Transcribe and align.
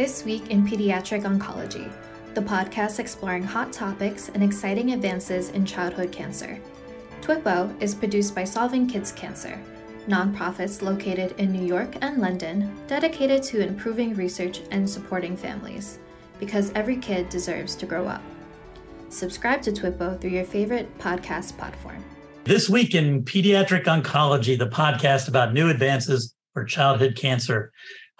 This 0.00 0.24
Week 0.24 0.48
in 0.48 0.66
Pediatric 0.66 1.24
Oncology, 1.24 1.92
the 2.32 2.40
podcast 2.40 2.98
exploring 2.98 3.42
hot 3.42 3.70
topics 3.70 4.30
and 4.30 4.42
exciting 4.42 4.92
advances 4.92 5.50
in 5.50 5.66
childhood 5.66 6.10
cancer. 6.10 6.58
TWIPO 7.20 7.82
is 7.82 7.94
produced 7.94 8.34
by 8.34 8.44
Solving 8.44 8.86
Kids 8.86 9.12
Cancer, 9.12 9.60
nonprofits 10.08 10.80
located 10.80 11.34
in 11.36 11.52
New 11.52 11.66
York 11.66 11.96
and 12.00 12.16
London 12.16 12.74
dedicated 12.86 13.42
to 13.42 13.60
improving 13.60 14.14
research 14.14 14.62
and 14.70 14.88
supporting 14.88 15.36
families, 15.36 15.98
because 16.38 16.72
every 16.74 16.96
kid 16.96 17.28
deserves 17.28 17.74
to 17.74 17.84
grow 17.84 18.06
up. 18.06 18.22
Subscribe 19.10 19.60
to 19.60 19.70
TWIPO 19.70 20.18
through 20.18 20.30
your 20.30 20.46
favorite 20.46 20.96
podcast 20.98 21.58
platform. 21.58 22.02
This 22.44 22.70
week 22.70 22.94
in 22.94 23.22
Pediatric 23.22 23.84
Oncology, 23.84 24.58
the 24.58 24.70
podcast 24.70 25.28
about 25.28 25.52
new 25.52 25.68
advances 25.68 26.34
for 26.54 26.64
childhood 26.64 27.16
cancer. 27.16 27.70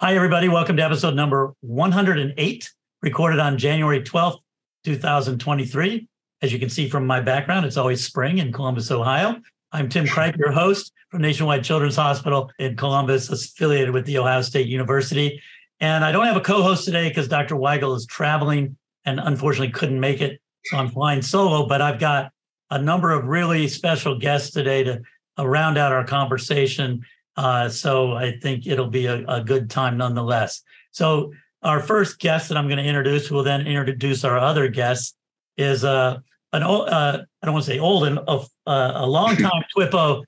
Hi, 0.03 0.15
everybody. 0.15 0.49
Welcome 0.49 0.77
to 0.77 0.83
episode 0.83 1.13
number 1.13 1.53
108, 1.61 2.71
recorded 3.03 3.39
on 3.39 3.59
January 3.59 4.01
12th, 4.01 4.39
2023. 4.83 6.07
As 6.41 6.51
you 6.51 6.57
can 6.57 6.69
see 6.71 6.89
from 6.89 7.05
my 7.05 7.21
background, 7.21 7.67
it's 7.67 7.77
always 7.77 8.03
spring 8.03 8.39
in 8.39 8.51
Columbus, 8.51 8.89
Ohio. 8.89 9.35
I'm 9.71 9.89
Tim 9.89 10.07
Cripe, 10.07 10.37
your 10.37 10.51
host 10.51 10.91
from 11.11 11.21
Nationwide 11.21 11.63
Children's 11.63 11.97
Hospital 11.97 12.49
in 12.57 12.75
Columbus, 12.75 13.29
affiliated 13.29 13.93
with 13.93 14.07
The 14.07 14.17
Ohio 14.17 14.41
State 14.41 14.65
University. 14.65 15.39
And 15.79 16.03
I 16.03 16.11
don't 16.11 16.25
have 16.25 16.35
a 16.35 16.41
co 16.41 16.63
host 16.63 16.83
today 16.83 17.07
because 17.09 17.27
Dr. 17.27 17.53
Weigel 17.53 17.95
is 17.95 18.07
traveling 18.07 18.77
and 19.05 19.19
unfortunately 19.19 19.71
couldn't 19.71 19.99
make 19.99 20.19
it. 20.19 20.41
So 20.65 20.77
I'm 20.77 20.89
flying 20.89 21.21
solo, 21.21 21.67
but 21.67 21.79
I've 21.79 21.99
got 21.99 22.31
a 22.71 22.81
number 22.81 23.11
of 23.11 23.27
really 23.27 23.67
special 23.67 24.17
guests 24.17 24.49
today 24.49 24.83
to 24.83 25.03
uh, 25.37 25.47
round 25.47 25.77
out 25.77 25.91
our 25.91 26.05
conversation. 26.05 27.05
Uh, 27.37 27.69
so 27.69 28.13
I 28.13 28.37
think 28.39 28.67
it'll 28.67 28.89
be 28.89 29.05
a, 29.05 29.25
a, 29.27 29.43
good 29.43 29.69
time 29.69 29.97
nonetheless. 29.97 30.63
So 30.91 31.31
our 31.63 31.79
first 31.79 32.19
guest 32.19 32.49
that 32.49 32.57
I'm 32.57 32.67
going 32.67 32.77
to 32.77 32.83
introduce, 32.83 33.27
who 33.27 33.35
will 33.35 33.43
then 33.43 33.65
introduce 33.65 34.25
our 34.25 34.37
other 34.37 34.67
guests, 34.67 35.15
is 35.57 35.85
uh, 35.85 36.17
an 36.51 36.63
old, 36.63 36.89
uh, 36.89 37.19
I 37.41 37.45
don't 37.45 37.53
want 37.53 37.65
to 37.65 37.71
say 37.71 37.79
old, 37.79 38.05
and 38.05 38.19
a, 38.27 38.39
a 38.65 39.05
long 39.05 39.37
time 39.37 39.63
TWIPO 39.77 40.23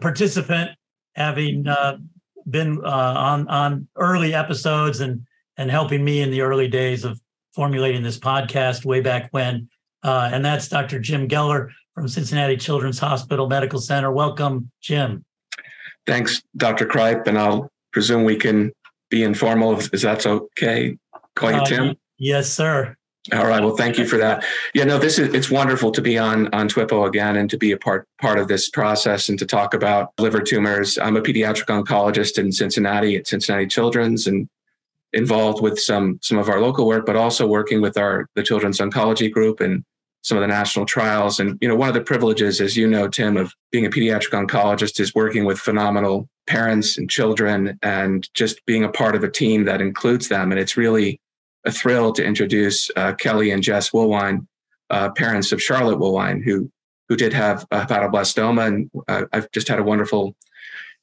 participant, 0.00 0.70
having 1.14 1.66
uh, 1.66 1.98
been 2.50 2.84
uh, 2.84 3.14
on 3.16 3.48
on 3.48 3.88
early 3.96 4.34
episodes 4.34 5.00
and 5.00 5.26
and 5.56 5.70
helping 5.70 6.04
me 6.04 6.20
in 6.20 6.30
the 6.30 6.40
early 6.40 6.68
days 6.68 7.04
of 7.04 7.20
formulating 7.54 8.02
this 8.02 8.18
podcast 8.18 8.84
way 8.84 9.00
back 9.00 9.28
when. 9.30 9.68
and 10.02 10.44
that's 10.44 10.68
Dr. 10.68 10.98
Jim 10.98 11.28
Geller 11.28 11.70
from 11.94 12.08
Cincinnati 12.08 12.56
Children's 12.56 12.98
Hospital 12.98 13.48
Medical 13.48 13.80
Center. 13.80 14.12
Welcome, 14.12 14.70
Jim. 14.80 15.24
Thanks, 16.06 16.42
Dr. 16.56 16.86
Cripe, 16.86 17.26
and 17.26 17.38
I'll 17.38 17.70
presume 17.92 18.24
we 18.24 18.36
can 18.36 18.72
be 19.10 19.22
informal 19.22 19.78
if, 19.78 19.92
if 19.92 20.02
that's 20.02 20.26
okay. 20.26 20.96
Call 21.34 21.52
you 21.52 21.58
uh, 21.58 21.64
Tim. 21.64 21.96
Yes, 22.18 22.50
sir. 22.50 22.96
All 23.32 23.46
right. 23.46 23.62
Well, 23.62 23.76
thank 23.76 23.98
you 23.98 24.06
for 24.06 24.16
that. 24.16 24.44
Yeah, 24.74 24.84
no, 24.84 24.98
this 24.98 25.18
is 25.18 25.34
it's 25.34 25.50
wonderful 25.50 25.90
to 25.92 26.00
be 26.00 26.16
on 26.16 26.52
on 26.54 26.68
TWIPO 26.68 27.06
again 27.06 27.36
and 27.36 27.50
to 27.50 27.58
be 27.58 27.72
a 27.72 27.76
part 27.76 28.06
part 28.20 28.38
of 28.38 28.48
this 28.48 28.70
process 28.70 29.28
and 29.28 29.38
to 29.38 29.46
talk 29.46 29.74
about 29.74 30.12
liver 30.18 30.40
tumors. 30.40 30.98
I'm 30.98 31.16
a 31.16 31.20
pediatric 31.20 31.66
oncologist 31.66 32.38
in 32.38 32.52
Cincinnati 32.52 33.16
at 33.16 33.26
Cincinnati 33.26 33.66
Children's 33.66 34.26
and 34.26 34.48
involved 35.12 35.62
with 35.62 35.78
some 35.78 36.18
some 36.22 36.38
of 36.38 36.48
our 36.48 36.60
local 36.60 36.86
work, 36.86 37.04
but 37.04 37.16
also 37.16 37.46
working 37.46 37.82
with 37.82 37.98
our 37.98 38.28
the 38.34 38.42
Children's 38.42 38.78
Oncology 38.78 39.30
Group 39.30 39.60
and 39.60 39.84
some 40.22 40.36
of 40.36 40.42
the 40.42 40.48
national 40.48 40.84
trials. 40.84 41.40
And, 41.40 41.58
you 41.60 41.68
know, 41.68 41.76
one 41.76 41.88
of 41.88 41.94
the 41.94 42.00
privileges, 42.00 42.60
as 42.60 42.76
you 42.76 42.86
know, 42.86 43.08
Tim, 43.08 43.36
of 43.36 43.54
being 43.70 43.86
a 43.86 43.90
pediatric 43.90 44.30
oncologist 44.30 45.00
is 45.00 45.14
working 45.14 45.44
with 45.44 45.58
phenomenal 45.58 46.28
parents 46.46 46.98
and 46.98 47.08
children 47.08 47.78
and 47.82 48.28
just 48.34 48.64
being 48.66 48.84
a 48.84 48.88
part 48.88 49.14
of 49.14 49.22
a 49.22 49.30
team 49.30 49.64
that 49.64 49.80
includes 49.80 50.28
them. 50.28 50.50
And 50.50 50.60
it's 50.60 50.76
really 50.76 51.20
a 51.64 51.70
thrill 51.70 52.12
to 52.12 52.24
introduce 52.24 52.90
uh, 52.96 53.14
Kelly 53.14 53.50
and 53.50 53.62
Jess 53.62 53.90
Woolwine, 53.90 54.46
uh, 54.90 55.10
parents 55.10 55.52
of 55.52 55.62
Charlotte 55.62 55.98
Woolwine, 55.98 56.42
who 56.42 56.70
who 57.08 57.16
did 57.16 57.32
have 57.32 57.66
a 57.70 57.80
hepatoblastoma. 57.80 58.66
And 58.66 58.90
uh, 59.08 59.24
I've 59.32 59.50
just 59.52 59.68
had 59.68 59.78
a 59.78 59.82
wonderful 59.82 60.36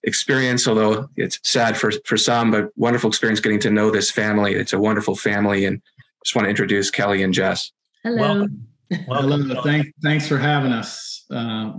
experience, 0.04 0.68
although 0.68 1.10
it's 1.16 1.40
sad 1.44 1.76
for, 1.76 1.92
for 2.06 2.16
some, 2.16 2.52
but 2.52 2.70
wonderful 2.76 3.08
experience 3.08 3.40
getting 3.40 3.60
to 3.62 3.72
know 3.72 3.90
this 3.90 4.12
family. 4.12 4.54
It's 4.54 4.74
a 4.74 4.78
wonderful 4.78 5.16
family. 5.16 5.66
And 5.66 5.82
just 6.24 6.36
want 6.36 6.46
to 6.46 6.50
introduce 6.52 6.92
Kelly 6.92 7.24
and 7.24 7.34
Jess. 7.34 7.72
Hello. 8.04 8.22
Welcome. 8.22 8.68
Hello. 8.92 9.62
Thank, 9.62 9.94
thanks 10.02 10.28
for 10.28 10.38
having 10.38 10.72
us. 10.72 11.26
Uh, 11.30 11.74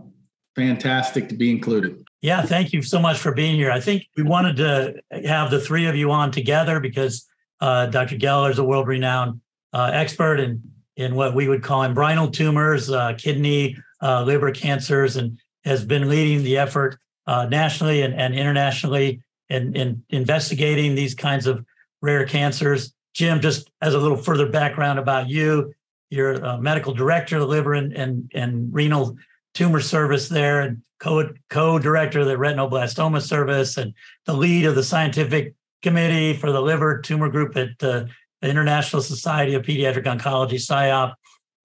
fantastic 0.55 1.29
to 1.29 1.35
be 1.35 1.51
included. 1.51 2.05
Yeah, 2.23 2.43
thank 2.43 2.73
you 2.73 2.83
so 2.83 2.99
much 2.99 3.19
for 3.19 3.33
being 3.33 3.57
here. 3.57 3.71
I 3.71 3.81
think 3.81 4.09
we 4.17 4.23
wanted 4.23 4.57
to 4.57 4.95
have 5.29 5.51
the 5.51 5.61
three 5.61 5.87
of 5.87 5.95
you 5.95 6.11
on 6.11 6.33
together 6.33 6.81
because 6.81 7.29
uh, 7.61 7.87
Dr. 7.87 8.17
Geller 8.17 8.51
is 8.51 8.59
a 8.59 8.65
world 8.65 8.89
renowned 8.89 9.41
uh, 9.73 9.91
expert 9.93 10.41
in, 10.41 10.63
in 10.97 11.15
what 11.15 11.35
we 11.35 11.49
would 11.49 11.63
call 11.63 11.83
embryonal 11.83 12.33
tumors, 12.33 12.91
uh, 12.91 13.15
kidney, 13.19 13.77
uh, 14.03 14.25
liver 14.25 14.51
cancers, 14.51 15.17
and 15.17 15.39
has 15.65 15.85
been 15.85 16.09
leading 16.09 16.43
the 16.43 16.57
effort 16.57 16.99
uh, 17.27 17.47
nationally 17.47 18.03
and, 18.03 18.15
and 18.15 18.35
internationally 18.35 19.21
in, 19.49 19.75
in 19.77 20.03
investigating 20.11 20.95
these 20.95 21.15
kinds 21.15 21.47
of 21.47 21.65
rare 22.01 22.25
cancers. 22.27 22.93
Jim, 23.15 23.41
just 23.41 23.71
as 23.83 23.95
a 23.95 23.99
little 23.99 24.17
further 24.17 24.49
background 24.49 24.99
about 24.99 25.29
you, 25.29 25.73
you're 26.11 26.35
a 26.35 26.61
medical 26.61 26.95
director 26.95 27.37
of 27.37 27.43
the 27.43 27.49
liver 27.49 27.75
and, 27.75 27.93
and, 27.93 28.31
and 28.35 28.73
renal 28.73 29.17
tumor 29.55 29.81
service 29.81 30.29
there 30.29 30.61
and 30.61 30.83
co, 31.01 31.29
co-director 31.51 32.21
of 32.21 32.27
the 32.27 32.37
retinoblastoma 32.37 33.21
service 33.21 33.77
and 33.77 33.95
the 34.27 34.35
lead 34.35 34.67
of 34.67 34.75
the 34.75 34.83
scientific 34.83 35.55
committee 35.83 36.35
for 36.35 36.53
the 36.53 36.61
liver 36.61 37.01
tumor 37.01 37.29
group 37.29 37.57
at 37.57 37.79
the 37.79 38.09
International 38.43 39.03
Society 39.03 39.55
of 39.55 39.63
Pediatric 39.63 40.05
Oncology, 40.05 40.55
SIOP, 40.55 41.15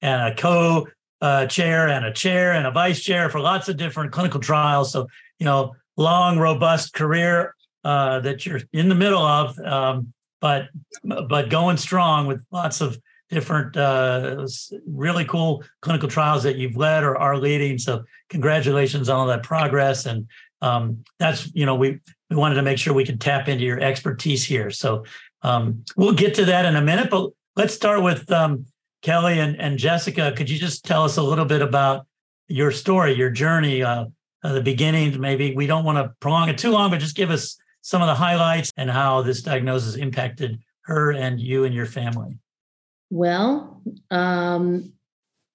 and 0.01 0.33
a 0.33 0.35
co 0.35 0.87
uh, 1.21 1.45
chair 1.45 1.87
and 1.87 2.05
a 2.05 2.13
chair 2.13 2.53
and 2.53 2.65
a 2.65 2.71
vice 2.71 3.01
chair 3.01 3.29
for 3.29 3.39
lots 3.39 3.69
of 3.69 3.77
different 3.77 4.11
clinical 4.11 4.39
trials. 4.39 4.91
So, 4.91 5.07
you 5.37 5.45
know, 5.45 5.75
long, 5.97 6.39
robust 6.39 6.93
career 6.93 7.55
uh, 7.83 8.19
that 8.21 8.45
you're 8.45 8.61
in 8.73 8.89
the 8.89 8.95
middle 8.95 9.21
of, 9.21 9.57
um, 9.59 10.13
but 10.39 10.69
but 11.03 11.49
going 11.49 11.77
strong 11.77 12.25
with 12.25 12.43
lots 12.51 12.81
of 12.81 12.97
different 13.31 13.75
uh, 13.77 14.45
really 14.85 15.25
cool 15.25 15.63
clinical 15.81 16.09
trials 16.09 16.43
that 16.43 16.57
you've 16.57 16.75
led 16.75 17.03
or 17.03 17.17
are 17.17 17.37
leading. 17.37 17.77
So 17.77 18.03
congratulations 18.29 19.09
on 19.09 19.17
all 19.17 19.27
that 19.27 19.43
progress. 19.43 20.05
And 20.05 20.27
um, 20.61 21.03
that's 21.17 21.51
you 21.55 21.65
know 21.65 21.75
we 21.75 21.99
we 22.29 22.35
wanted 22.35 22.55
to 22.55 22.61
make 22.61 22.77
sure 22.77 22.93
we 22.93 23.05
could 23.05 23.19
tap 23.19 23.47
into 23.47 23.63
your 23.63 23.79
expertise 23.79 24.45
here. 24.45 24.69
So 24.69 25.05
um, 25.41 25.83
we'll 25.97 26.13
get 26.13 26.35
to 26.35 26.45
that 26.45 26.65
in 26.65 26.75
a 26.75 26.81
minute, 26.81 27.09
but 27.09 27.31
let's 27.55 27.73
start 27.73 28.03
with 28.03 28.31
um, 28.31 28.65
Kelly 29.01 29.39
and, 29.39 29.59
and 29.59 29.77
Jessica. 29.77 30.31
Could 30.35 30.49
you 30.49 30.59
just 30.59 30.85
tell 30.85 31.03
us 31.03 31.17
a 31.17 31.23
little 31.23 31.45
bit 31.45 31.61
about 31.61 32.05
your 32.47 32.71
story, 32.71 33.13
your 33.13 33.31
journey, 33.31 33.81
uh, 33.81 34.05
uh, 34.43 34.53
the 34.53 34.61
beginning? 34.61 35.19
Maybe 35.19 35.55
we 35.55 35.65
don't 35.65 35.83
want 35.83 35.97
to 35.97 36.13
prolong 36.19 36.49
it 36.49 36.57
too 36.57 36.71
long, 36.71 36.91
but 36.91 36.99
just 36.99 37.15
give 37.15 37.31
us 37.31 37.57
some 37.81 38.01
of 38.01 38.07
the 38.07 38.15
highlights 38.15 38.71
and 38.77 38.89
how 38.89 39.23
this 39.23 39.41
diagnosis 39.41 39.95
impacted 39.95 40.59
her 40.83 41.11
and 41.11 41.39
you 41.39 41.63
and 41.63 41.73
your 41.73 41.85
family. 41.85 42.37
Well, 43.11 43.83
um, 44.09 44.93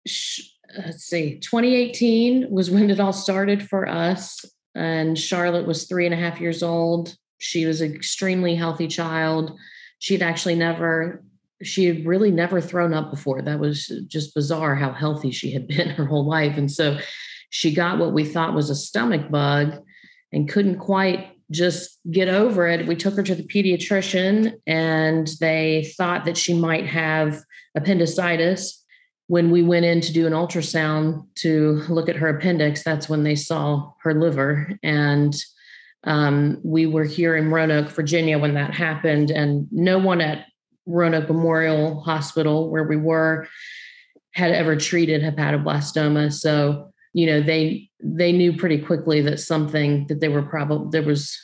sh- 0.06 0.43
let's 0.77 1.05
see, 1.05 1.39
2018 1.39 2.50
was 2.50 2.71
when 2.71 2.91
it 2.91 3.00
all 3.00 3.15
started 3.15 3.67
for 3.67 3.89
us. 3.89 4.44
And 4.75 5.19
Charlotte 5.19 5.67
was 5.67 5.84
three 5.84 6.05
and 6.05 6.15
a 6.15 6.19
half 6.19 6.39
years 6.39 6.62
old. 6.62 7.17
She 7.39 7.65
was 7.65 7.81
an 7.81 7.94
extremely 7.94 8.55
healthy 8.55 8.87
child. 8.87 9.59
She'd 9.99 10.22
actually 10.22 10.55
never, 10.55 11.25
she 11.62 11.87
had 11.87 12.06
really 12.06 12.31
never 12.31 12.61
thrown 12.61 12.93
up 12.93 13.11
before. 13.11 13.41
That 13.41 13.59
was 13.59 13.87
just 14.06 14.34
bizarre 14.34 14.75
how 14.75 14.93
healthy 14.93 15.31
she 15.31 15.50
had 15.53 15.67
been 15.67 15.88
her 15.88 16.05
whole 16.05 16.27
life. 16.27 16.59
And 16.59 16.71
so 16.71 16.99
she 17.49 17.73
got 17.73 17.99
what 17.99 18.12
we 18.12 18.27
thought 18.27 18.55
was 18.55 18.69
a 18.69 18.75
stomach 18.75 19.31
bug 19.31 19.83
and 20.31 20.47
couldn't 20.47 20.78
quite 20.78 21.35
just 21.50 21.98
get 22.10 22.28
over 22.28 22.66
it. 22.66 22.86
We 22.86 22.96
took 22.96 23.14
her 23.14 23.22
to 23.22 23.34
the 23.34 23.44
pediatrician 23.44 24.54
and 24.66 25.28
they 25.40 25.92
thought 25.96 26.24
that 26.24 26.36
she 26.36 26.54
might 26.54 26.87
have 26.87 27.40
appendicitis. 27.76 28.82
When 29.28 29.50
we 29.50 29.62
went 29.62 29.84
in 29.84 30.00
to 30.02 30.12
do 30.12 30.26
an 30.26 30.32
ultrasound 30.32 31.26
to 31.37 31.82
look 31.88 32.08
at 32.08 32.16
her 32.16 32.28
appendix, 32.28 32.82
that's 32.82 33.08
when 33.08 33.25
they 33.25 33.34
saw 33.34 33.93
her 34.02 34.14
liver. 34.14 34.70
And 34.82 35.34
um, 36.04 36.60
we 36.62 36.87
were 36.87 37.04
here 37.04 37.37
in 37.37 37.50
Roanoke, 37.50 37.90
Virginia 37.90 38.38
when 38.38 38.54
that 38.54 38.72
happened, 38.72 39.31
and 39.31 39.66
no 39.72 39.99
one 39.99 40.20
at 40.20 40.46
Roanoke 40.87 41.28
Memorial 41.28 42.00
Hospital, 42.02 42.70
where 42.70 42.84
we 42.84 42.96
were, 42.96 43.49
had 44.32 44.52
ever 44.52 44.76
treated 44.76 45.22
hepatoblastoma. 45.22 46.32
So 46.32 46.92
you 47.12 47.26
know 47.26 47.40
they 47.40 47.86
they 48.02 48.32
knew 48.32 48.56
pretty 48.56 48.78
quickly 48.78 49.20
that 49.22 49.40
something 49.40 50.06
that 50.08 50.20
they 50.20 50.28
were 50.28 50.43
probably 50.43 50.88
there 50.90 51.06
was 51.06 51.37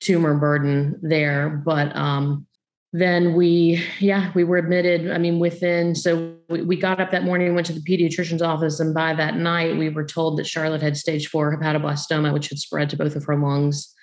tumor 0.00 0.34
burden 0.34 0.98
there 1.02 1.62
but 1.64 1.94
um 1.94 2.46
then 2.92 3.34
we 3.34 3.84
yeah 4.00 4.32
we 4.34 4.42
were 4.42 4.56
admitted 4.56 5.10
i 5.10 5.18
mean 5.18 5.38
within 5.38 5.94
so 5.94 6.34
we, 6.48 6.62
we 6.62 6.76
got 6.76 7.00
up 7.00 7.10
that 7.10 7.22
morning 7.22 7.54
went 7.54 7.66
to 7.66 7.72
the 7.72 7.82
pediatrician's 7.82 8.42
office 8.42 8.80
and 8.80 8.94
by 8.94 9.14
that 9.14 9.36
night 9.36 9.76
we 9.76 9.88
were 9.90 10.04
told 10.04 10.38
that 10.38 10.46
charlotte 10.46 10.82
had 10.82 10.96
stage 10.96 11.28
four 11.28 11.56
hepatoblastoma 11.56 12.32
which 12.32 12.48
had 12.48 12.58
spread 12.58 12.88
to 12.90 12.96
both 12.96 13.14
of 13.14 13.24
her 13.24 13.36
lungs. 13.36 13.94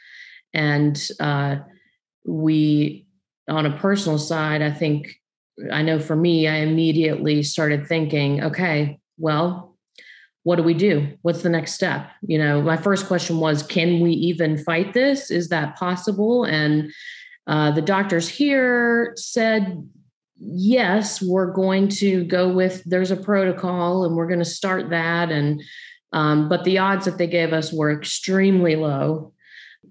And 0.53 1.01
uh, 1.19 1.57
we 2.25 3.05
on 3.47 3.65
a 3.65 3.77
personal 3.77 4.17
side, 4.17 4.61
I 4.61 4.71
think 4.71 5.13
I 5.71 5.81
know 5.81 5.99
for 5.99 6.15
me, 6.15 6.47
I 6.47 6.57
immediately 6.57 7.43
started 7.43 7.87
thinking, 7.87 8.43
okay, 8.43 8.99
well, 9.17 9.76
what 10.47 10.55
do 10.55 10.63
we 10.63 10.73
do? 10.73 11.05
What's 11.23 11.41
the 11.41 11.49
next 11.49 11.73
step? 11.73 12.09
You 12.21 12.37
know, 12.37 12.61
my 12.61 12.77
first 12.77 13.07
question 13.07 13.41
was, 13.41 13.61
can 13.61 13.99
we 13.99 14.11
even 14.11 14.57
fight 14.57 14.93
this? 14.93 15.29
Is 15.29 15.49
that 15.49 15.75
possible? 15.75 16.45
And 16.45 16.89
uh, 17.47 17.71
the 17.71 17.81
doctors 17.81 18.29
here 18.29 19.11
said, 19.17 19.85
yes, 20.39 21.21
we're 21.21 21.51
going 21.51 21.89
to 21.89 22.23
go 22.23 22.47
with 22.47 22.81
there's 22.85 23.11
a 23.11 23.17
protocol 23.17 24.05
and 24.05 24.15
we're 24.15 24.25
going 24.27 24.39
to 24.39 24.45
start 24.45 24.89
that. 24.91 25.31
And 25.31 25.61
um, 26.13 26.47
but 26.47 26.63
the 26.63 26.77
odds 26.77 27.03
that 27.03 27.17
they 27.17 27.27
gave 27.27 27.51
us 27.51 27.73
were 27.73 27.91
extremely 27.91 28.77
low. 28.77 29.33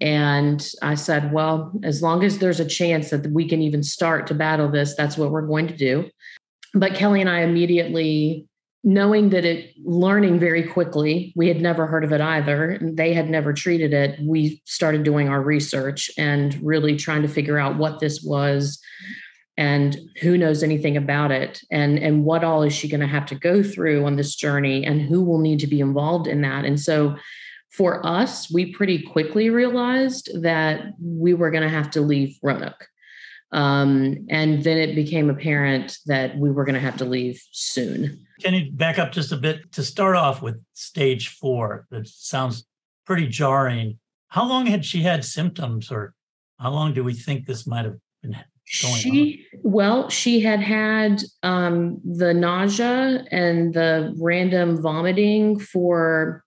And 0.01 0.67
I 0.81 0.95
said, 0.95 1.31
well, 1.31 1.71
as 1.83 2.01
long 2.01 2.23
as 2.23 2.39
there's 2.39 2.59
a 2.59 2.65
chance 2.65 3.11
that 3.11 3.31
we 3.31 3.47
can 3.47 3.61
even 3.61 3.83
start 3.83 4.25
to 4.25 4.33
battle 4.33 4.71
this, 4.71 4.95
that's 4.95 5.19
what 5.19 5.29
we're 5.29 5.45
going 5.45 5.67
to 5.67 5.77
do. 5.77 6.09
But 6.73 6.95
Kelly 6.95 7.21
and 7.21 7.29
I 7.29 7.41
immediately, 7.41 8.47
knowing 8.87 9.31
that 9.31 9.43
it, 9.43 9.73
learning 9.83 10.39
very 10.39 10.63
quickly, 10.63 11.33
we 11.35 11.47
had 11.47 11.61
never 11.61 11.87
heard 11.87 12.03
of 12.03 12.13
it 12.13 12.21
either, 12.21 12.71
and 12.71 12.95
they 12.95 13.13
had 13.13 13.29
never 13.29 13.51
treated 13.51 13.93
it, 13.93 14.17
we 14.21 14.61
started 14.65 15.03
doing 15.03 15.27
our 15.27 15.41
research 15.41 16.09
and 16.17 16.57
really 16.63 16.95
trying 16.95 17.21
to 17.21 17.27
figure 17.27 17.57
out 17.57 17.77
what 17.77 17.99
this 17.99 18.23
was 18.23 18.79
and 19.57 19.97
who 20.21 20.37
knows 20.37 20.61
anything 20.61 20.95
about 20.95 21.31
it 21.31 21.59
and 21.71 21.97
and 21.97 22.23
what 22.23 22.43
all 22.43 22.61
is 22.61 22.71
she 22.71 22.87
going 22.87 23.01
to 23.01 23.07
have 23.07 23.25
to 23.25 23.33
go 23.33 23.63
through 23.63 24.05
on 24.05 24.15
this 24.15 24.35
journey 24.35 24.85
and 24.85 25.01
who 25.01 25.23
will 25.23 25.39
need 25.39 25.59
to 25.59 25.65
be 25.65 25.79
involved 25.79 26.27
in 26.27 26.41
that 26.41 26.63
and 26.63 26.79
so 26.79 27.15
for 27.77 28.05
us, 28.05 28.51
we 28.51 28.73
pretty 28.73 29.03
quickly 29.03 29.49
realized 29.49 30.41
that 30.41 30.93
we 30.99 31.33
were 31.33 31.51
going 31.51 31.63
to 31.63 31.69
have 31.69 31.91
to 31.91 32.01
leave 32.01 32.35
Roanoke. 32.41 32.87
Um, 33.51 34.25
and 34.29 34.63
then 34.63 34.77
it 34.77 34.95
became 34.95 35.29
apparent 35.29 35.97
that 36.07 36.37
we 36.37 36.49
were 36.49 36.65
going 36.65 36.75
to 36.75 36.81
have 36.81 36.97
to 36.97 37.05
leave 37.05 37.41
soon. 37.51 38.25
Can 38.41 38.53
you 38.53 38.71
back 38.71 38.99
up 38.99 39.11
just 39.11 39.31
a 39.31 39.37
bit 39.37 39.71
to 39.73 39.83
start 39.83 40.15
off 40.15 40.41
with 40.41 40.61
stage 40.73 41.29
four? 41.29 41.87
That 41.91 42.07
sounds 42.07 42.65
pretty 43.05 43.27
jarring. 43.27 43.99
How 44.29 44.47
long 44.47 44.65
had 44.65 44.85
she 44.85 45.01
had 45.01 45.23
symptoms, 45.23 45.91
or 45.91 46.13
how 46.59 46.71
long 46.71 46.93
do 46.93 47.03
we 47.03 47.13
think 47.13 47.45
this 47.45 47.65
might 47.65 47.85
have 47.85 47.95
been 48.21 48.35
going 48.81 48.95
she, 48.95 49.45
on? 49.53 49.71
Well, 49.71 50.09
she 50.09 50.41
had 50.41 50.59
had 50.59 51.23
um, 51.43 52.01
the 52.03 52.33
nausea 52.33 53.25
and 53.31 53.73
the 53.73 54.13
random 54.19 54.81
vomiting 54.81 55.59
for 55.59 56.43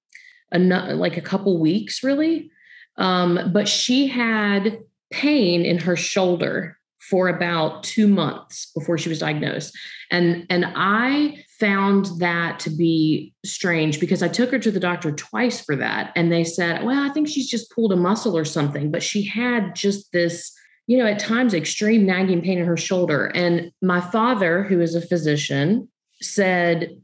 a, 0.52 0.58
like 0.58 1.16
a 1.16 1.22
couple 1.22 1.58
weeks 1.58 2.02
really. 2.02 2.50
Um, 2.96 3.50
but 3.52 3.68
she 3.68 4.06
had 4.06 4.80
pain 5.10 5.64
in 5.64 5.78
her 5.78 5.96
shoulder 5.96 6.76
for 6.98 7.28
about 7.28 7.82
two 7.82 8.06
months 8.06 8.70
before 8.74 8.98
she 8.98 9.08
was 9.08 9.20
diagnosed. 9.20 9.76
And, 10.10 10.46
and 10.50 10.66
I 10.76 11.42
found 11.60 12.06
that 12.18 12.58
to 12.60 12.70
be 12.70 13.34
strange 13.44 14.00
because 14.00 14.22
I 14.22 14.28
took 14.28 14.50
her 14.50 14.58
to 14.58 14.70
the 14.70 14.80
doctor 14.80 15.12
twice 15.12 15.62
for 15.62 15.76
that. 15.76 16.12
And 16.16 16.32
they 16.32 16.42
said, 16.42 16.82
well, 16.84 17.08
I 17.08 17.12
think 17.12 17.28
she's 17.28 17.48
just 17.48 17.70
pulled 17.70 17.92
a 17.92 17.96
muscle 17.96 18.36
or 18.36 18.46
something. 18.46 18.90
But 18.90 19.02
she 19.02 19.24
had 19.24 19.76
just 19.76 20.10
this, 20.12 20.52
you 20.86 20.98
know, 20.98 21.06
at 21.06 21.18
times 21.18 21.54
extreme 21.54 22.06
nagging 22.06 22.42
pain 22.42 22.58
in 22.58 22.66
her 22.66 22.78
shoulder. 22.78 23.26
And 23.26 23.70
my 23.82 24.00
father, 24.00 24.62
who 24.62 24.80
is 24.80 24.94
a 24.94 25.06
physician, 25.06 25.88
said, 26.22 26.96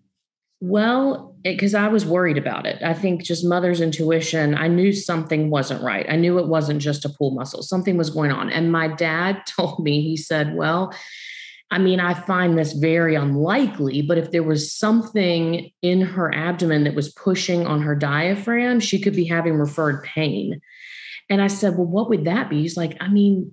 well, 0.61 1.37
because 1.43 1.75
I 1.75 1.89
was 1.89 2.07
worried 2.07 2.39
about 2.39 2.67
it. 2.67 2.83
I 2.83 2.95
think 2.95 3.23
just 3.23 3.45
mother's 3.45 3.81
intuition, 3.81 4.55
I 4.55 4.69
knew 4.69 4.93
something 4.93 5.51
wasn't 5.51 5.83
right. 5.83 6.07
I 6.09 6.17
knew 6.17 6.39
it 6.39 6.49
wasn't 6.49 6.81
just 6.81 7.05
a 7.05 7.11
pull 7.11 7.33
muscle, 7.33 7.63
something 7.63 7.97
was 7.97 8.11
going 8.11 8.33
on. 8.33 8.51
And 8.51 8.73
my 8.73 8.89
dad 8.89 9.43
told 9.57 9.85
me, 9.85 10.01
he 10.03 10.17
said, 10.17 10.57
Well, 10.57 10.95
I 11.71 11.79
mean, 11.79 11.99
I 11.99 12.15
find 12.15 12.57
this 12.57 12.73
very 12.73 13.17
unlikely, 13.17 14.03
but 14.03 14.19
if 14.19 14.31
there 14.31 14.45
was 14.45 14.73
something 14.73 15.71
in 15.83 16.01
her 16.01 16.33
abdomen 16.33 16.85
that 16.85 16.95
was 16.95 17.13
pushing 17.13 17.67
on 17.67 17.83
her 17.83 17.97
diaphragm, 17.97 18.79
she 18.79 19.01
could 19.01 19.17
be 19.17 19.25
having 19.25 19.55
referred 19.55 20.05
pain. 20.05 20.61
And 21.29 21.43
I 21.43 21.49
said, 21.49 21.77
Well, 21.77 21.87
what 21.87 22.09
would 22.09 22.25
that 22.27 22.49
be? 22.49 22.63
He's 22.63 22.77
like, 22.77 22.97
I 23.01 23.09
mean, 23.09 23.53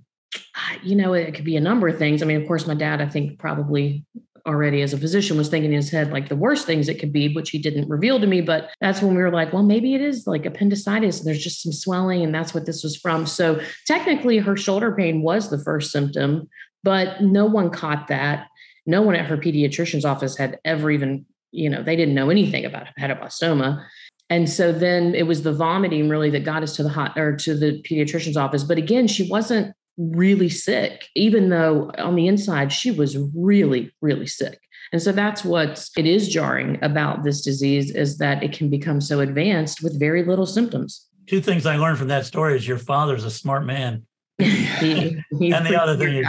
you 0.83 0.95
know, 0.95 1.13
it 1.13 1.33
could 1.33 1.45
be 1.45 1.55
a 1.55 1.61
number 1.61 1.87
of 1.87 1.97
things. 1.97 2.21
I 2.21 2.25
mean, 2.25 2.39
of 2.39 2.47
course, 2.47 2.67
my 2.67 2.75
dad, 2.75 3.01
I 3.01 3.07
think, 3.07 3.39
probably 3.39 4.05
already 4.45 4.81
as 4.81 4.93
a 4.93 4.97
physician 4.97 5.37
was 5.37 5.47
thinking 5.47 5.71
in 5.71 5.77
his 5.77 5.89
head 5.89 6.11
like 6.11 6.27
the 6.27 6.35
worst 6.35 6.65
things 6.65 6.89
it 6.89 6.99
could 6.99 7.13
be, 7.13 7.33
which 7.33 7.51
he 7.51 7.59
didn't 7.59 7.87
reveal 7.89 8.19
to 8.19 8.27
me. 8.27 8.41
But 8.41 8.69
that's 8.81 9.01
when 9.01 9.15
we 9.15 9.21
were 9.21 9.31
like, 9.31 9.53
well, 9.53 9.63
maybe 9.63 9.95
it 9.95 10.01
is 10.01 10.27
like 10.27 10.45
appendicitis 10.45 11.19
and 11.19 11.27
there's 11.27 11.43
just 11.43 11.63
some 11.63 11.71
swelling 11.71 12.23
and 12.23 12.35
that's 12.35 12.53
what 12.53 12.65
this 12.65 12.83
was 12.83 12.97
from. 12.97 13.25
So 13.25 13.61
technically, 13.87 14.39
her 14.39 14.57
shoulder 14.57 14.93
pain 14.95 15.21
was 15.21 15.49
the 15.49 15.63
first 15.63 15.91
symptom, 15.91 16.49
but 16.83 17.21
no 17.21 17.45
one 17.45 17.69
caught 17.69 18.07
that. 18.07 18.47
No 18.85 19.01
one 19.01 19.15
at 19.15 19.25
her 19.25 19.37
pediatrician's 19.37 20.05
office 20.05 20.37
had 20.37 20.59
ever 20.65 20.91
even, 20.91 21.25
you 21.51 21.69
know, 21.69 21.81
they 21.81 21.95
didn't 21.95 22.15
know 22.15 22.29
anything 22.29 22.65
about 22.65 22.87
hepatoblastoma. 22.99 23.83
And 24.29 24.49
so 24.49 24.71
then 24.71 25.15
it 25.15 25.27
was 25.27 25.43
the 25.43 25.53
vomiting 25.53 26.09
really 26.09 26.29
that 26.31 26.43
got 26.43 26.63
us 26.63 26.75
to 26.77 26.83
the 26.83 26.89
hot 26.89 27.17
or 27.17 27.35
to 27.37 27.55
the 27.55 27.81
pediatrician's 27.83 28.37
office. 28.37 28.63
But 28.63 28.77
again, 28.77 29.07
she 29.07 29.29
wasn't 29.29 29.73
really 29.97 30.49
sick, 30.49 31.05
even 31.15 31.49
though 31.49 31.91
on 31.97 32.15
the 32.15 32.27
inside 32.27 32.71
she 32.71 32.91
was 32.91 33.17
really, 33.35 33.93
really 34.01 34.27
sick. 34.27 34.59
And 34.91 35.01
so 35.01 35.11
that's 35.11 35.43
what 35.43 35.87
it 35.97 36.05
is 36.05 36.29
jarring 36.29 36.77
about 36.83 37.23
this 37.23 37.41
disease 37.41 37.93
is 37.95 38.17
that 38.17 38.43
it 38.43 38.53
can 38.53 38.69
become 38.69 39.01
so 39.01 39.19
advanced 39.21 39.81
with 39.81 39.99
very 39.99 40.23
little 40.23 40.45
symptoms. 40.45 41.07
Two 41.27 41.41
things 41.41 41.65
I 41.65 41.77
learned 41.77 41.97
from 41.97 42.09
that 42.09 42.25
story 42.25 42.55
is 42.55 42.67
your 42.67 42.77
father's 42.77 43.23
a 43.23 43.31
smart 43.31 43.65
man. 43.65 44.05
he, 44.37 45.21
and 45.31 45.65
the 45.65 45.79
other 45.79 45.95
thing 45.95 46.17
is 46.17 46.27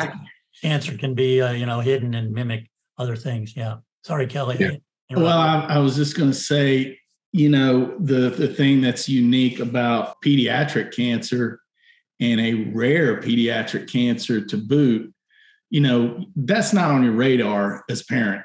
cancer 0.62 0.96
can 0.96 1.14
be, 1.14 1.40
uh, 1.40 1.52
you 1.52 1.66
know, 1.66 1.80
hidden 1.80 2.14
and 2.14 2.32
mimic 2.32 2.70
other 2.98 3.16
things. 3.16 3.56
Yeah. 3.56 3.76
Sorry, 4.02 4.26
Kelly. 4.26 4.56
Yeah. 4.58 4.76
Well, 5.16 5.38
I, 5.38 5.66
I 5.68 5.78
was 5.78 5.96
just 5.96 6.16
going 6.16 6.30
to 6.30 6.36
say, 6.36 6.98
you 7.32 7.48
know, 7.48 7.96
the 7.98 8.30
the 8.30 8.48
thing 8.48 8.80
that's 8.80 9.08
unique 9.08 9.58
about 9.58 10.16
pediatric 10.24 10.94
cancer 10.94 11.60
and 12.20 12.40
a 12.40 12.70
rare 12.72 13.20
pediatric 13.20 13.90
cancer 13.90 14.44
to 14.44 14.56
boot, 14.56 15.12
you 15.68 15.80
know, 15.80 16.24
that's 16.36 16.72
not 16.72 16.90
on 16.90 17.02
your 17.02 17.12
radar 17.12 17.84
as 17.90 18.04
parent. 18.04 18.44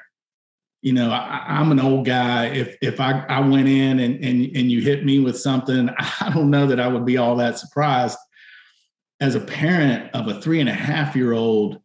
You 0.82 0.94
know, 0.94 1.10
I, 1.10 1.60
am 1.60 1.70
an 1.70 1.78
old 1.78 2.06
guy. 2.06 2.46
If 2.46 2.76
if 2.82 3.00
I, 3.00 3.24
I 3.28 3.40
went 3.40 3.68
in 3.68 4.00
and, 4.00 4.16
and 4.24 4.56
and 4.56 4.70
you 4.70 4.80
hit 4.80 5.04
me 5.04 5.20
with 5.20 5.38
something, 5.38 5.88
I 5.98 6.32
don't 6.34 6.50
know 6.50 6.66
that 6.66 6.80
I 6.80 6.88
would 6.88 7.04
be 7.04 7.16
all 7.16 7.36
that 7.36 7.58
surprised. 7.58 8.18
As 9.20 9.34
a 9.34 9.40
parent 9.40 10.12
of 10.14 10.28
a 10.28 10.40
three 10.40 10.60
and 10.60 10.68
a 10.68 10.74
half 10.74 11.14
year 11.14 11.32
old, 11.32 11.80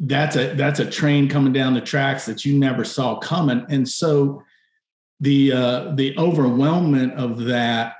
that's 0.00 0.36
a 0.36 0.54
that's 0.54 0.80
a 0.80 0.90
train 0.90 1.28
coming 1.28 1.52
down 1.52 1.74
the 1.74 1.80
tracks 1.80 2.26
that 2.26 2.44
you 2.44 2.58
never 2.58 2.84
saw 2.84 3.18
coming. 3.18 3.64
And 3.68 3.88
so 3.88 4.42
the 5.20 5.52
uh, 5.52 5.92
the 5.94 6.14
overwhelmment 6.16 7.14
of 7.16 7.44
that 7.44 7.94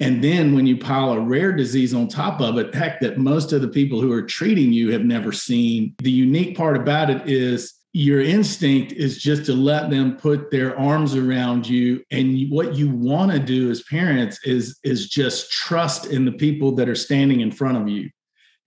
and 0.00 0.24
then 0.24 0.54
when 0.54 0.66
you 0.66 0.78
pile 0.78 1.12
a 1.12 1.20
rare 1.20 1.52
disease 1.52 1.92
on 1.92 2.08
top 2.08 2.40
of 2.40 2.56
it, 2.56 2.74
heck, 2.74 3.00
that 3.00 3.18
most 3.18 3.52
of 3.52 3.60
the 3.60 3.68
people 3.68 4.00
who 4.00 4.10
are 4.12 4.22
treating 4.22 4.72
you 4.72 4.90
have 4.92 5.04
never 5.04 5.30
seen. 5.30 5.94
The 5.98 6.10
unique 6.10 6.56
part 6.56 6.78
about 6.78 7.10
it 7.10 7.28
is 7.28 7.74
your 7.92 8.22
instinct 8.22 8.92
is 8.92 9.18
just 9.18 9.44
to 9.46 9.52
let 9.52 9.90
them 9.90 10.16
put 10.16 10.50
their 10.50 10.78
arms 10.78 11.14
around 11.14 11.68
you 11.68 12.02
and 12.10 12.48
what 12.48 12.76
you 12.76 12.88
want 12.88 13.32
to 13.32 13.38
do 13.38 13.68
as 13.68 13.82
parents 13.82 14.38
is 14.44 14.78
is 14.84 15.08
just 15.08 15.50
trust 15.50 16.06
in 16.06 16.24
the 16.24 16.32
people 16.32 16.72
that 16.76 16.88
are 16.88 16.94
standing 16.94 17.40
in 17.40 17.50
front 17.50 17.76
of 17.76 17.88
you 17.88 18.08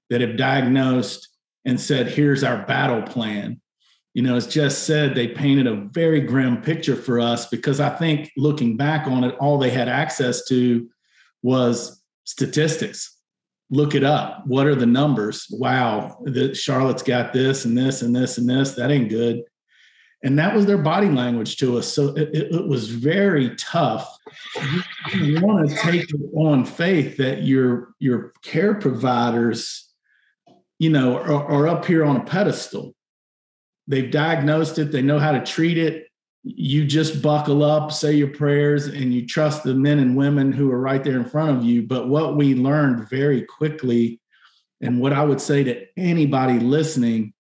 that 0.10 0.20
have 0.20 0.36
diagnosed 0.36 1.30
and 1.66 1.80
said 1.80 2.08
here's 2.08 2.44
our 2.44 2.66
battle 2.66 3.02
plan 3.02 3.60
you 4.14 4.22
know 4.22 4.36
as 4.36 4.48
just 4.48 4.84
said 4.84 5.16
they 5.16 5.28
painted 5.28 5.68
a 5.68 5.88
very 5.92 6.22
grim 6.22 6.62
picture 6.62 6.96
for 6.96 7.20
us 7.20 7.48
because 7.48 7.80
i 7.80 7.90
think 7.90 8.32
looking 8.38 8.78
back 8.78 9.08
on 9.08 9.24
it 9.24 9.36
all 9.40 9.58
they 9.58 9.70
had 9.70 9.88
access 9.88 10.46
to 10.46 10.88
was 11.44 12.04
statistics. 12.24 13.18
Look 13.70 13.96
it 13.96 14.04
up. 14.04 14.44
What 14.46 14.68
are 14.68 14.76
the 14.76 14.86
numbers? 14.86 15.48
Wow, 15.52 16.18
the, 16.24 16.56
Charlotte's 16.56 17.04
got 17.04 17.34
this 17.34 17.66
and 17.66 17.78
this 17.78 18.02
and 18.02 18.16
this 18.16 18.38
and 18.38 18.50
this. 18.50 18.74
That 18.74 18.92
ain't 18.92 19.10
good. 19.10 19.44
And 20.24 20.40
that 20.40 20.56
was 20.56 20.66
their 20.66 20.78
body 20.78 21.10
language 21.10 21.58
to 21.58 21.78
us. 21.78 21.88
So 21.88 22.10
it, 22.16 22.30
it 22.34 22.68
was 22.68 22.90
very 22.90 23.56
tough. 23.56 24.18
You, 25.14 25.22
you 25.22 25.42
want 25.42 25.70
to 25.70 25.76
take 25.76 26.06
on 26.34 26.64
faith 26.66 27.18
that 27.18 27.44
your 27.44 27.94
your 28.00 28.32
care 28.42 28.76
providers, 28.76 29.93
you 30.84 30.90
know, 30.90 31.18
are, 31.18 31.46
are 31.46 31.68
up 31.68 31.86
here 31.86 32.04
on 32.06 32.18
a 32.18 32.24
pedestal. 32.24 32.94
They've 33.88 34.12
diagnosed 34.12 34.78
it. 34.80 34.92
They 34.92 35.02
know 35.02 35.20
how 35.20 35.32
to 35.32 35.44
treat 35.44 35.78
it 35.78 36.08
you 36.44 36.86
just 36.86 37.22
buckle 37.22 37.64
up, 37.64 37.92
say 37.92 38.14
your 38.14 38.28
prayers, 38.28 38.88
and 38.88 39.14
you 39.14 39.26
trust 39.26 39.64
the 39.64 39.74
men 39.74 40.00
and 40.00 40.16
women 40.16 40.52
who 40.52 40.70
are 40.72 40.80
right 40.80 41.04
there 41.04 41.16
in 41.18 41.26
front 41.26 41.58
of 41.58 41.64
you. 41.64 41.84
But 41.84 42.10
what 42.10 42.36
we 42.36 42.54
learned 42.54 43.10
very 43.10 43.44
quickly, 43.44 44.20
and 44.82 45.00
what 45.00 45.14
I 45.14 45.24
would 45.24 45.40
say 45.40 45.64
to 45.64 45.86
anybody 45.96 46.60
listening, 46.60 47.34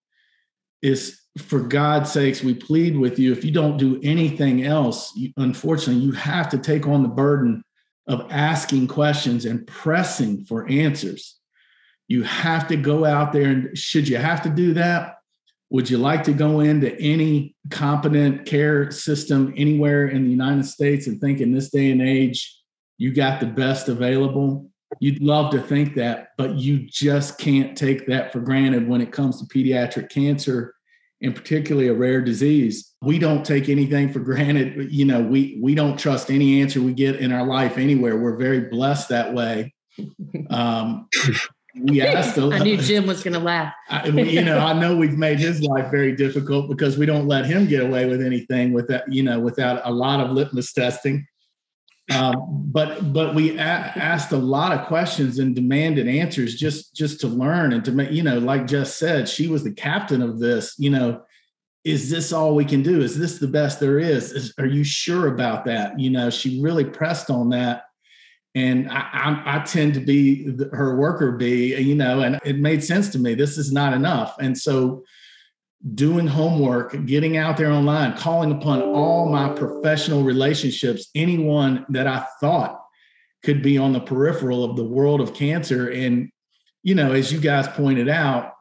is 0.81 1.19
for 1.37 1.59
God's 1.59 2.11
sakes, 2.11 2.43
we 2.43 2.53
plead 2.53 2.95
with 2.95 3.19
you. 3.19 3.33
If 3.33 3.43
you 3.43 3.51
don't 3.51 3.77
do 3.77 3.99
anything 4.03 4.63
else, 4.63 5.11
you, 5.15 5.33
unfortunately, 5.35 6.03
you 6.03 6.13
have 6.13 6.47
to 6.49 6.57
take 6.57 6.87
on 6.87 7.03
the 7.03 7.09
burden 7.09 7.61
of 8.07 8.27
asking 8.29 8.87
questions 8.87 9.43
and 9.43 9.67
pressing 9.67 10.45
for 10.45 10.69
answers. 10.69 11.39
You 12.07 12.23
have 12.23 12.67
to 12.67 12.75
go 12.75 13.05
out 13.05 13.33
there 13.33 13.49
and 13.49 13.77
should 13.77 14.07
you 14.07 14.17
have 14.17 14.41
to 14.43 14.49
do 14.49 14.73
that? 14.73 15.15
Would 15.69 15.89
you 15.89 15.97
like 15.97 16.23
to 16.25 16.33
go 16.33 16.59
into 16.59 16.95
any 16.99 17.55
competent 17.71 18.45
care 18.45 18.91
system 18.91 19.53
anywhere 19.57 20.07
in 20.07 20.23
the 20.23 20.29
United 20.29 20.65
States 20.65 21.07
and 21.07 21.19
think 21.19 21.39
in 21.39 21.51
this 21.51 21.69
day 21.69 21.91
and 21.91 22.01
age 22.01 22.55
you 22.97 23.11
got 23.11 23.39
the 23.39 23.47
best 23.47 23.89
available? 23.89 24.69
You'd 24.99 25.23
love 25.23 25.51
to 25.51 25.59
think 25.59 25.95
that, 25.95 26.29
but 26.37 26.55
you 26.55 26.85
just 26.87 27.39
can't 27.39 27.75
take 27.75 28.05
that 28.05 28.31
for 28.31 28.39
granted 28.39 28.87
when 28.87 29.01
it 29.01 29.11
comes 29.11 29.41
to 29.41 29.47
pediatric 29.47 30.09
cancer 30.09 30.75
and 31.23 31.35
particularly 31.35 31.87
a 31.87 31.93
rare 31.93 32.21
disease. 32.21 32.93
We 33.01 33.17
don't 33.17 33.45
take 33.45 33.69
anything 33.69 34.11
for 34.11 34.19
granted. 34.19 34.91
You 34.91 35.05
know, 35.05 35.21
we 35.21 35.57
we 35.61 35.73
don't 35.73 35.97
trust 35.97 36.29
any 36.29 36.61
answer 36.61 36.81
we 36.81 36.93
get 36.93 37.15
in 37.15 37.31
our 37.31 37.47
life 37.47 37.77
anywhere. 37.77 38.17
We're 38.17 38.37
very 38.37 38.61
blessed 38.61 39.09
that 39.09 39.33
way. 39.33 39.73
Um, 40.49 41.07
we 41.75 42.01
asked. 42.01 42.37
I 42.37 42.59
knew 42.59 42.77
Jim 42.77 43.07
was 43.07 43.23
going 43.23 43.33
to 43.33 43.39
laugh. 43.39 43.73
I, 43.89 44.07
you 44.07 44.43
know, 44.43 44.59
I 44.59 44.73
know 44.73 44.95
we've 44.95 45.17
made 45.17 45.39
his 45.39 45.61
life 45.61 45.89
very 45.89 46.15
difficult 46.15 46.69
because 46.69 46.97
we 46.97 47.05
don't 47.05 47.27
let 47.27 47.45
him 47.45 47.67
get 47.67 47.83
away 47.83 48.05
with 48.05 48.21
anything 48.21 48.73
without 48.73 49.11
you 49.11 49.23
know 49.23 49.39
without 49.39 49.81
a 49.83 49.91
lot 49.91 50.19
of 50.19 50.31
litmus 50.31 50.71
testing. 50.73 51.27
Um, 52.13 52.65
but 52.71 53.13
but 53.13 53.33
we 53.33 53.57
a- 53.57 53.61
asked 53.61 54.33
a 54.33 54.37
lot 54.37 54.77
of 54.77 54.87
questions 54.87 55.39
and 55.39 55.55
demanded 55.55 56.07
answers 56.07 56.55
just 56.55 56.93
just 56.93 57.19
to 57.21 57.27
learn 57.27 57.73
and 57.73 57.83
to 57.85 57.91
make 57.91 58.11
you 58.11 58.23
know 58.23 58.39
like 58.39 58.67
Jess 58.67 58.93
said 58.93 59.27
she 59.27 59.47
was 59.47 59.63
the 59.63 59.73
captain 59.73 60.21
of 60.21 60.39
this 60.39 60.75
you 60.77 60.89
know 60.89 61.23
is 61.85 62.09
this 62.09 62.31
all 62.31 62.55
we 62.55 62.65
can 62.65 62.83
do 62.83 63.01
is 63.01 63.17
this 63.17 63.39
the 63.39 63.47
best 63.47 63.79
there 63.79 63.99
is, 63.99 64.31
is 64.31 64.53
are 64.57 64.65
you 64.65 64.83
sure 64.83 65.27
about 65.27 65.65
that 65.65 65.97
you 65.97 66.09
know 66.09 66.29
she 66.29 66.61
really 66.61 66.85
pressed 66.85 67.29
on 67.29 67.49
that 67.49 67.85
and 68.55 68.89
I, 68.89 68.99
I, 69.11 69.43
I 69.45 69.59
tend 69.63 69.95
to 69.95 69.99
be 69.99 70.55
her 70.71 70.95
worker 70.95 71.31
bee 71.31 71.75
you 71.77 71.95
know 71.95 72.21
and 72.21 72.39
it 72.45 72.59
made 72.59 72.83
sense 72.83 73.09
to 73.09 73.19
me 73.19 73.33
this 73.33 73.57
is 73.57 73.71
not 73.71 73.93
enough 73.93 74.37
and 74.39 74.57
so 74.57 75.03
doing 75.95 76.27
homework, 76.27 77.05
getting 77.05 77.37
out 77.37 77.57
there 77.57 77.71
online, 77.71 78.15
calling 78.17 78.51
upon 78.51 78.81
all 78.81 79.29
my 79.29 79.49
professional 79.49 80.23
relationships, 80.23 81.09
anyone 81.13 81.85
that 81.89 82.07
I 82.07 82.25
thought 82.39 82.81
could 83.43 83.61
be 83.61 83.77
on 83.77 83.91
the 83.91 83.99
peripheral 83.99 84.63
of 84.63 84.77
the 84.77 84.83
world 84.83 85.19
of 85.19 85.33
cancer. 85.33 85.89
And, 85.89 86.31
you 86.83 86.95
know, 86.95 87.11
as 87.11 87.33
you 87.33 87.39
guys 87.39 87.67
pointed 87.67 88.07
out, 88.07 88.52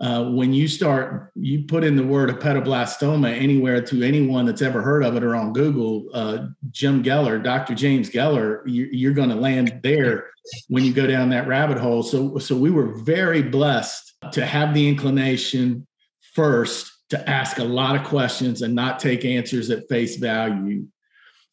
uh, 0.00 0.24
when 0.30 0.52
you 0.54 0.66
start, 0.66 1.30
you 1.34 1.64
put 1.64 1.84
in 1.84 1.94
the 1.94 2.02
word 2.02 2.30
hepatoblastoma 2.30 3.30
anywhere 3.38 3.82
to 3.82 4.02
anyone 4.02 4.46
that's 4.46 4.62
ever 4.62 4.80
heard 4.80 5.04
of 5.04 5.14
it 5.14 5.22
or 5.22 5.36
on 5.36 5.52
Google, 5.52 6.08
uh, 6.14 6.46
Jim 6.70 7.02
Geller, 7.02 7.42
Dr. 7.42 7.74
James 7.74 8.08
Geller, 8.08 8.62
you, 8.66 8.88
you're 8.90 9.12
going 9.12 9.28
to 9.28 9.34
land 9.34 9.80
there 9.82 10.30
when 10.68 10.84
you 10.84 10.94
go 10.94 11.06
down 11.06 11.28
that 11.30 11.46
rabbit 11.46 11.76
hole. 11.76 12.02
So, 12.02 12.38
so 12.38 12.56
we 12.56 12.70
were 12.70 13.02
very 13.02 13.42
blessed 13.42 14.14
to 14.32 14.46
have 14.46 14.72
the 14.72 14.88
inclination 14.88 15.86
first 16.34 16.90
to 17.10 17.28
ask 17.28 17.58
a 17.58 17.64
lot 17.64 17.94
of 17.94 18.04
questions 18.04 18.62
and 18.62 18.74
not 18.74 19.00
take 19.00 19.26
answers 19.26 19.68
at 19.68 19.88
face 19.88 20.16
value. 20.16 20.86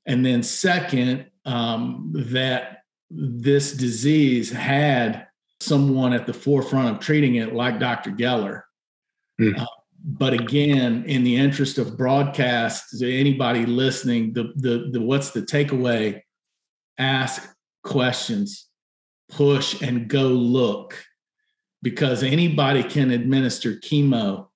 And 0.05 0.25
then, 0.25 0.41
second, 0.41 1.25
um, 1.43 2.13
that 2.13 2.83
this 3.09 3.73
disease 3.73 4.49
had 4.51 5.26
someone 5.59 6.13
at 6.13 6.25
the 6.25 6.33
forefront 6.33 6.95
of 6.95 7.01
treating 7.01 7.35
it, 7.35 7.53
like 7.53 7.79
Dr. 7.79 8.11
Geller. 8.11 8.61
Mm. 9.39 9.59
Uh, 9.59 9.65
but 10.03 10.33
again, 10.33 11.03
in 11.05 11.23
the 11.23 11.35
interest 11.35 11.77
of 11.77 11.97
broadcast 11.97 12.99
to 12.99 13.11
anybody 13.11 13.65
listening, 13.65 14.33
the, 14.33 14.53
the, 14.55 14.89
the 14.91 15.01
what's 15.01 15.31
the 15.31 15.41
takeaway? 15.41 16.21
Ask 16.97 17.47
questions, 17.83 18.67
push, 19.29 19.81
and 19.81 20.07
go 20.07 20.27
look 20.27 20.95
because 21.81 22.23
anybody 22.23 22.83
can 22.83 23.11
administer 23.11 23.75
chemo 23.75 24.47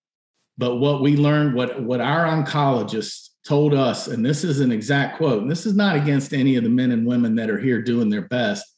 but 0.61 0.75
what 0.77 1.01
we 1.01 1.17
learned, 1.17 1.55
what, 1.55 1.81
what 1.81 2.01
our 2.01 2.25
oncologists 2.25 3.29
told 3.47 3.73
us, 3.73 4.07
and 4.07 4.23
this 4.23 4.43
is 4.43 4.59
an 4.59 4.71
exact 4.71 5.17
quote, 5.17 5.41
and 5.41 5.49
this 5.49 5.65
is 5.65 5.75
not 5.75 5.95
against 5.95 6.33
any 6.33 6.55
of 6.55 6.63
the 6.63 6.69
men 6.69 6.91
and 6.91 7.03
women 7.03 7.33
that 7.35 7.49
are 7.49 7.57
here 7.57 7.81
doing 7.81 8.09
their 8.09 8.27
best. 8.27 8.70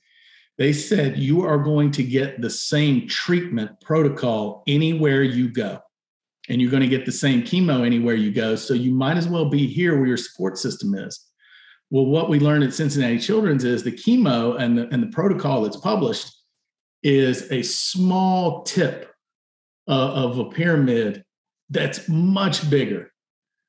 They 0.57 0.73
said, 0.73 1.17
You 1.17 1.43
are 1.43 1.57
going 1.57 1.91
to 1.91 2.03
get 2.03 2.41
the 2.41 2.49
same 2.49 3.07
treatment 3.07 3.79
protocol 3.81 4.63
anywhere 4.67 5.23
you 5.23 5.49
go. 5.49 5.79
And 6.49 6.61
you're 6.61 6.71
going 6.71 6.83
to 6.83 6.89
get 6.89 7.05
the 7.05 7.11
same 7.11 7.43
chemo 7.43 7.85
anywhere 7.85 8.15
you 8.15 8.31
go. 8.31 8.55
So 8.55 8.73
you 8.73 8.91
might 8.91 9.17
as 9.17 9.27
well 9.27 9.49
be 9.49 9.65
here 9.65 9.97
where 9.97 10.07
your 10.07 10.17
support 10.17 10.57
system 10.57 10.93
is. 10.93 11.25
Well, 11.89 12.05
what 12.05 12.29
we 12.29 12.39
learned 12.39 12.63
at 12.63 12.73
Cincinnati 12.73 13.19
Children's 13.19 13.63
is 13.63 13.83
the 13.83 13.91
chemo 13.91 14.59
and 14.59 14.77
the, 14.77 14.87
and 14.89 15.01
the 15.01 15.07
protocol 15.07 15.61
that's 15.61 15.77
published 15.77 16.35
is 17.01 17.51
a 17.51 17.61
small 17.61 18.63
tip 18.63 19.13
uh, 19.87 20.13
of 20.13 20.37
a 20.37 20.45
pyramid 20.45 21.23
that's 21.69 22.09
much 22.09 22.69
bigger. 22.69 23.12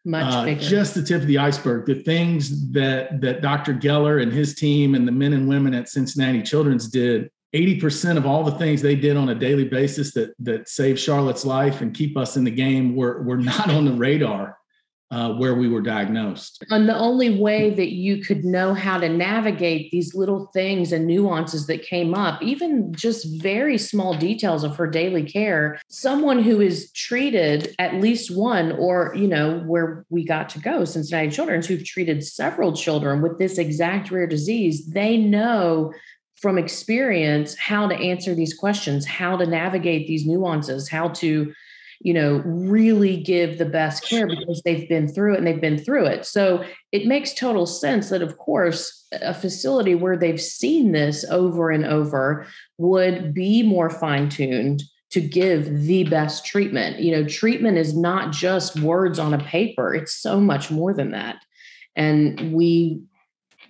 Much 0.04 0.32
uh, 0.32 0.44
bigger. 0.44 0.60
Just 0.60 0.94
the 0.94 1.02
tip 1.02 1.22
of 1.22 1.26
the 1.26 1.38
iceberg. 1.38 1.86
The 1.86 2.02
things 2.02 2.70
that 2.72 3.20
that 3.20 3.40
Dr. 3.40 3.74
Geller 3.74 4.22
and 4.22 4.32
his 4.32 4.54
team 4.54 4.94
and 4.94 5.08
the 5.08 5.12
men 5.12 5.32
and 5.32 5.48
women 5.48 5.74
at 5.74 5.88
Cincinnati 5.88 6.42
Children's 6.42 6.88
did. 6.88 7.30
80% 7.54 8.16
of 8.16 8.26
all 8.26 8.42
the 8.42 8.58
things 8.58 8.82
they 8.82 8.96
did 8.96 9.16
on 9.16 9.28
a 9.28 9.34
daily 9.34 9.64
basis 9.64 10.12
that 10.14 10.34
that 10.40 10.68
save 10.68 10.98
Charlotte's 10.98 11.44
life 11.44 11.82
and 11.82 11.94
keep 11.94 12.16
us 12.16 12.36
in 12.36 12.42
the 12.42 12.50
game 12.50 12.96
were, 12.96 13.22
were 13.22 13.36
not 13.52 13.70
on 13.70 13.84
the 13.84 13.92
radar 13.92 14.58
uh, 15.14 15.32
where 15.34 15.54
we 15.54 15.68
were 15.68 15.80
diagnosed. 15.80 16.64
And 16.70 16.88
the 16.88 16.98
only 16.98 17.38
way 17.38 17.70
that 17.70 17.92
you 17.92 18.20
could 18.20 18.44
know 18.44 18.74
how 18.74 18.98
to 18.98 19.08
navigate 19.08 19.92
these 19.92 20.12
little 20.12 20.46
things 20.52 20.90
and 20.90 21.06
nuances 21.06 21.68
that 21.68 21.82
came 21.82 22.14
up, 22.14 22.42
even 22.42 22.92
just 22.92 23.40
very 23.40 23.78
small 23.78 24.14
details 24.14 24.64
of 24.64 24.74
her 24.74 24.88
daily 24.88 25.22
care, 25.22 25.78
someone 25.88 26.42
who 26.42 26.60
is 26.60 26.90
treated 26.92 27.76
at 27.78 27.94
least 27.94 28.36
one, 28.36 28.72
or, 28.72 29.14
you 29.14 29.28
know, 29.28 29.60
where 29.60 30.04
we 30.10 30.24
got 30.24 30.48
to 30.48 30.58
go, 30.58 30.84
Cincinnati 30.84 31.30
Children's, 31.30 31.68
who've 31.68 31.84
treated 31.84 32.24
several 32.24 32.72
children 32.72 33.22
with 33.22 33.38
this 33.38 33.56
exact 33.56 34.10
rare 34.10 34.26
disease, 34.26 34.84
they 34.88 35.16
know 35.16 35.92
from 36.42 36.58
experience 36.58 37.56
how 37.56 37.86
to 37.86 37.94
answer 37.94 38.34
these 38.34 38.52
questions, 38.52 39.06
how 39.06 39.36
to 39.36 39.46
navigate 39.46 40.08
these 40.08 40.26
nuances, 40.26 40.88
how 40.88 41.06
to 41.08 41.54
you 42.04 42.12
know, 42.12 42.42
really 42.44 43.16
give 43.16 43.56
the 43.56 43.64
best 43.64 44.06
care 44.06 44.26
because 44.26 44.60
they've 44.62 44.86
been 44.90 45.08
through 45.08 45.32
it 45.32 45.38
and 45.38 45.46
they've 45.46 45.60
been 45.60 45.78
through 45.78 46.04
it. 46.04 46.26
So 46.26 46.62
it 46.92 47.06
makes 47.06 47.32
total 47.32 47.64
sense 47.64 48.10
that, 48.10 48.20
of 48.20 48.36
course, 48.36 49.06
a 49.22 49.32
facility 49.32 49.94
where 49.94 50.18
they've 50.18 50.40
seen 50.40 50.92
this 50.92 51.24
over 51.30 51.70
and 51.70 51.86
over 51.86 52.46
would 52.76 53.32
be 53.32 53.62
more 53.62 53.88
fine 53.88 54.28
tuned 54.28 54.82
to 55.12 55.22
give 55.22 55.84
the 55.84 56.04
best 56.04 56.44
treatment. 56.44 57.00
You 57.00 57.12
know, 57.12 57.26
treatment 57.26 57.78
is 57.78 57.96
not 57.96 58.32
just 58.32 58.78
words 58.80 59.18
on 59.18 59.32
a 59.32 59.38
paper, 59.38 59.94
it's 59.94 60.14
so 60.14 60.38
much 60.38 60.70
more 60.70 60.92
than 60.92 61.12
that. 61.12 61.36
And 61.96 62.52
we 62.52 63.00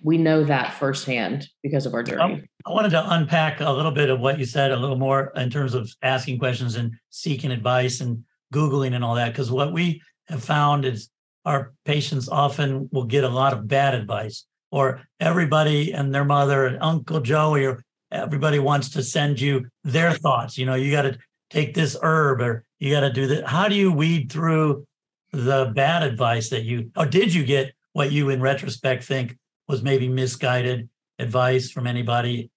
we 0.05 0.19
know 0.19 0.43
that 0.43 0.75
firsthand 0.75 1.49
because 1.63 1.87
of 1.87 1.93
our 1.95 2.01
um, 2.01 2.05
journey. 2.05 2.43
I 2.63 2.69
wanted 2.69 2.91
to 2.91 3.13
unpack 3.15 3.59
a 3.59 3.71
little 3.71 3.91
bit 3.91 4.11
of 4.11 4.19
what 4.19 4.37
you 4.37 4.45
said 4.45 4.71
a 4.71 4.77
little 4.77 4.97
more 4.97 5.31
in 5.35 5.49
terms 5.49 5.73
of 5.73 5.91
asking 6.03 6.37
questions 6.37 6.75
and 6.75 6.93
seeking 7.09 7.51
advice 7.51 8.01
and 8.01 8.23
Googling 8.53 8.93
and 8.93 9.03
all 9.03 9.15
that. 9.15 9.31
Because 9.31 9.49
what 9.49 9.73
we 9.73 10.03
have 10.27 10.43
found 10.43 10.85
is 10.85 11.09
our 11.43 11.73
patients 11.85 12.29
often 12.29 12.87
will 12.91 13.05
get 13.05 13.23
a 13.23 13.29
lot 13.29 13.51
of 13.51 13.67
bad 13.67 13.95
advice, 13.95 14.45
or 14.71 15.01
everybody 15.19 15.91
and 15.91 16.13
their 16.13 16.23
mother 16.23 16.67
and 16.67 16.77
Uncle 16.83 17.19
Joey 17.19 17.65
or 17.65 17.83
everybody 18.11 18.59
wants 18.59 18.89
to 18.89 19.01
send 19.01 19.41
you 19.41 19.65
their 19.83 20.13
thoughts. 20.13 20.55
You 20.55 20.67
know, 20.67 20.75
you 20.75 20.91
got 20.91 21.03
to 21.03 21.17
take 21.49 21.73
this 21.73 21.97
herb 22.03 22.41
or 22.41 22.63
you 22.77 22.93
got 22.93 23.01
to 23.01 23.11
do 23.11 23.25
that. 23.27 23.47
How 23.47 23.67
do 23.67 23.75
you 23.75 23.91
weed 23.91 24.31
through 24.31 24.85
the 25.31 25.71
bad 25.75 26.03
advice 26.03 26.49
that 26.49 26.63
you, 26.63 26.91
or 26.95 27.07
did 27.07 27.33
you 27.33 27.43
get 27.43 27.73
what 27.93 28.11
you 28.11 28.29
in 28.29 28.39
retrospect 28.39 29.03
think 29.03 29.37
was 29.67 29.81
maybe 29.81 30.07
misguided 30.07 30.89
advice 31.19 31.71
from 31.71 31.87
anybody, 31.87 32.51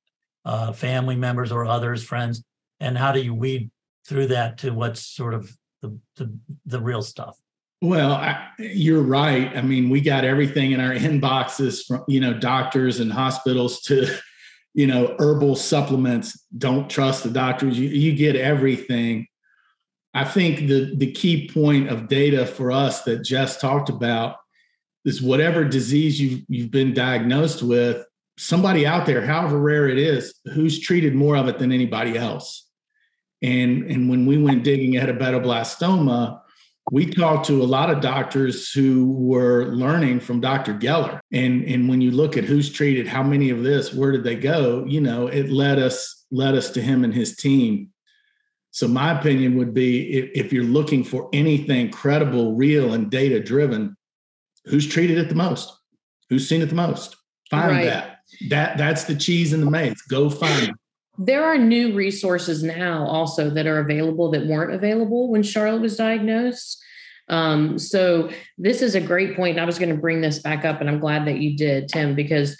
uh, 0.45 0.73
family 0.73 1.17
members 1.17 1.53
or 1.53 1.67
others, 1.67 2.03
friends? 2.03 2.45
And 2.81 2.97
how 2.97 3.13
do 3.13 3.21
you 3.21 3.35
weed 3.35 3.71
through 4.07 4.29
that 4.29 4.59
to 4.59 4.71
what's 4.71 5.03
sort 5.03 5.35
of 5.35 5.51
the 5.83 5.99
the, 6.17 6.33
the 6.67 6.81
real 6.81 7.03
stuff? 7.03 7.39
Well, 7.81 8.13
I, 8.13 8.49
you're 8.59 9.03
right. 9.03 9.57
I 9.57 9.63
mean, 9.63 9.89
we 9.89 10.01
got 10.01 10.25
everything 10.25 10.73
in 10.73 10.81
our 10.81 10.95
inboxes 10.95 11.87
from 11.87 12.05
you 12.09 12.21
know 12.21 12.35
doctors 12.35 13.01
and 13.01 13.13
hospitals 13.13 13.81
to 13.83 14.07
you 14.75 14.87
know 14.87 15.15
herbal 15.19 15.57
supplements. 15.57 16.45
Don't 16.57 16.91
trust 16.91 17.23
the 17.23 17.31
doctors. 17.31 17.79
You, 17.79 17.89
you 17.89 18.15
get 18.15 18.37
everything. 18.37 19.27
I 20.15 20.25
think 20.25 20.69
the 20.69 20.95
the 20.97 21.13
key 21.13 21.49
point 21.49 21.89
of 21.89 22.09
data 22.09 22.47
for 22.47 22.73
us 22.73 23.03
that 23.03 23.25
Jess 23.25 23.61
talked 23.61 23.89
about 23.89 24.37
is 25.09 25.23
whatever 25.23 25.65
disease 25.65 26.21
you've, 26.21 26.43
you've 26.49 26.71
been 26.71 26.93
diagnosed 26.93 27.63
with, 27.63 28.05
somebody 28.37 28.87
out 28.87 29.05
there, 29.05 29.25
however 29.25 29.59
rare 29.59 29.89
it 29.89 29.99
is, 29.99 30.35
who's 30.55 30.79
treated 30.79 31.15
more 31.15 31.37
of 31.37 31.49
it 31.49 31.59
than 31.59 31.73
anybody 31.73 32.17
else. 32.17 32.69
And, 33.43 33.85
and 33.85 34.09
when 34.09 34.27
we 34.27 34.39
went 34.39 34.65
digging 34.65 34.97
at 34.97 35.09
a 35.09 35.15
hepatoblastoma, 35.15 36.41
we 36.91 37.07
talked 37.07 37.47
to 37.47 37.63
a 37.63 37.65
lot 37.65 37.91
of 37.91 38.01
doctors 38.01 38.71
who 38.71 39.13
were 39.13 39.67
learning 39.67 40.21
from 40.21 40.41
Dr. 40.41 40.75
Geller. 40.75 41.21
And, 41.33 41.65
and 41.65 41.89
when 41.89 42.01
you 42.01 42.11
look 42.11 42.37
at 42.37 42.45
who's 42.45 42.71
treated, 42.71 43.07
how 43.07 43.23
many 43.23 43.51
of 43.51 43.63
this, 43.63 43.93
where 43.93 44.13
did 44.13 44.25
they 44.25 44.37
go? 44.37 44.85
You 44.87 45.01
know, 45.01 45.27
it 45.27 45.51
led 45.51 45.79
us 45.79 46.27
led 46.31 46.55
us 46.55 46.71
to 46.73 46.83
him 46.83 47.05
and 47.05 47.15
his 47.15 47.37
team. 47.37 47.91
So 48.71 48.87
my 48.87 49.19
opinion 49.19 49.57
would 49.57 49.73
be 49.73 50.13
if, 50.13 50.47
if 50.47 50.53
you're 50.53 50.63
looking 50.63 51.03
for 51.03 51.31
anything 51.33 51.91
credible, 51.91 52.55
real, 52.55 52.93
and 52.93 53.11
data 53.11 53.41
driven, 53.41 53.97
who's 54.69 54.87
treated 54.87 55.19
it 55.19 55.29
the 55.29 55.35
most? 55.35 55.73
Who's 56.31 56.49
seen 56.49 56.63
it 56.63 56.67
the 56.67 56.75
most? 56.75 57.17
Find 57.51 57.69
right. 57.69 57.85
that. 57.85 58.19
That 58.51 58.79
that's 58.79 59.05
the 59.05 59.17
cheese 59.17 59.53
in 59.53 59.61
the 59.61 59.71
maze. 59.71 60.01
Go 60.03 60.29
find 60.29 60.69
it. 60.69 60.75
There 61.19 61.45
are 61.45 61.59
new 61.59 61.95
resources 61.95 62.63
now 62.63 63.07
also 63.07 63.51
that 63.51 63.67
are 63.67 63.81
available 63.81 64.31
that 64.31 64.47
weren't 64.47 64.75
available 64.75 65.31
when 65.31 65.43
Charlotte 65.43 65.81
was 65.81 65.97
diagnosed. 65.97 66.81
Um, 67.29 67.79
so 67.79 68.31
this 68.57 68.83
is 68.83 68.95
a 68.95 69.01
great 69.01 69.35
point. 69.35 69.53
And 69.53 69.61
I 69.61 69.65
was 69.65 69.79
going 69.79 69.91
to 69.91 70.01
bring 70.01 70.21
this 70.21 70.39
back 70.39 70.65
up, 70.65 70.81
and 70.81 70.89
I'm 70.89 71.01
glad 71.01 71.27
that 71.27 71.39
you 71.39 71.57
did, 71.57 71.89
Tim, 71.89 72.15
because 72.15 72.57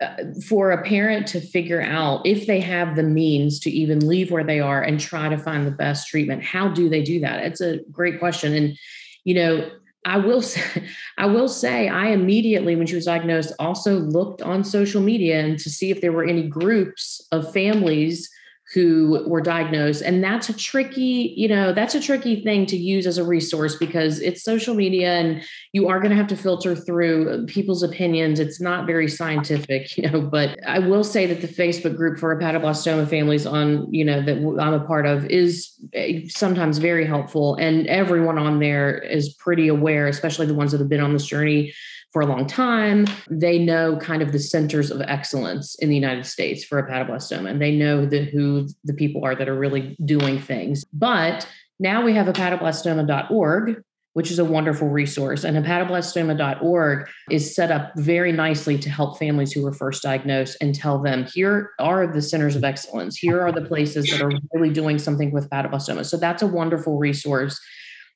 uh, 0.00 0.16
for 0.46 0.70
a 0.70 0.84
parent 0.84 1.26
to 1.28 1.40
figure 1.40 1.80
out 1.82 2.26
if 2.26 2.46
they 2.46 2.60
have 2.60 2.96
the 2.96 3.02
means 3.02 3.58
to 3.60 3.70
even 3.70 4.06
leave 4.06 4.30
where 4.30 4.44
they 4.44 4.60
are 4.60 4.82
and 4.82 5.00
try 5.00 5.28
to 5.28 5.38
find 5.38 5.66
the 5.66 5.70
best 5.70 6.08
treatment, 6.08 6.44
how 6.44 6.68
do 6.68 6.88
they 6.88 7.02
do 7.02 7.20
that? 7.20 7.44
It's 7.44 7.60
a 7.60 7.80
great 7.90 8.18
question. 8.18 8.54
And, 8.54 8.78
you 9.24 9.34
know, 9.34 9.70
I 10.06 10.18
will 10.18 10.40
say, 10.40 10.62
I 11.18 11.26
will 11.26 11.48
say, 11.48 11.88
I 11.88 12.08
immediately, 12.08 12.76
when 12.76 12.86
she 12.86 12.94
was 12.94 13.04
diagnosed, 13.04 13.52
also 13.58 13.96
looked 13.98 14.40
on 14.40 14.64
social 14.64 15.02
media 15.02 15.40
and 15.40 15.58
to 15.58 15.68
see 15.68 15.90
if 15.90 16.00
there 16.00 16.12
were 16.12 16.24
any 16.24 16.46
groups 16.48 17.26
of 17.32 17.52
families 17.52 18.30
who 18.74 19.24
were 19.28 19.40
diagnosed. 19.40 20.02
And 20.02 20.22
that's 20.24 20.48
a 20.48 20.52
tricky 20.52 21.34
you 21.36 21.48
know 21.48 21.72
that's 21.72 21.94
a 21.94 22.00
tricky 22.00 22.42
thing 22.42 22.66
to 22.66 22.76
use 22.76 23.06
as 23.06 23.18
a 23.18 23.24
resource 23.24 23.76
because 23.76 24.20
it's 24.20 24.42
social 24.42 24.74
media 24.74 25.14
and 25.14 25.42
you 25.72 25.88
are 25.88 26.00
going 26.00 26.10
to 26.10 26.16
have 26.16 26.26
to 26.28 26.36
filter 26.36 26.74
through 26.74 27.46
people's 27.46 27.82
opinions. 27.82 28.40
It's 28.40 28.60
not 28.60 28.86
very 28.86 29.08
scientific 29.08 29.96
you 29.96 30.10
know 30.10 30.20
but 30.20 30.58
i 30.66 30.78
will 30.78 31.04
say 31.04 31.26
that 31.26 31.40
the 31.40 31.48
facebook 31.48 31.96
group 31.96 32.18
for 32.18 32.34
hepatoblastoma 32.34 33.08
families 33.08 33.46
on 33.46 33.92
you 33.92 34.04
know 34.04 34.20
that 34.22 34.36
i'm 34.60 34.74
a 34.74 34.84
part 34.84 35.06
of 35.06 35.24
is 35.26 35.72
eh, 35.94 36.22
sometimes 36.28 36.78
very 36.78 37.06
helpful. 37.06 37.54
And 37.56 37.86
everyone 37.86 38.38
on 38.38 38.58
there 38.58 38.98
is 38.98 39.34
pretty 39.34 39.68
aware 39.68 40.08
especially 40.08 40.46
the 40.46 40.54
ones 40.54 40.72
that 40.72 40.80
have 40.80 40.88
been 40.88 41.00
on 41.00 41.12
this 41.12 41.26
journey 41.26 41.72
for 42.16 42.22
a 42.22 42.26
long 42.26 42.46
time. 42.46 43.04
They 43.28 43.58
know 43.58 43.98
kind 43.98 44.22
of 44.22 44.32
the 44.32 44.38
centers 44.38 44.90
of 44.90 45.02
excellence 45.02 45.74
in 45.80 45.90
the 45.90 45.94
United 45.94 46.24
States 46.24 46.64
for 46.64 46.82
hepatoblastoma, 46.82 47.50
and 47.50 47.60
they 47.60 47.72
know 47.72 48.06
the, 48.06 48.24
who 48.24 48.68
the 48.84 48.94
people 48.94 49.22
are 49.22 49.34
that 49.34 49.50
are 49.50 49.54
really 49.54 49.94
doing 50.02 50.40
things. 50.40 50.82
But 50.94 51.46
now 51.78 52.02
we 52.02 52.14
have 52.14 52.26
hepatoblastoma.org, 52.26 53.82
which 54.14 54.30
is 54.30 54.38
a 54.38 54.46
wonderful 54.46 54.88
resource. 54.88 55.44
And 55.44 55.62
hepatoblastoma.org 55.62 57.06
is 57.30 57.54
set 57.54 57.70
up 57.70 57.92
very 57.96 58.32
nicely 58.32 58.78
to 58.78 58.88
help 58.88 59.18
families 59.18 59.52
who 59.52 59.62
were 59.62 59.74
first 59.74 60.02
diagnosed 60.02 60.56
and 60.62 60.74
tell 60.74 60.98
them 61.02 61.26
here 61.34 61.72
are 61.78 62.06
the 62.06 62.22
centers 62.22 62.56
of 62.56 62.64
excellence. 62.64 63.18
Here 63.18 63.42
are 63.42 63.52
the 63.52 63.66
places 63.66 64.06
that 64.06 64.22
are 64.22 64.32
really 64.54 64.72
doing 64.72 64.98
something 64.98 65.32
with 65.32 65.50
hepatoblastoma. 65.50 66.06
So 66.06 66.16
that's 66.16 66.40
a 66.40 66.46
wonderful 66.46 66.96
resource. 66.96 67.60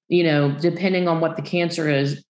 You 0.09 0.25
know, 0.25 0.53
depending 0.59 1.07
on 1.07 1.21
what 1.21 1.37
the 1.37 1.43
cancer 1.43 1.91
is, 1.91 2.25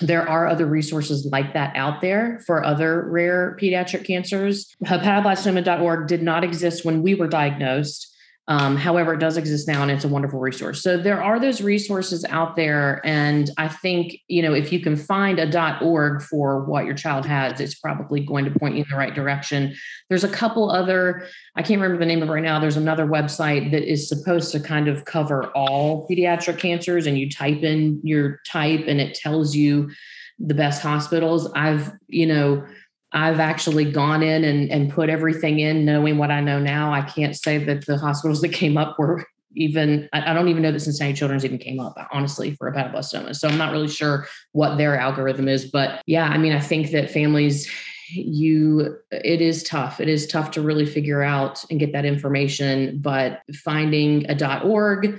there 0.00 0.28
are 0.28 0.46
other 0.46 0.66
resources 0.66 1.26
like 1.26 1.54
that 1.54 1.74
out 1.76 2.00
there 2.00 2.40
for 2.46 2.64
other 2.64 3.08
rare 3.08 3.56
pediatric 3.60 4.06
cancers. 4.06 4.74
Hepatoblastoma.org 4.84 6.08
did 6.08 6.22
not 6.22 6.44
exist 6.44 6.84
when 6.84 7.02
we 7.02 7.14
were 7.14 7.28
diagnosed. 7.28 8.13
Um, 8.46 8.76
however, 8.76 9.14
it 9.14 9.20
does 9.20 9.38
exist 9.38 9.66
now 9.66 9.82
and 9.82 9.90
it's 9.90 10.04
a 10.04 10.08
wonderful 10.08 10.38
resource. 10.38 10.82
So 10.82 10.98
there 10.98 11.22
are 11.22 11.40
those 11.40 11.62
resources 11.62 12.26
out 12.28 12.56
there. 12.56 13.00
And 13.02 13.50
I 13.56 13.68
think, 13.68 14.18
you 14.28 14.42
know, 14.42 14.52
if 14.52 14.70
you 14.70 14.80
can 14.80 14.96
find 14.96 15.38
a 15.38 15.78
.org 15.82 16.22
for 16.22 16.62
what 16.64 16.84
your 16.84 16.94
child 16.94 17.24
has, 17.24 17.58
it's 17.58 17.74
probably 17.74 18.20
going 18.20 18.44
to 18.44 18.58
point 18.58 18.74
you 18.74 18.82
in 18.82 18.90
the 18.90 18.96
right 18.96 19.14
direction. 19.14 19.74
There's 20.10 20.24
a 20.24 20.28
couple 20.28 20.70
other, 20.70 21.26
I 21.56 21.62
can't 21.62 21.80
remember 21.80 21.98
the 21.98 22.06
name 22.06 22.22
of 22.22 22.28
it 22.28 22.32
right 22.32 22.42
now. 22.42 22.58
There's 22.58 22.76
another 22.76 23.06
website 23.06 23.70
that 23.70 23.90
is 23.90 24.08
supposed 24.08 24.52
to 24.52 24.60
kind 24.60 24.88
of 24.88 25.06
cover 25.06 25.46
all 25.56 26.06
pediatric 26.06 26.58
cancers 26.58 27.06
and 27.06 27.18
you 27.18 27.30
type 27.30 27.62
in 27.62 28.00
your 28.02 28.40
type 28.46 28.84
and 28.86 29.00
it 29.00 29.14
tells 29.14 29.56
you 29.56 29.90
the 30.38 30.54
best 30.54 30.82
hospitals. 30.82 31.50
I've, 31.54 31.92
you 32.08 32.26
know, 32.26 32.66
I've 33.14 33.40
actually 33.40 33.90
gone 33.90 34.22
in 34.22 34.44
and, 34.44 34.70
and 34.70 34.92
put 34.92 35.08
everything 35.08 35.60
in 35.60 35.84
knowing 35.84 36.18
what 36.18 36.30
I 36.30 36.40
know 36.40 36.58
now. 36.58 36.92
I 36.92 37.02
can't 37.02 37.36
say 37.36 37.58
that 37.58 37.86
the 37.86 37.96
hospitals 37.96 38.40
that 38.40 38.50
came 38.50 38.76
up 38.76 38.98
were 38.98 39.24
even, 39.54 40.08
I, 40.12 40.34
don't 40.34 40.48
even 40.48 40.62
know 40.62 40.72
that 40.72 40.80
Cincinnati 40.80 41.14
Children's 41.14 41.44
even 41.44 41.58
came 41.58 41.78
up, 41.78 41.96
honestly, 42.12 42.56
for 42.56 42.66
a 42.66 42.72
hepatoblastoma. 42.72 43.36
So 43.36 43.48
I'm 43.48 43.56
not 43.56 43.70
really 43.70 43.88
sure 43.88 44.26
what 44.50 44.78
their 44.78 44.98
algorithm 44.98 45.46
is. 45.46 45.64
But 45.64 46.02
yeah, 46.06 46.26
I 46.26 46.38
mean, 46.38 46.52
I 46.52 46.58
think 46.58 46.90
that 46.90 47.08
families, 47.08 47.70
you 48.10 48.96
it 49.10 49.40
is 49.40 49.62
tough 49.62 49.98
it 49.98 50.08
is 50.08 50.26
tough 50.26 50.50
to 50.50 50.60
really 50.60 50.84
figure 50.84 51.22
out 51.22 51.64
and 51.70 51.80
get 51.80 51.92
that 51.92 52.04
information 52.04 52.98
but 53.00 53.40
finding 53.64 54.28
a 54.30 54.60
org 54.62 55.18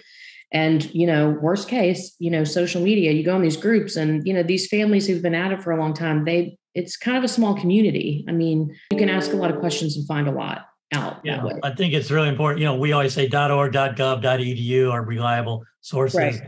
and 0.51 0.93
you 0.93 1.07
know 1.07 1.31
worst 1.41 1.67
case 1.67 2.15
you 2.19 2.29
know 2.29 2.43
social 2.43 2.81
media 2.81 3.11
you 3.11 3.23
go 3.23 3.35
in 3.35 3.41
these 3.41 3.57
groups 3.57 3.95
and 3.95 4.25
you 4.27 4.33
know 4.33 4.43
these 4.43 4.67
families 4.67 5.07
who've 5.07 5.23
been 5.23 5.33
at 5.33 5.51
it 5.51 5.63
for 5.63 5.71
a 5.71 5.79
long 5.79 5.93
time 5.93 6.25
they 6.25 6.57
it's 6.75 6.97
kind 6.97 7.17
of 7.17 7.23
a 7.23 7.27
small 7.27 7.55
community. 7.55 8.25
I 8.27 8.33
mean, 8.33 8.75
you 8.91 8.97
can 8.97 9.09
ask 9.09 9.31
a 9.31 9.35
lot 9.35 9.49
of 9.49 9.59
questions 9.59 9.95
and 9.95 10.05
find 10.05 10.27
a 10.27 10.31
lot 10.31 10.67
out. 10.93 11.21
Yeah, 11.23 11.43
I 11.63 11.73
think 11.73 11.93
it's 11.93 12.11
really 12.11 12.27
important. 12.27 12.59
You 12.59 12.65
know, 12.65 12.75
we 12.75 12.91
always 12.91 13.13
say 13.13 13.23
.org, 13.23 13.73
.gov, 13.73 14.21
.edu 14.21 14.91
are 14.91 15.03
reliable 15.03 15.63
sources. 15.81 16.17
Right. 16.19 16.41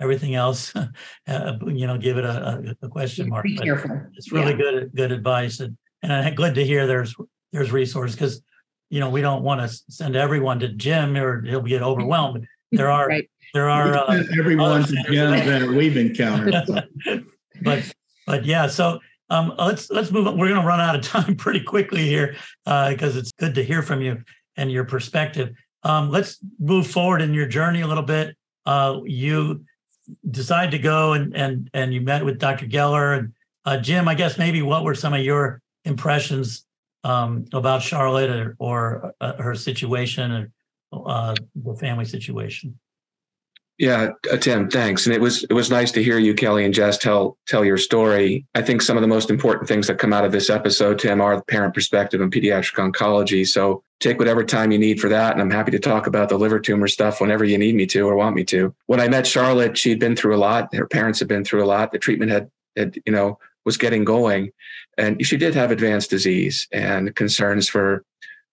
Everything 0.00 0.34
else, 0.34 0.74
uh, 1.26 1.52
you 1.66 1.86
know, 1.86 1.96
give 1.96 2.18
it 2.18 2.24
a, 2.24 2.76
a 2.82 2.88
question 2.88 3.28
mark. 3.28 3.44
Be 3.44 3.56
careful. 3.56 4.00
It's 4.14 4.30
really 4.30 4.52
yeah. 4.52 4.58
good 4.58 4.90
good 4.94 5.12
advice, 5.12 5.60
and 5.60 5.76
and 6.02 6.12
I'm 6.12 6.34
glad 6.34 6.54
to 6.56 6.64
hear 6.64 6.86
there's 6.86 7.14
there's 7.52 7.72
resources 7.72 8.14
because 8.14 8.42
you 8.90 9.00
know 9.00 9.10
we 9.10 9.20
don't 9.20 9.42
want 9.42 9.60
to 9.60 9.76
send 9.88 10.16
everyone 10.16 10.60
to 10.60 10.68
Jim 10.68 11.16
or 11.16 11.42
he'll 11.42 11.62
get 11.62 11.82
overwhelmed. 11.82 12.46
There 12.70 12.90
are 12.90 13.08
right. 13.08 13.26
there 13.54 13.70
are 13.70 13.96
uh, 13.96 14.22
everyone 14.38 14.84
to 14.84 15.02
Jim 15.10 15.30
that 15.30 15.68
we've 15.70 15.96
encountered. 15.96 16.52
but 17.62 17.94
but 18.26 18.44
yeah, 18.44 18.66
so 18.66 19.00
um, 19.30 19.54
let's 19.58 19.90
let's 19.90 20.10
move 20.10 20.26
on. 20.26 20.38
We're 20.38 20.48
going 20.48 20.60
to 20.60 20.66
run 20.66 20.80
out 20.80 20.94
of 20.94 21.02
time 21.02 21.36
pretty 21.36 21.60
quickly 21.60 22.06
here 22.06 22.36
because 22.64 23.16
uh, 23.16 23.20
it's 23.20 23.32
good 23.32 23.54
to 23.56 23.64
hear 23.64 23.82
from 23.82 24.00
you 24.00 24.22
and 24.56 24.70
your 24.70 24.84
perspective. 24.84 25.54
Um, 25.82 26.10
let's 26.10 26.38
move 26.58 26.86
forward 26.86 27.22
in 27.22 27.34
your 27.34 27.46
journey 27.46 27.82
a 27.82 27.86
little 27.86 28.02
bit. 28.02 28.36
Uh, 28.66 29.00
you 29.04 29.64
decided 30.30 30.70
to 30.72 30.78
go 30.78 31.12
and 31.12 31.34
and 31.36 31.70
and 31.74 31.92
you 31.92 32.00
met 32.00 32.24
with 32.24 32.38
Dr. 32.38 32.66
Geller 32.66 33.18
and 33.18 33.32
uh, 33.64 33.78
Jim. 33.78 34.08
I 34.08 34.14
guess 34.14 34.38
maybe 34.38 34.62
what 34.62 34.84
were 34.84 34.94
some 34.94 35.14
of 35.14 35.20
your 35.20 35.60
impressions 35.84 36.64
um, 37.04 37.46
about 37.52 37.82
Charlotte 37.82 38.30
or, 38.30 38.56
or 38.58 39.14
uh, 39.20 39.40
her 39.40 39.54
situation 39.54 40.30
and 40.32 40.50
uh, 40.92 41.34
the 41.54 41.74
family 41.74 42.04
situation? 42.04 42.78
Yeah, 43.78 44.10
uh, 44.30 44.36
Tim, 44.36 44.68
thanks. 44.68 45.06
And 45.06 45.14
it 45.14 45.20
was 45.20 45.44
it 45.44 45.52
was 45.52 45.70
nice 45.70 45.92
to 45.92 46.02
hear 46.02 46.18
you, 46.18 46.34
Kelly 46.34 46.64
and 46.64 46.74
Jess, 46.74 46.98
tell 46.98 47.38
tell 47.46 47.64
your 47.64 47.76
story. 47.78 48.44
I 48.56 48.60
think 48.60 48.82
some 48.82 48.96
of 48.96 49.02
the 49.02 49.08
most 49.08 49.30
important 49.30 49.68
things 49.68 49.86
that 49.86 49.98
come 49.98 50.12
out 50.12 50.24
of 50.24 50.32
this 50.32 50.50
episode, 50.50 50.98
Tim, 50.98 51.20
are 51.20 51.36
the 51.36 51.44
parent 51.44 51.74
perspective 51.74 52.20
and 52.20 52.32
pediatric 52.32 52.74
oncology. 52.74 53.46
So 53.46 53.84
take 54.00 54.18
whatever 54.18 54.42
time 54.42 54.72
you 54.72 54.80
need 54.80 55.00
for 55.00 55.08
that. 55.10 55.32
And 55.32 55.40
I'm 55.40 55.50
happy 55.50 55.70
to 55.70 55.78
talk 55.78 56.08
about 56.08 56.28
the 56.28 56.36
liver 56.36 56.58
tumor 56.58 56.88
stuff 56.88 57.20
whenever 57.20 57.44
you 57.44 57.56
need 57.56 57.76
me 57.76 57.86
to 57.86 58.00
or 58.00 58.16
want 58.16 58.34
me 58.34 58.42
to. 58.46 58.74
When 58.86 58.98
I 58.98 59.06
met 59.06 59.28
Charlotte, 59.28 59.78
she'd 59.78 60.00
been 60.00 60.16
through 60.16 60.34
a 60.34 60.38
lot. 60.38 60.74
Her 60.74 60.88
parents 60.88 61.20
had 61.20 61.28
been 61.28 61.44
through 61.44 61.62
a 61.62 61.66
lot. 61.66 61.92
The 61.92 61.98
treatment 61.98 62.32
had, 62.32 62.50
had 62.76 62.98
you 63.06 63.12
know, 63.12 63.38
was 63.64 63.76
getting 63.76 64.04
going. 64.04 64.50
And 64.96 65.24
she 65.24 65.36
did 65.36 65.54
have 65.54 65.70
advanced 65.70 66.10
disease 66.10 66.66
and 66.72 67.14
concerns 67.14 67.68
for 67.68 68.04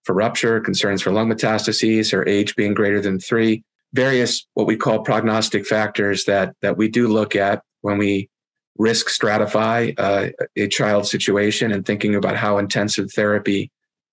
for 0.03 0.13
rupture, 0.13 0.59
concerns 0.59 1.01
for 1.01 1.11
lung 1.11 1.31
metastases, 1.31 2.11
her 2.11 2.27
age 2.27 2.55
being 2.55 2.75
greater 2.75 3.01
than 3.01 3.19
three 3.19 3.63
various 3.95 4.45
what 4.53 4.67
we 4.67 4.75
call 4.75 4.99
prognostic 4.99 5.65
factors 5.65 6.25
that 6.25 6.53
that 6.62 6.77
we 6.77 6.88
do 6.89 7.08
look 7.08 7.36
at 7.36 7.63
when 7.81 7.97
we 7.97 8.29
risk 8.77 9.08
stratify 9.08 9.93
uh, 9.97 10.27
a 10.58 10.67
child 10.67 11.08
situation 11.08 11.71
and 11.71 11.86
thinking 11.86 12.13
about 12.13 12.36
how 12.36 12.58
intensive 12.58 13.12
therapy 13.12 13.71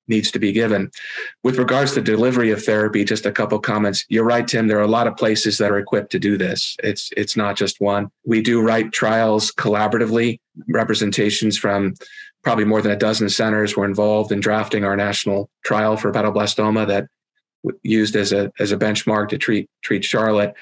needs 0.08 0.30
to 0.30 0.38
be 0.38 0.52
given. 0.52 0.90
With 1.42 1.58
regards 1.58 1.92
to 1.94 2.00
delivery 2.00 2.50
of 2.50 2.64
therapy, 2.64 3.04
just 3.04 3.26
a 3.26 3.32
couple 3.32 3.58
comments. 3.58 4.04
You're 4.08 4.24
right, 4.24 4.46
Tim. 4.46 4.68
There 4.68 4.78
are 4.78 4.82
a 4.82 4.98
lot 4.98 5.06
of 5.06 5.16
places 5.16 5.58
that 5.58 5.70
are 5.70 5.78
equipped 5.78 6.12
to 6.12 6.18
do 6.18 6.36
this. 6.38 6.76
It's 6.82 7.10
it's 7.16 7.36
not 7.36 7.56
just 7.56 7.80
one. 7.80 8.10
We 8.24 8.40
do 8.40 8.60
write 8.60 8.92
trials 8.92 9.50
collaboratively. 9.52 10.38
Representations 10.68 11.58
from 11.58 11.94
probably 12.44 12.64
more 12.64 12.82
than 12.82 12.92
a 12.92 12.96
dozen 12.96 13.28
centers 13.28 13.76
were 13.76 13.84
involved 13.84 14.32
in 14.32 14.40
drafting 14.40 14.84
our 14.84 14.96
national 14.96 15.48
trial 15.64 15.96
for 15.96 16.12
hepatoblastoma 16.12 16.86
that 16.88 17.06
used 17.82 18.16
as 18.16 18.32
a 18.32 18.52
as 18.58 18.72
a 18.72 18.76
benchmark 18.76 19.28
to 19.28 19.38
treat 19.38 19.68
treat 19.82 20.04
Charlotte. 20.04 20.54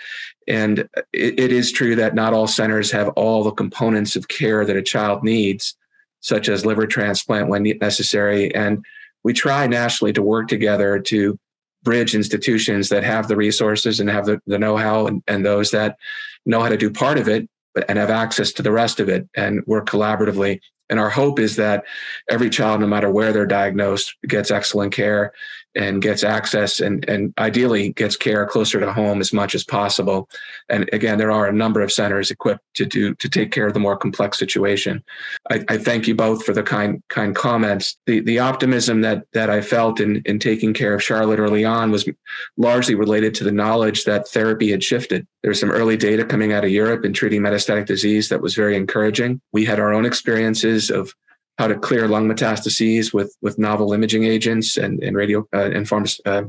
And 0.47 0.81
it, 1.13 1.39
it 1.39 1.53
is 1.53 1.73
true 1.73 1.97
that 1.97 2.15
not 2.15 2.33
all 2.33 2.47
centers 2.47 2.91
have 2.91 3.09
all 3.11 3.45
the 3.45 3.53
components 3.53 4.17
of 4.17 4.29
care 4.29 4.65
that 4.65 4.77
a 4.77 4.83
child 4.83 5.23
needs, 5.23 5.77
such 6.21 6.49
as 6.49 6.67
liver 6.67 6.87
transplant 6.87 7.49
when 7.49 7.63
necessary. 7.63 8.55
And 8.55 8.85
we 9.23 9.33
try 9.33 9.67
nationally 9.67 10.13
to 10.15 10.23
work 10.23 10.49
together 10.49 10.99
to 10.99 11.39
bridge 11.83 12.15
institutions 12.15 12.89
that 12.89 13.05
have 13.05 13.29
the 13.29 13.37
resources 13.37 14.01
and 14.01 14.11
have 14.11 14.27
the, 14.27 14.41
the 14.47 14.59
know-how 14.59 15.07
and, 15.07 15.23
and 15.27 15.47
those 15.47 15.71
that 15.71 15.97
know 16.45 16.61
how 16.61 16.69
to 16.69 16.77
do 16.77 16.91
part 16.91 17.17
of 17.17 17.27
it 17.29 17.49
and 17.89 17.99
have 17.99 18.11
access 18.11 18.53
to 18.53 18.63
the 18.63 18.73
rest 18.73 19.01
of 19.01 19.09
it 19.09 19.27
and 19.35 19.65
work 19.67 19.89
collaboratively 19.89 20.61
and 20.91 20.99
our 20.99 21.09
hope 21.09 21.39
is 21.39 21.57
that 21.57 21.85
every 22.29 22.51
child, 22.51 22.81
no 22.81 22.87
matter 22.87 23.11
where 23.11 23.33
they're 23.33 23.47
diagnosed, 23.47 24.15
gets 24.27 24.51
excellent 24.51 24.93
care. 24.93 25.33
And 25.75 26.03
gets 26.03 26.25
access 26.25 26.81
and, 26.81 27.09
and 27.09 27.33
ideally 27.39 27.93
gets 27.93 28.17
care 28.17 28.47
closer 28.47 28.81
to 28.81 28.93
home 28.93 29.21
as 29.21 29.33
much 29.33 29.55
as 29.55 29.65
possible. 29.65 30.29
And 30.69 30.89
again, 30.93 31.19
there 31.19 31.31
are 31.31 31.47
a 31.47 31.53
number 31.53 31.81
of 31.81 31.93
centers 31.93 32.31
equipped 32.31 32.65
to 32.75 32.87
do 32.87 33.15
to 33.17 33.29
take 33.29 33.53
care 33.53 33.67
of 33.67 33.75
the 33.75 33.81
more 33.81 33.97
complex 33.97 34.39
situation. 34.39 35.05
I, 35.51 35.65
I 35.69 35.79
thank 35.79 36.09
you 36.09 36.15
both 36.15 36.45
for 36.45 36.53
the 36.53 36.63
kind 36.63 37.03
kind 37.09 37.35
comments. 37.35 37.97
The 38.07 38.21
the 38.21 38.39
optimism 38.41 39.03
that 39.03 39.25
that 39.33 39.51
I 39.51 39.61
felt 39.61 40.01
in 40.01 40.23
in 40.25 40.39
taking 40.39 40.75
care 40.75 40.95
of 40.95 41.03
Charlotte 41.03 41.39
early 41.39 41.65
on 41.65 41.91
was 41.91 42.09
largely 42.57 42.95
related 42.95 43.35
to 43.37 43.45
the 43.45 43.53
knowledge 43.53 44.05
that 44.05 44.29
therapy 44.29 44.71
had 44.71 44.83
shifted. 44.83 45.27
There's 45.43 45.61
some 45.61 45.71
early 45.71 45.97
data 45.97 46.25
coming 46.25 46.53
out 46.53 46.65
of 46.65 46.71
Europe 46.71 47.05
in 47.05 47.13
treating 47.13 47.43
metastatic 47.43 47.87
disease 47.87 48.29
that 48.29 48.43
was 48.43 48.55
very 48.55 48.77
encouraging. 48.77 49.41
We 49.53 49.65
had 49.65 49.79
our 49.81 49.93
own 49.93 50.05
experiences 50.05 50.91
of 50.91 51.15
how 51.61 51.67
to 51.67 51.79
clear 51.79 52.09
lung 52.09 52.27
metastases 52.27 53.13
with 53.13 53.37
with 53.43 53.59
novel 53.59 53.93
imaging 53.93 54.25
agents 54.25 54.79
and 54.79 55.03
and 55.03 55.15
radio 55.15 55.47
uh, 55.53 55.71
and 55.77 55.87
pharma, 55.87 56.19
uh, 56.25 56.45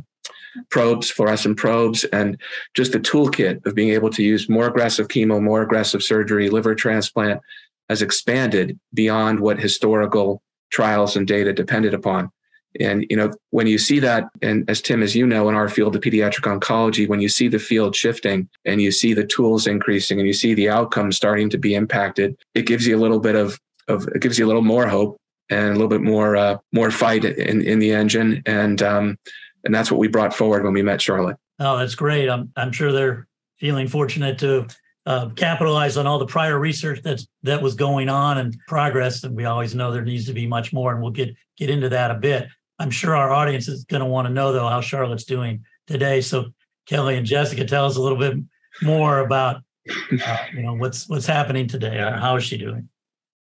probes, 0.69 1.11
fluorescent 1.11 1.57
probes, 1.57 2.05
and 2.05 2.37
just 2.75 2.95
a 2.95 2.99
toolkit 2.99 3.65
of 3.65 3.75
being 3.75 3.89
able 3.89 4.09
to 4.09 4.23
use 4.23 4.47
more 4.47 4.67
aggressive 4.67 5.09
chemo, 5.09 5.41
more 5.41 5.61
aggressive 5.63 6.01
surgery, 6.01 6.49
liver 6.49 6.73
transplant 6.73 7.41
has 7.89 8.01
expanded 8.01 8.79
beyond 8.93 9.41
what 9.41 9.59
historical 9.59 10.41
trials 10.69 11.17
and 11.17 11.27
data 11.27 11.51
depended 11.51 11.93
upon. 11.93 12.31
And 12.79 13.05
you 13.09 13.17
know, 13.17 13.33
when 13.49 13.67
you 13.67 13.77
see 13.77 13.99
that, 13.99 14.29
and 14.41 14.63
as 14.69 14.81
Tim, 14.81 15.03
as 15.03 15.13
you 15.13 15.27
know, 15.27 15.49
in 15.49 15.55
our 15.55 15.67
field 15.67 15.93
of 15.93 16.01
pediatric 16.01 16.47
oncology, 16.47 17.05
when 17.05 17.19
you 17.19 17.27
see 17.27 17.49
the 17.49 17.59
field 17.59 17.97
shifting 17.97 18.47
and 18.63 18.81
you 18.81 18.93
see 18.93 19.13
the 19.13 19.25
tools 19.25 19.67
increasing 19.67 20.19
and 20.19 20.27
you 20.27 20.33
see 20.33 20.53
the 20.53 20.69
outcomes 20.69 21.17
starting 21.17 21.49
to 21.49 21.57
be 21.57 21.75
impacted, 21.75 22.37
it 22.55 22.65
gives 22.65 22.87
you 22.87 22.95
a 22.95 23.03
little 23.03 23.19
bit 23.19 23.35
of 23.35 23.59
of 23.87 24.07
it 24.07 24.21
gives 24.21 24.37
you 24.37 24.45
a 24.45 24.47
little 24.47 24.61
more 24.61 24.87
hope 24.87 25.17
and 25.49 25.69
a 25.69 25.73
little 25.73 25.87
bit 25.87 26.01
more 26.01 26.35
uh, 26.35 26.57
more 26.71 26.91
fight 26.91 27.25
in 27.25 27.61
in 27.61 27.79
the 27.79 27.91
engine, 27.91 28.41
and 28.45 28.81
um, 28.81 29.17
and 29.63 29.73
that's 29.73 29.91
what 29.91 29.99
we 29.99 30.07
brought 30.07 30.33
forward 30.33 30.63
when 30.63 30.73
we 30.73 30.81
met 30.81 31.01
Charlotte. 31.01 31.37
Oh, 31.59 31.77
that's 31.77 31.95
great. 31.95 32.29
I'm 32.29 32.51
I'm 32.55 32.71
sure 32.71 32.91
they're 32.91 33.27
feeling 33.59 33.87
fortunate 33.87 34.39
to 34.39 34.67
uh, 35.05 35.29
capitalize 35.29 35.97
on 35.97 36.07
all 36.07 36.19
the 36.19 36.25
prior 36.25 36.59
research 36.59 37.01
that's 37.03 37.27
that 37.43 37.61
was 37.61 37.75
going 37.75 38.09
on 38.09 38.37
and 38.37 38.57
progress. 38.67 39.23
And 39.23 39.35
we 39.35 39.45
always 39.45 39.75
know 39.75 39.91
there 39.91 40.03
needs 40.03 40.25
to 40.25 40.33
be 40.33 40.47
much 40.47 40.73
more, 40.73 40.93
and 40.93 41.01
we'll 41.01 41.11
get 41.11 41.35
get 41.57 41.69
into 41.69 41.89
that 41.89 42.11
a 42.11 42.15
bit. 42.15 42.47
I'm 42.79 42.91
sure 42.91 43.15
our 43.15 43.31
audience 43.31 43.67
is 43.67 43.83
going 43.85 44.01
to 44.01 44.07
want 44.07 44.27
to 44.27 44.33
know 44.33 44.51
though 44.51 44.67
how 44.67 44.81
Charlotte's 44.81 45.25
doing 45.25 45.63
today. 45.85 46.21
So 46.21 46.45
Kelly 46.87 47.17
and 47.17 47.25
Jessica, 47.25 47.65
tell 47.65 47.85
us 47.85 47.95
a 47.95 48.01
little 48.01 48.17
bit 48.17 48.37
more 48.81 49.19
about 49.19 49.57
uh, 49.87 50.37
you 50.53 50.63
know 50.63 50.73
what's 50.73 51.07
what's 51.07 51.25
happening 51.25 51.67
today. 51.67 51.97
How 51.97 52.35
is 52.37 52.43
she 52.43 52.57
doing? 52.57 52.89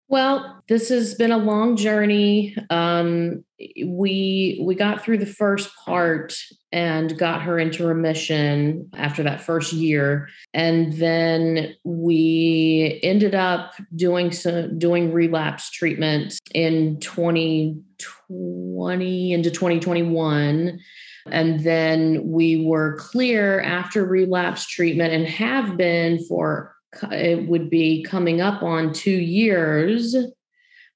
Well, 0.10 0.62
this 0.67 0.89
has 0.89 1.13
been 1.13 1.32
a 1.32 1.38
long 1.38 1.76
journey. 1.76 2.58
Um, 2.72 3.45
we 3.86 4.60
we 4.65 4.74
got 4.74 5.04
through 5.04 5.19
the 5.19 5.28
first 5.28 5.69
part 5.86 6.34
and 6.72 7.15
got 7.15 7.43
her 7.43 7.60
into 7.60 7.86
remission 7.86 8.89
after 8.95 9.22
that 9.22 9.41
first 9.41 9.72
year, 9.72 10.28
and 10.52 10.93
then 10.93 11.76
we 11.84 13.00
ended 13.04 13.36
up 13.36 13.76
doing 13.95 14.32
some 14.32 14.80
doing 14.80 15.13
relapse 15.13 15.69
treatment 15.69 16.39
in 16.56 17.00
2020 17.02 19.34
into 19.34 19.52
2021. 19.52 20.80
And 21.32 21.60
then 21.60 22.32
we 22.32 22.65
were 22.65 22.98
clear 22.98 23.62
after 23.62 24.04
relapse 24.04 24.65
treatment 24.65 25.13
and 25.13 25.28
have 25.28 25.78
been 25.78 26.26
for 26.26 26.74
it 27.12 27.47
would 27.47 27.69
be 27.69 28.04
coming 28.04 28.41
up 28.41 28.63
on 28.63 28.93
two 28.93 29.12
years, 29.12 30.15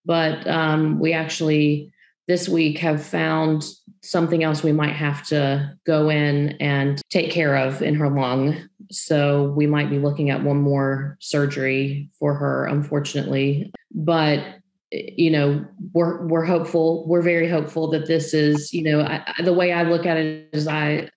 but 0.06 0.46
um, 0.48 1.00
we 1.00 1.14
actually 1.14 1.92
this 2.28 2.48
week 2.48 2.80
have 2.80 3.04
found 3.04 3.66
something 4.02 4.44
else 4.44 4.64
we 4.64 4.72
might 4.72 4.96
have 4.96 5.26
to 5.28 5.74
go 5.86 6.10
in 6.10 6.50
and 6.60 7.02
take 7.10 7.32
care 7.32 7.56
of 7.56 7.82
in 7.82 7.96
her 7.96 8.10
lung. 8.10 8.58
So 8.92 9.54
we 9.56 9.68
might 9.68 9.90
be 9.90 10.00
looking 10.00 10.30
at 10.30 10.44
one 10.44 10.62
more 10.62 11.18
surgery 11.20 12.10
for 12.20 12.34
her, 12.34 12.66
unfortunately. 12.66 13.72
But 13.94 14.44
you 14.92 15.32
know, 15.32 15.66
we're 15.94 16.26
we're 16.28 16.46
hopeful. 16.46 17.08
We're 17.08 17.24
very 17.24 17.50
hopeful 17.50 17.90
that 17.92 18.08
this 18.08 18.34
is, 18.34 18.72
you 18.74 18.84
know, 18.84 19.02
I, 19.02 19.24
the 19.44 19.54
way 19.54 19.72
I 19.72 19.84
look 19.84 20.06
at 20.06 20.18
it 20.18 20.50
is 20.54 20.68
I 20.68 21.10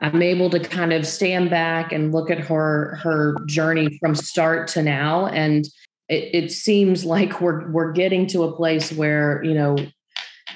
I'm 0.00 0.22
able 0.22 0.50
to 0.50 0.60
kind 0.60 0.92
of 0.92 1.06
stand 1.06 1.50
back 1.50 1.92
and 1.92 2.12
look 2.12 2.30
at 2.30 2.38
her 2.40 2.96
her 3.02 3.36
journey 3.46 3.98
from 3.98 4.14
start 4.14 4.68
to 4.68 4.82
now, 4.82 5.26
and 5.26 5.66
it, 6.08 6.44
it 6.44 6.52
seems 6.52 7.04
like 7.04 7.40
we're 7.40 7.70
we're 7.70 7.92
getting 7.92 8.26
to 8.28 8.44
a 8.44 8.56
place 8.56 8.92
where 8.92 9.42
you 9.42 9.54
know 9.54 9.76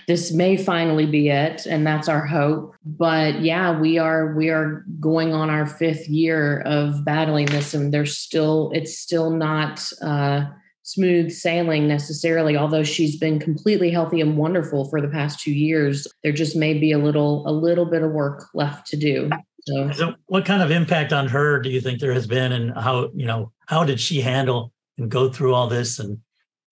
this 0.09 0.33
may 0.33 0.57
finally 0.57 1.07
be 1.07 1.29
it 1.29 1.67
and 1.67 1.87
that's 1.87 2.09
our 2.09 2.27
hope. 2.27 2.75
But 2.85 3.41
yeah 3.41 3.79
we 3.79 3.99
are 3.99 4.35
we 4.35 4.51
are 4.51 4.85
going 5.01 5.33
on 5.33 5.51
our 5.51 5.67
fifth 5.67 6.09
year 6.09 6.61
of 6.61 7.05
battling 7.05 7.47
this 7.47 7.75
and 7.75 7.93
there's 7.93 8.17
still 8.17 8.71
it's 8.75 8.99
still 8.99 9.31
not 9.31 9.83
uh 10.03 10.47
smooth 10.93 11.31
sailing 11.31 11.89
necessarily 11.89 12.57
although 12.57 12.83
she's 12.83 13.17
been 13.17 13.39
completely 13.39 13.91
healthy 13.91 14.21
and 14.21 14.37
wonderful 14.37 14.89
for 14.89 15.01
the 15.01 15.09
past 15.09 15.41
2 15.41 15.53
years 15.53 16.07
there 16.23 16.33
just 16.33 16.57
may 16.57 16.75
be 16.75 16.93
a 16.93 16.99
little 16.99 17.47
a 17.47 17.53
little 17.53 17.87
bit 17.87 18.03
of 18.03 18.11
work 18.13 18.45
left 18.55 18.87
to 18.89 18.97
do. 18.97 19.31
So, 19.67 19.93
so 19.93 20.15
what 20.27 20.45
kind 20.45 20.61
of 20.63 20.71
impact 20.71 21.13
on 21.13 21.29
her 21.29 21.61
do 21.61 21.71
you 21.71 21.81
think 21.81 22.01
there 22.01 22.13
has 22.13 22.27
been 22.27 22.53
and 22.53 22.77
how 22.77 23.11
you 23.15 23.27
know 23.27 23.53
how 23.67 23.85
did 23.85 24.01
she 24.01 24.21
handle 24.21 24.73
and 24.99 25.11
go 25.11 25.31
through 25.31 25.55
all 25.55 25.69
this 25.69 25.99
and 25.99 26.19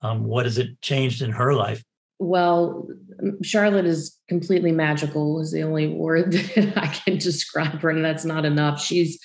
um, 0.02 0.24
what 0.24 0.44
has 0.46 0.58
it 0.58 0.80
changed 0.80 1.22
in 1.22 1.30
her 1.32 1.54
life? 1.54 1.84
Well 2.18 2.88
charlotte 3.42 3.86
is 3.86 4.18
completely 4.28 4.72
magical 4.72 5.40
is 5.40 5.52
the 5.52 5.62
only 5.62 5.88
word 5.88 6.32
that 6.56 6.72
i 6.76 6.86
can 6.86 7.18
describe 7.18 7.80
her 7.80 7.90
and 7.90 8.04
that's 8.04 8.24
not 8.24 8.44
enough. 8.44 8.82
She's 8.82 9.18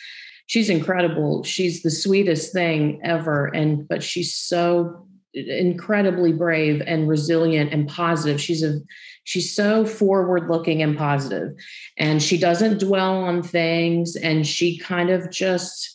she's 0.48 0.70
incredible. 0.70 1.44
She's 1.44 1.82
the 1.82 1.92
sweetest 1.92 2.54
thing 2.54 3.00
ever. 3.04 3.48
And 3.48 3.88
but 3.88 4.04
she's 4.04 4.34
so 4.34 5.08
incredibly 5.34 6.32
brave 6.32 6.82
and 6.86 7.08
resilient 7.08 7.74
and 7.74 7.88
positive. 7.88 8.40
She's 8.40 8.64
a 8.64 8.80
she's 9.24 9.54
so 9.54 9.86
forward 9.86 10.50
looking 10.50 10.82
and 10.82 10.98
positive. 10.98 11.56
And 11.98 12.22
she 12.22 12.38
doesn't 12.38 12.80
dwell 12.80 13.24
on 13.24 13.44
things. 13.44 14.16
And 14.16 14.48
she 14.48 14.78
kind 14.78 15.10
of 15.10 15.30
just 15.32 15.92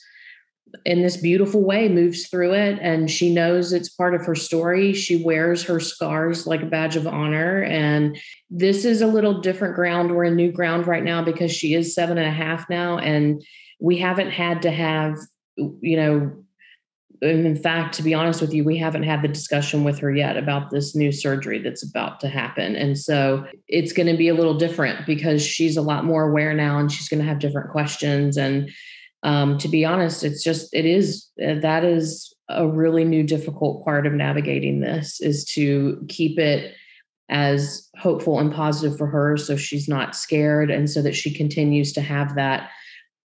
in 0.85 1.03
this 1.03 1.17
beautiful 1.17 1.65
way 1.65 1.89
moves 1.89 2.29
through 2.29 2.53
it. 2.53 2.79
And 2.81 3.11
she 3.11 3.33
knows 3.33 3.73
it's 3.73 3.89
part 3.89 4.15
of 4.15 4.25
her 4.27 4.35
story. 4.35 4.93
She 4.93 5.23
wears 5.23 5.65
her 5.65 5.81
scars 5.81 6.47
like 6.47 6.63
a 6.63 6.67
badge 6.67 6.97
of 6.97 7.07
honor. 7.07 7.63
And 7.63 8.17
this 8.51 8.85
is 8.85 9.01
a 9.01 9.07
little 9.07 9.41
different 9.41 9.75
ground. 9.75 10.15
We're 10.15 10.25
in 10.25 10.37
new 10.37 10.53
ground 10.53 10.87
right 10.87 11.03
now 11.03 11.25
because 11.25 11.53
she 11.53 11.75
is 11.75 11.95
seven 11.95 12.19
and 12.19 12.29
a 12.29 12.33
half 12.33 12.69
now. 12.69 12.99
And 12.99 13.43
we 13.81 13.99
haven't 13.99 14.31
had 14.31 14.63
to 14.63 14.71
have, 14.71 15.17
you 15.57 15.97
know, 15.97 16.33
in 17.23 17.57
fact, 17.57 17.95
to 17.97 18.03
be 18.03 18.15
honest 18.15 18.41
with 18.41 18.55
you, 18.55 18.65
we 18.65 18.79
haven't 18.79 19.03
had 19.03 19.21
the 19.21 19.29
discussion 19.29 19.85
with 19.85 19.99
her 19.99 20.11
yet 20.11 20.37
about 20.37 20.71
this 20.71 20.95
new 20.97 21.13
surgery 21.13 21.59
that's 21.59 21.83
about 21.83 22.19
to 22.21 22.29
happen. 22.29 22.77
And 22.77 22.99
so 22.99 23.47
it's 23.69 23.93
going 23.93 24.07
to 24.07 24.17
be 24.17 24.29
a 24.29 24.35
little 24.35 24.57
different 24.57 25.07
because 25.07 25.45
she's 25.45 25.77
a 25.77 25.83
lot 25.83 26.05
more 26.05 26.31
aware 26.31 26.55
now 26.55 26.79
and 26.79 26.91
she's 26.91 27.09
going 27.09 27.21
to 27.21 27.27
have 27.27 27.39
different 27.39 27.71
questions. 27.71 28.39
And 28.39 28.71
um, 29.23 29.59
to 29.59 29.69
be 29.69 29.85
honest, 29.85 30.25
it's 30.25 30.43
just, 30.43 30.73
it 30.73 30.87
is, 30.87 31.29
uh, 31.47 31.57
that 31.61 31.85
is 31.85 32.35
a 32.49 32.67
really 32.67 33.05
new, 33.05 33.23
difficult 33.23 33.85
part 33.85 34.07
of 34.07 34.15
navigating 34.15 34.81
this 34.81 35.21
is 35.21 35.45
to 35.45 36.03
keep 36.09 36.39
it 36.39 36.75
as 37.29 37.89
hopeful 37.99 38.41
and 38.41 38.53
positive 38.53 38.99
for 38.99 39.07
her 39.07 39.37
so 39.37 39.57
she's 39.57 39.89
not 39.89 40.17
scared 40.17 40.71
and 40.71 40.91
so 40.91 41.01
that 41.01 41.15
she 41.15 41.33
continues 41.33 41.93
to 41.93 42.01
have 42.01 42.35
that 42.35 42.71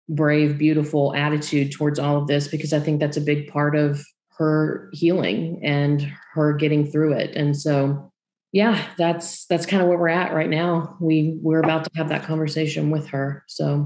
brave, 0.09 0.57
beautiful 0.57 1.15
attitude 1.15 1.71
towards 1.71 1.99
all 1.99 2.17
of 2.17 2.27
this 2.27 2.47
because 2.47 2.73
I 2.73 2.79
think 2.79 2.99
that's 2.99 3.17
a 3.17 3.21
big 3.21 3.47
part 3.47 3.75
of 3.75 4.05
her 4.37 4.89
healing 4.93 5.59
and 5.63 6.01
her 6.33 6.53
getting 6.53 6.85
through 6.85 7.13
it. 7.13 7.35
And 7.35 7.57
so 7.57 8.11
yeah, 8.51 8.87
that's 8.97 9.45
that's 9.47 9.65
kind 9.65 9.81
of 9.81 9.89
where 9.89 9.97
we're 9.97 10.07
at 10.07 10.33
right 10.33 10.49
now. 10.49 10.95
We 11.01 11.37
we're 11.41 11.59
about 11.59 11.83
to 11.83 11.89
have 11.95 12.09
that 12.09 12.23
conversation 12.23 12.89
with 12.89 13.07
her. 13.09 13.43
So 13.47 13.85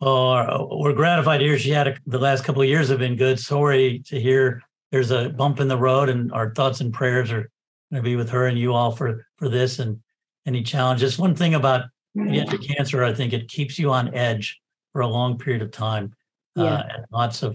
well, 0.00 0.68
we're 0.72 0.92
gratified 0.92 1.40
to 1.40 1.46
hear 1.46 1.58
she 1.58 1.70
had 1.70 1.88
a, 1.88 1.96
the 2.06 2.18
last 2.18 2.44
couple 2.44 2.62
of 2.62 2.68
years 2.68 2.88
have 2.88 2.98
been 2.98 3.16
good. 3.16 3.38
Sorry 3.38 4.02
to 4.06 4.20
hear 4.20 4.62
there's 4.90 5.10
a 5.10 5.30
bump 5.30 5.60
in 5.60 5.68
the 5.68 5.78
road, 5.78 6.08
and 6.08 6.32
our 6.32 6.52
thoughts 6.52 6.80
and 6.80 6.92
prayers 6.92 7.30
are 7.30 7.50
going 7.90 8.02
to 8.02 8.02
be 8.02 8.16
with 8.16 8.30
her 8.30 8.46
and 8.46 8.58
you 8.58 8.74
all 8.74 8.90
for 8.90 9.26
for 9.36 9.48
this 9.48 9.78
and 9.78 10.00
any 10.46 10.62
challenges. 10.62 11.18
One 11.18 11.34
thing 11.34 11.54
about 11.54 11.84
pediatric 12.16 12.46
mm-hmm. 12.46 12.72
cancer, 12.74 13.04
I 13.04 13.14
think 13.14 13.32
it 13.32 13.48
keeps 13.48 13.78
you 13.78 13.90
on 13.90 14.14
edge 14.14 14.60
for 14.96 15.02
a 15.02 15.06
long 15.06 15.36
period 15.36 15.60
of 15.60 15.70
time. 15.70 16.14
Uh, 16.58 16.62
yeah. 16.62 16.74
Uh, 16.74 17.02
lots 17.12 17.42
of 17.42 17.54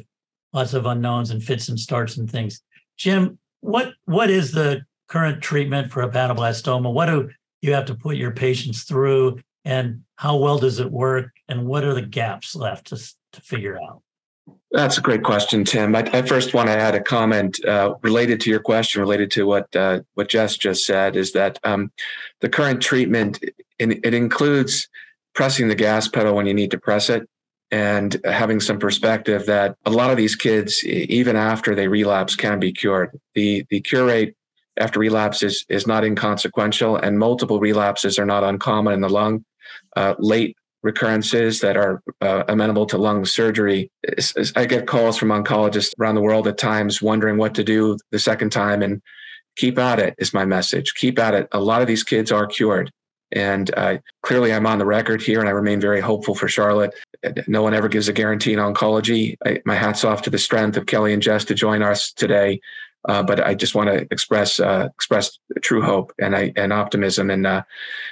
lots 0.54 0.75
of 0.75 0.86
unknowns 0.86 1.32
and 1.32 1.43
fits 1.43 1.69
and 1.69 1.80
starts 1.80 2.17
and 2.17 2.30
things. 2.30 2.62
Jim, 2.97 3.39
what 3.62 3.93
what 4.06 4.30
is 4.30 4.51
the 4.51 4.84
current 5.08 5.41
treatment 5.41 5.91
for 5.91 6.08
hepatoblastoma? 6.08 6.93
What 6.93 7.08
do 7.08 7.32
you 7.63 7.73
have 7.73 7.86
to 7.86 7.95
put 7.95 8.15
your 8.15 8.30
patients 8.30 8.84
through, 8.84 9.39
and 9.65 10.04
how 10.17 10.38
well 10.38 10.60
does 10.60 10.80
it 10.80 10.91
work? 10.91 11.32
And 11.49 11.65
what 11.65 11.84
are 11.84 11.95
the 11.95 12.04
gaps 12.04 12.56
left 12.56 12.88
to 12.88 12.97
to 13.34 13.41
figure 13.41 13.80
out? 13.82 14.04
That's 14.69 14.99
a 14.99 15.01
great 15.01 15.23
question, 15.23 15.65
Tim. 15.65 15.95
I, 15.95 16.08
I 16.13 16.21
first 16.21 16.54
want 16.54 16.67
to 16.67 16.77
add 16.77 16.93
a 16.93 17.01
comment 17.01 17.63
uh, 17.65 17.95
related 18.04 18.39
to 18.41 18.51
your 18.51 18.60
question, 18.60 19.01
related 19.01 19.32
to 19.32 19.47
what 19.47 19.75
uh, 19.75 20.01
what 20.13 20.30
Jess 20.30 20.58
just 20.58 20.86
said, 20.86 21.15
is 21.15 21.32
that 21.32 21.58
um, 21.63 21.91
the 22.41 22.49
current 22.49 22.84
treatment 22.84 23.39
it, 23.80 24.06
it 24.06 24.13
includes 24.13 24.88
pressing 25.34 25.67
the 25.67 25.75
gas 25.75 26.08
pedal 26.08 26.36
when 26.36 26.45
you 26.45 26.54
need 26.54 26.71
to 26.71 26.77
press 26.77 27.10
it, 27.10 27.27
and 27.72 28.20
having 28.26 28.60
some 28.60 28.80
perspective 28.80 29.46
that 29.46 29.76
a 29.86 29.92
lot 29.92 30.12
of 30.12 30.18
these 30.18 30.36
kids, 30.36 30.84
even 30.86 31.36
after 31.36 31.74
they 31.74 31.88
relapse, 31.88 32.36
can 32.36 32.60
be 32.60 32.72
cured. 32.72 33.18
the 33.34 33.66
The 33.70 33.82
cure 33.82 34.06
rate 34.06 34.36
after 34.78 35.00
relapse 35.00 35.44
is 35.44 35.66
is 35.70 35.88
not 35.88 36.04
inconsequential, 36.04 36.98
and 36.98 37.18
multiple 37.18 37.60
relapses 37.60 38.20
are 38.20 38.26
not 38.26 38.44
uncommon 38.44 38.94
in 38.94 39.02
the 39.02 39.10
lung. 39.10 39.46
Uh, 39.96 40.16
late 40.20 40.56
recurrences 40.84 41.62
that 41.62 41.78
are 41.78 42.02
uh, 42.22 42.44
amenable 42.48 42.86
to 42.88 42.98
lung 42.98 43.26
surgery. 43.26 43.92
I 44.56 44.66
get 44.66 44.88
calls 44.88 45.18
from 45.18 45.30
oncologists 45.30 45.94
around 46.00 46.16
the 46.16 46.22
world 46.22 46.48
at 46.48 46.58
times 46.58 47.02
wondering 47.02 47.38
what 47.38 47.54
to 47.56 47.64
do 47.64 47.98
the 48.12 48.20
second 48.20 48.52
time. 48.52 48.82
And 48.82 49.02
keep 49.58 49.78
at 49.78 50.00
it 50.00 50.16
is 50.18 50.34
my 50.34 50.46
message. 50.46 50.94
Keep 50.96 51.20
at 51.20 51.34
it. 51.34 51.48
A 51.52 51.60
lot 51.60 51.82
of 51.82 51.88
these 51.88 52.04
kids 52.04 52.32
are 52.32 52.48
cured. 52.48 52.92
And 53.32 53.74
uh, 53.78 53.98
clearly, 54.24 54.54
I'm 54.54 54.65
on 54.65 54.78
the 54.78 54.86
record 54.86 55.22
here, 55.22 55.39
and 55.39 55.48
I 55.48 55.52
remain 55.52 55.80
very 55.80 56.02
hopeful 56.02 56.36
for 56.36 56.48
Charlotte. 56.48 56.94
No 57.48 57.62
one 57.63 57.74
ever 57.74 57.88
gives 57.88 58.08
a 58.08 58.13
guarantee 58.13 58.54
in 58.54 58.60
oncology. 58.60 59.38
I, 59.46 59.62
my 59.65 59.76
hat's 59.76 60.04
off 60.04 60.22
to 60.24 60.30
the 60.30 60.38
strength 60.38 60.78
of 60.78 60.86
Kelly 60.86 61.13
and 61.13 61.22
Jess 61.22 61.46
to 61.46 61.54
join 61.54 61.82
us 61.82 62.12
today. 62.12 62.60
Uh, 63.08 63.24
but 63.24 63.44
I 63.44 63.56
just 63.56 63.74
want 63.74 63.89
to 63.89 64.08
express 64.12 64.60
uh, 64.60 64.89
express 64.94 65.39
true 65.62 65.82
hope 65.82 66.13
and 66.20 66.36
I, 66.36 66.54
and 66.56 66.72
optimism, 66.72 67.32
and 67.32 67.48
uh, 67.48 67.63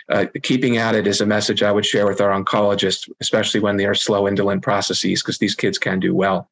uh, 0.09 0.25
keeping 0.41 0.77
at 0.77 0.95
it 0.95 1.05
is 1.05 1.21
a 1.21 1.27
message 1.27 1.61
I 1.61 1.71
would 1.71 1.85
share 1.85 2.07
with 2.07 2.21
our 2.21 2.31
oncologists, 2.31 3.07
especially 3.19 3.59
when 3.59 3.77
they 3.77 3.85
are 3.85 3.93
slow 3.93 4.27
indolent 4.27 4.63
processes, 4.63 5.21
because 5.21 5.37
these 5.37 5.53
kids 5.53 5.77
can 5.77 5.99
do 5.99 6.15
well. 6.15 6.49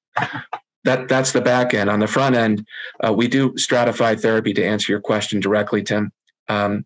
That 0.83 1.07
that's 1.07 1.31
the 1.31 1.41
back 1.41 1.73
end. 1.73 1.89
On 1.89 1.99
the 1.99 2.07
front 2.07 2.35
end, 2.35 2.65
uh, 3.03 3.11
we 3.11 3.27
do 3.27 3.57
stratified 3.57 4.19
therapy 4.21 4.53
to 4.53 4.63
answer 4.63 4.91
your 4.91 5.01
question 5.01 5.39
directly, 5.39 5.81
Tim. 5.81 6.11
Um, 6.49 6.85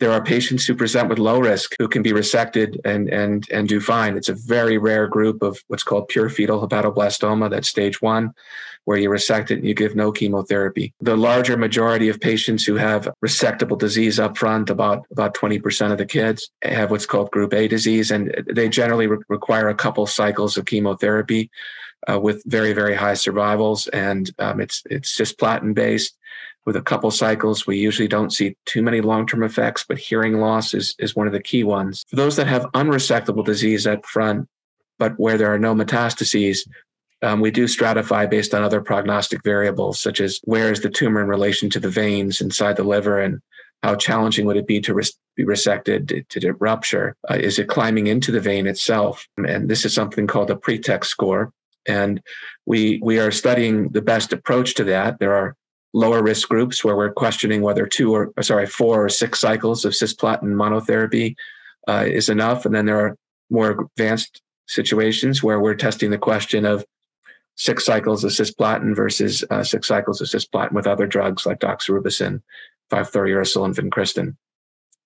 there 0.00 0.12
are 0.12 0.22
patients 0.22 0.66
who 0.66 0.74
present 0.74 1.08
with 1.08 1.18
low 1.18 1.38
risk 1.38 1.74
who 1.78 1.88
can 1.88 2.02
be 2.02 2.12
resected 2.12 2.78
and 2.84 3.08
and 3.08 3.46
and 3.50 3.68
do 3.68 3.80
fine. 3.80 4.16
It's 4.16 4.28
a 4.28 4.34
very 4.34 4.78
rare 4.78 5.06
group 5.06 5.42
of 5.42 5.58
what's 5.68 5.82
called 5.82 6.08
pure 6.08 6.28
fetal 6.28 6.66
hepatoblastoma. 6.66 7.50
That's 7.50 7.68
stage 7.68 8.00
one 8.00 8.34
where 8.84 8.98
you 8.98 9.10
resect 9.10 9.50
it 9.50 9.58
and 9.58 9.66
you 9.66 9.74
give 9.74 9.96
no 9.96 10.12
chemotherapy. 10.12 10.92
The 11.00 11.16
larger 11.16 11.56
majority 11.56 12.08
of 12.08 12.20
patients 12.20 12.64
who 12.64 12.74
have 12.76 13.08
resectable 13.24 13.78
disease 13.78 14.18
up 14.20 14.36
front, 14.36 14.70
about, 14.70 15.06
about 15.10 15.34
20% 15.34 15.92
of 15.92 15.98
the 15.98 16.06
kids, 16.06 16.50
have 16.62 16.90
what's 16.90 17.06
called 17.06 17.30
group 17.30 17.54
A 17.54 17.66
disease, 17.66 18.10
and 18.10 18.44
they 18.50 18.68
generally 18.68 19.06
re- 19.06 19.18
require 19.28 19.68
a 19.68 19.74
couple 19.74 20.06
cycles 20.06 20.56
of 20.56 20.66
chemotherapy. 20.66 21.50
Uh, 22.06 22.20
with 22.20 22.42
very 22.44 22.74
very 22.74 22.94
high 22.94 23.14
survivals, 23.14 23.88
and 23.88 24.30
um, 24.38 24.60
it's 24.60 24.82
it's 24.90 25.16
cisplatin 25.16 25.74
based. 25.74 26.18
With 26.66 26.76
a 26.76 26.82
couple 26.82 27.10
cycles, 27.10 27.66
we 27.66 27.76
usually 27.76 28.08
don't 28.08 28.32
see 28.32 28.56
too 28.64 28.82
many 28.82 29.00
long 29.00 29.26
term 29.26 29.42
effects, 29.42 29.84
but 29.86 29.98
hearing 29.98 30.40
loss 30.40 30.72
is 30.72 30.94
is 30.98 31.14
one 31.14 31.26
of 31.26 31.32
the 31.32 31.42
key 31.42 31.64
ones. 31.64 32.04
For 32.08 32.16
those 32.16 32.36
that 32.36 32.46
have 32.46 32.64
unresectable 32.72 33.44
disease 33.44 33.86
up 33.86 34.06
front, 34.06 34.48
but 34.98 35.18
where 35.18 35.36
there 35.36 35.52
are 35.52 35.58
no 35.58 35.74
metastases, 35.74 36.60
um, 37.22 37.40
we 37.40 37.50
do 37.50 37.64
stratify 37.64 38.28
based 38.28 38.54
on 38.54 38.62
other 38.62 38.80
prognostic 38.80 39.42
variables, 39.42 40.00
such 40.00 40.20
as 40.20 40.40
where 40.44 40.70
is 40.70 40.80
the 40.80 40.90
tumor 40.90 41.20
in 41.20 41.28
relation 41.28 41.70
to 41.70 41.80
the 41.80 41.88
veins 41.88 42.40
inside 42.40 42.76
the 42.76 42.84
liver 42.84 43.18
and 43.18 43.40
how 43.82 43.94
challenging 43.94 44.46
would 44.46 44.56
it 44.56 44.66
be 44.66 44.80
to 44.80 44.94
res- 44.94 45.18
be 45.36 45.44
resected? 45.44 46.06
Did, 46.06 46.44
it 46.44 46.56
rupture? 46.58 47.16
Uh, 47.30 47.34
is 47.34 47.58
it 47.58 47.68
climbing 47.68 48.06
into 48.06 48.32
the 48.32 48.40
vein 48.40 48.66
itself? 48.66 49.26
And 49.36 49.68
this 49.68 49.84
is 49.84 49.94
something 49.94 50.26
called 50.26 50.50
a 50.50 50.56
PRETEXT 50.56 51.06
score. 51.06 51.52
And 51.86 52.22
we, 52.64 52.98
we 53.02 53.18
are 53.18 53.30
studying 53.30 53.90
the 53.90 54.00
best 54.00 54.32
approach 54.32 54.74
to 54.76 54.84
that. 54.84 55.18
There 55.18 55.34
are 55.34 55.54
lower 55.94 56.22
risk 56.22 56.48
groups 56.48 56.84
where 56.84 56.96
we're 56.96 57.12
questioning 57.12 57.62
whether 57.62 57.86
two 57.86 58.12
or 58.12 58.32
sorry 58.42 58.66
four 58.66 59.04
or 59.04 59.08
six 59.08 59.40
cycles 59.40 59.84
of 59.84 59.92
cisplatin 59.92 60.42
monotherapy 60.42 61.34
uh, 61.88 62.04
is 62.06 62.28
enough 62.28 62.66
and 62.66 62.74
then 62.74 62.84
there 62.84 62.98
are 62.98 63.16
more 63.48 63.88
advanced 63.96 64.42
situations 64.66 65.42
where 65.42 65.60
we're 65.60 65.74
testing 65.74 66.10
the 66.10 66.18
question 66.18 66.64
of 66.64 66.84
six 67.56 67.84
cycles 67.84 68.24
of 68.24 68.32
cisplatin 68.32 68.94
versus 68.94 69.44
uh, 69.50 69.62
six 69.62 69.86
cycles 69.86 70.20
of 70.20 70.28
cisplatin 70.28 70.72
with 70.72 70.86
other 70.86 71.06
drugs 71.06 71.46
like 71.46 71.60
doxorubicin, 71.60 72.42
5-fluorouracil, 72.90 73.64
and 73.64 73.74
vincristine. 73.76 74.36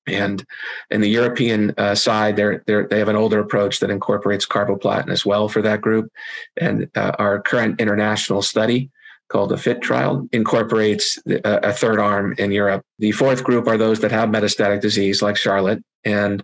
And 0.06 0.42
in 0.90 1.02
the 1.02 1.10
European 1.10 1.74
uh, 1.76 1.94
side, 1.94 2.36
they're, 2.36 2.64
they're, 2.66 2.86
they 2.86 2.98
have 2.98 3.08
an 3.08 3.16
older 3.16 3.40
approach 3.40 3.80
that 3.80 3.90
incorporates 3.90 4.46
carboplatin 4.46 5.10
as 5.10 5.26
well 5.26 5.48
for 5.48 5.60
that 5.60 5.82
group. 5.82 6.10
And 6.56 6.90
uh, 6.96 7.12
our 7.18 7.42
current 7.42 7.78
international 7.78 8.40
study 8.40 8.90
called 9.28 9.50
the 9.50 9.56
PHITT 9.56 9.82
trial 9.82 10.28
incorporates 10.32 11.18
a, 11.44 11.72
third 11.72 12.00
arm 12.00 12.34
in 12.38 12.50
Europe. 12.50 12.82
The 12.98 13.12
fourth 13.12 13.44
group 13.44 13.66
are 13.66 13.76
those 13.76 14.00
that 14.00 14.10
have 14.10 14.30
metastatic 14.30 14.80
disease, 14.80 15.20
like 15.22 15.36
Charlotte, 15.36 15.82
and 16.04 16.42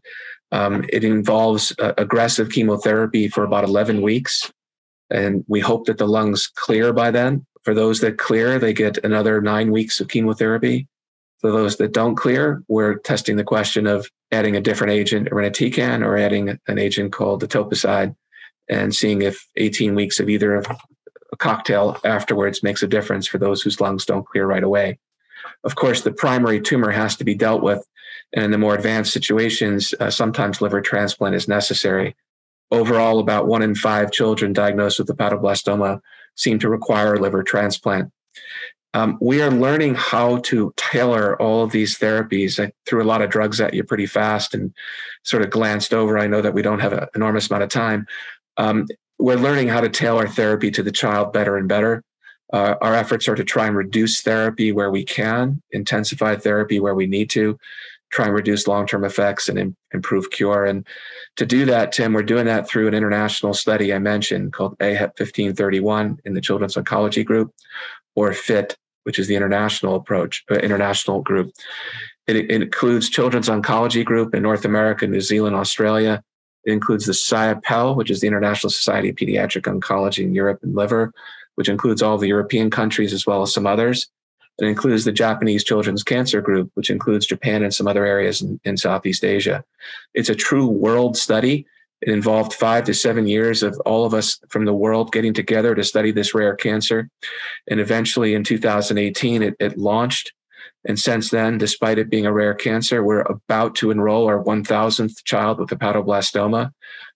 um, 0.52 0.84
it 0.90 1.02
involves 1.02 1.74
uh, 1.78 1.94
aggressive 1.96 2.50
chemotherapy 2.50 3.28
for 3.28 3.44
about 3.44 3.64
11 3.64 4.02
weeks 4.02 4.50
and 5.10 5.44
we 5.48 5.60
hope 5.60 5.86
that 5.86 5.98
the 5.98 6.08
lungs 6.08 6.46
clear 6.46 6.92
by 6.92 7.10
then. 7.10 7.46
For 7.62 7.74
those 7.74 8.00
that 8.00 8.18
clear, 8.18 8.58
they 8.58 8.72
get 8.72 9.02
another 9.04 9.40
nine 9.40 9.70
weeks 9.70 10.00
of 10.00 10.08
chemotherapy. 10.08 10.88
For 11.40 11.50
those 11.50 11.76
that 11.76 11.92
don't 11.92 12.14
clear, 12.14 12.62
we're 12.68 12.98
testing 12.98 13.36
the 13.36 13.44
question 13.44 13.86
of 13.86 14.08
adding 14.32 14.56
a 14.56 14.60
different 14.60 14.92
agent, 14.92 15.28
irinotecan, 15.30 16.04
or 16.04 16.16
adding 16.16 16.58
an 16.66 16.78
agent 16.78 17.12
called 17.12 17.40
the 17.40 17.48
etoposide, 17.48 18.14
and 18.68 18.94
seeing 18.94 19.22
if 19.22 19.46
18 19.56 19.94
weeks 19.94 20.20
of 20.20 20.28
either 20.28 20.54
of 20.54 20.66
a 21.34 21.36
cocktail 21.36 21.98
afterwards 22.04 22.62
makes 22.62 22.82
a 22.82 22.86
difference 22.86 23.26
for 23.26 23.38
those 23.38 23.60
whose 23.60 23.80
lungs 23.80 24.06
don't 24.06 24.26
clear 24.26 24.46
right 24.46 24.62
away. 24.62 24.98
Of 25.64 25.74
course, 25.74 26.02
the 26.02 26.12
primary 26.12 26.60
tumor 26.60 26.92
has 26.92 27.16
to 27.16 27.24
be 27.24 27.34
dealt 27.34 27.62
with. 27.62 27.84
And 28.32 28.44
in 28.44 28.50
the 28.52 28.58
more 28.58 28.74
advanced 28.74 29.12
situations, 29.12 29.94
uh, 29.98 30.10
sometimes 30.10 30.60
liver 30.60 30.80
transplant 30.80 31.34
is 31.34 31.48
necessary. 31.48 32.14
Overall, 32.70 33.18
about 33.18 33.48
one 33.48 33.62
in 33.62 33.74
five 33.74 34.12
children 34.12 34.52
diagnosed 34.52 35.00
with 35.00 35.08
hepatoblastoma 35.08 36.00
seem 36.36 36.60
to 36.60 36.68
require 36.68 37.14
a 37.14 37.20
liver 37.20 37.42
transplant. 37.42 38.12
Um, 38.94 39.18
we 39.20 39.42
are 39.42 39.50
learning 39.50 39.96
how 39.96 40.38
to 40.38 40.72
tailor 40.76 41.40
all 41.42 41.64
of 41.64 41.72
these 41.72 41.98
therapies. 41.98 42.64
I 42.64 42.72
threw 42.86 43.02
a 43.02 43.10
lot 43.12 43.22
of 43.22 43.30
drugs 43.30 43.60
at 43.60 43.74
you 43.74 43.82
pretty 43.82 44.06
fast 44.06 44.54
and 44.54 44.72
sort 45.24 45.42
of 45.42 45.50
glanced 45.50 45.92
over. 45.92 46.16
I 46.16 46.28
know 46.28 46.40
that 46.40 46.54
we 46.54 46.62
don't 46.62 46.78
have 46.78 46.92
an 46.92 47.08
enormous 47.16 47.50
amount 47.50 47.64
of 47.64 47.70
time. 47.70 48.06
Um, 48.56 48.86
we're 49.18 49.36
learning 49.36 49.68
how 49.68 49.80
to 49.80 49.88
tailor 49.88 50.28
therapy 50.28 50.70
to 50.72 50.82
the 50.82 50.92
child 50.92 51.32
better 51.32 51.56
and 51.56 51.68
better. 51.68 52.02
Uh, 52.52 52.74
our 52.80 52.94
efforts 52.94 53.26
are 53.28 53.34
to 53.34 53.44
try 53.44 53.66
and 53.66 53.76
reduce 53.76 54.20
therapy 54.20 54.70
where 54.70 54.90
we 54.90 55.04
can, 55.04 55.60
intensify 55.72 56.36
therapy 56.36 56.78
where 56.78 56.94
we 56.94 57.06
need 57.06 57.30
to, 57.30 57.58
try 58.10 58.26
and 58.26 58.34
reduce 58.34 58.68
long-term 58.68 59.04
effects 59.04 59.48
and 59.48 59.58
Im- 59.58 59.76
improve 59.92 60.30
cure. 60.30 60.64
And 60.64 60.86
to 61.36 61.44
do 61.44 61.64
that, 61.66 61.90
Tim, 61.90 62.12
we're 62.12 62.22
doing 62.22 62.46
that 62.46 62.68
through 62.68 62.86
an 62.86 62.94
international 62.94 63.54
study 63.54 63.92
I 63.92 63.98
mentioned 63.98 64.52
called 64.52 64.78
AHEP 64.78 65.18
1531 65.18 66.20
in 66.24 66.34
the 66.34 66.40
Children's 66.40 66.76
Oncology 66.76 67.24
Group, 67.24 67.52
or 68.14 68.32
PHITT, 68.32 68.76
which 69.02 69.18
is 69.18 69.26
the 69.26 69.34
international 69.34 69.96
approach, 69.96 70.44
uh, 70.50 70.54
international 70.56 71.22
group. 71.22 71.50
It, 72.26 72.36
it, 72.36 72.50
includes 72.50 73.10
Children's 73.10 73.48
Oncology 73.48 74.04
Group 74.04 74.34
in 74.34 74.42
North 74.42 74.64
America, 74.64 75.06
New 75.06 75.20
Zealand, 75.20 75.56
Australia. 75.56 76.22
It 76.64 76.72
includes 76.72 77.06
the 77.06 77.12
SIOPEL, 77.12 77.96
which 77.96 78.10
is 78.10 78.20
the 78.20 78.26
International 78.26 78.70
Society 78.70 79.10
of 79.10 79.16
Pediatric 79.16 79.62
Oncology 79.62 80.24
in 80.24 80.34
Europe 80.34 80.60
and 80.62 80.74
Liver, 80.74 81.12
which 81.56 81.68
includes 81.68 82.02
all 82.02 82.18
the 82.18 82.28
European 82.28 82.70
countries 82.70 83.12
as 83.12 83.26
well 83.26 83.42
as 83.42 83.52
some 83.52 83.66
others. 83.66 84.08
It 84.58 84.66
includes 84.66 85.04
the 85.04 85.12
Japanese 85.12 85.64
Children's 85.64 86.02
Cancer 86.02 86.40
Group, 86.40 86.70
which 86.74 86.90
includes 86.90 87.26
Japan 87.26 87.62
and 87.62 87.74
some 87.74 87.88
other 87.88 88.04
areas 88.04 88.40
in, 88.40 88.60
in 88.64 88.76
Southeast 88.76 89.24
Asia. 89.24 89.64
It's 90.14 90.28
a 90.28 90.34
true 90.34 90.68
world 90.68 91.16
study. 91.16 91.66
It 92.00 92.12
involved 92.12 92.52
five 92.52 92.84
to 92.84 92.94
seven 92.94 93.26
years 93.26 93.62
of 93.62 93.80
all 93.84 94.04
of 94.04 94.14
us 94.14 94.38
from 94.48 94.64
the 94.64 94.74
world 94.74 95.10
getting 95.10 95.32
together 95.32 95.74
to 95.74 95.82
study 95.82 96.12
this 96.12 96.34
rare 96.34 96.54
cancer. 96.54 97.08
And 97.68 97.80
eventually 97.80 98.34
in 98.34 98.44
2018, 98.44 99.42
it, 99.42 99.56
it 99.58 99.78
launched. 99.78 100.32
And 100.86 100.98
since 100.98 101.30
then, 101.30 101.58
despite 101.58 101.98
it 101.98 102.10
being 102.10 102.26
a 102.26 102.32
rare 102.32 102.54
cancer, 102.54 103.02
we're 103.02 103.22
about 103.22 103.74
to 103.76 103.90
enroll 103.90 104.26
our 104.26 104.42
1000th 104.42 105.24
child 105.24 105.58
with 105.58 105.70
hepatoblastoma 105.70 106.72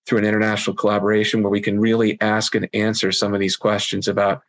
through 0.07 0.19
an 0.19 0.25
international 0.25 0.75
collaboration 0.75 1.43
where 1.43 1.51
we 1.51 1.61
can 1.61 1.79
really 1.79 2.19
ask 2.21 2.55
and 2.55 2.69
answer 2.73 3.13
some 3.13 3.35
of 3.35 3.41
these 3.41 3.57
questions 3.57 4.09
about 4.09 4.43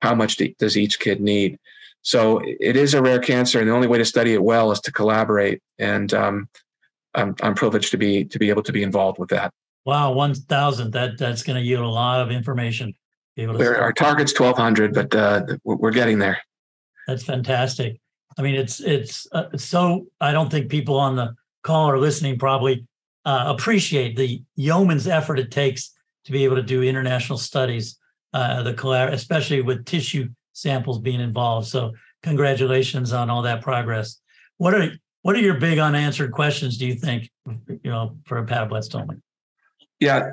how 0.00 0.14
much 0.14 0.40
does 0.58 0.76
each 0.76 0.98
kid 1.00 1.20
need 1.20 1.58
so 2.02 2.40
it 2.44 2.76
is 2.76 2.94
a 2.94 3.02
rare 3.02 3.20
cancer, 3.20 3.60
and 3.60 3.68
the 3.68 3.72
only 3.72 3.86
way 3.86 3.98
to 3.98 4.04
study 4.04 4.34
it 4.34 4.42
well 4.42 4.72
is 4.72 4.80
to 4.80 4.92
collaborate. 4.92 5.62
And 5.78 6.12
um, 6.12 6.48
I'm, 7.14 7.34
I'm 7.42 7.54
privileged 7.54 7.92
to 7.92 7.96
be 7.96 8.24
to 8.24 8.38
be 8.38 8.50
able 8.50 8.64
to 8.64 8.72
be 8.72 8.82
involved 8.82 9.18
with 9.18 9.30
that. 9.30 9.52
Wow, 9.84 10.12
one 10.12 10.34
thousand. 10.34 10.92
That 10.92 11.16
that's 11.16 11.44
going 11.44 11.56
to 11.56 11.62
yield 11.62 11.84
a 11.84 11.88
lot 11.88 12.20
of 12.20 12.30
information. 12.32 12.94
our 13.38 13.92
target's 13.92 14.32
twelve 14.32 14.56
hundred, 14.56 14.94
but 14.94 15.14
uh, 15.14 15.44
we're 15.64 15.92
getting 15.92 16.18
there. 16.18 16.38
That's 17.06 17.24
fantastic. 17.24 18.00
I 18.38 18.42
mean, 18.42 18.54
it's 18.54 18.80
it's 18.80 19.26
uh, 19.32 19.56
so. 19.56 20.06
I 20.20 20.32
don't 20.32 20.50
think 20.50 20.70
people 20.70 20.96
on 20.96 21.16
the 21.16 21.34
call 21.62 21.90
or 21.90 21.98
listening 21.98 22.38
probably 22.38 22.86
uh, 23.24 23.44
appreciate 23.46 24.16
the 24.16 24.42
yeoman's 24.56 25.06
effort 25.06 25.38
it 25.38 25.50
takes 25.50 25.92
to 26.24 26.32
be 26.32 26.44
able 26.44 26.56
to 26.56 26.62
do 26.62 26.82
international 26.82 27.38
studies 27.38 27.98
uh, 28.32 28.62
the 28.62 29.10
especially 29.12 29.60
with 29.60 29.84
tissue 29.84 30.28
samples 30.52 30.98
being 30.98 31.20
involved. 31.20 31.68
So 31.68 31.92
congratulations 32.22 33.12
on 33.12 33.30
all 33.30 33.42
that 33.42 33.62
progress. 33.62 34.20
What 34.58 34.74
are 34.74 34.92
what 35.22 35.36
are 35.36 35.40
your 35.40 35.54
big 35.54 35.78
unanswered 35.78 36.32
questions? 36.32 36.78
Do 36.78 36.86
you 36.86 36.94
think, 36.94 37.30
you 37.46 37.90
know, 37.90 38.16
for 38.24 38.38
a 38.38 38.44
hepatoblastoma? 38.44 39.20
Yeah, 40.00 40.30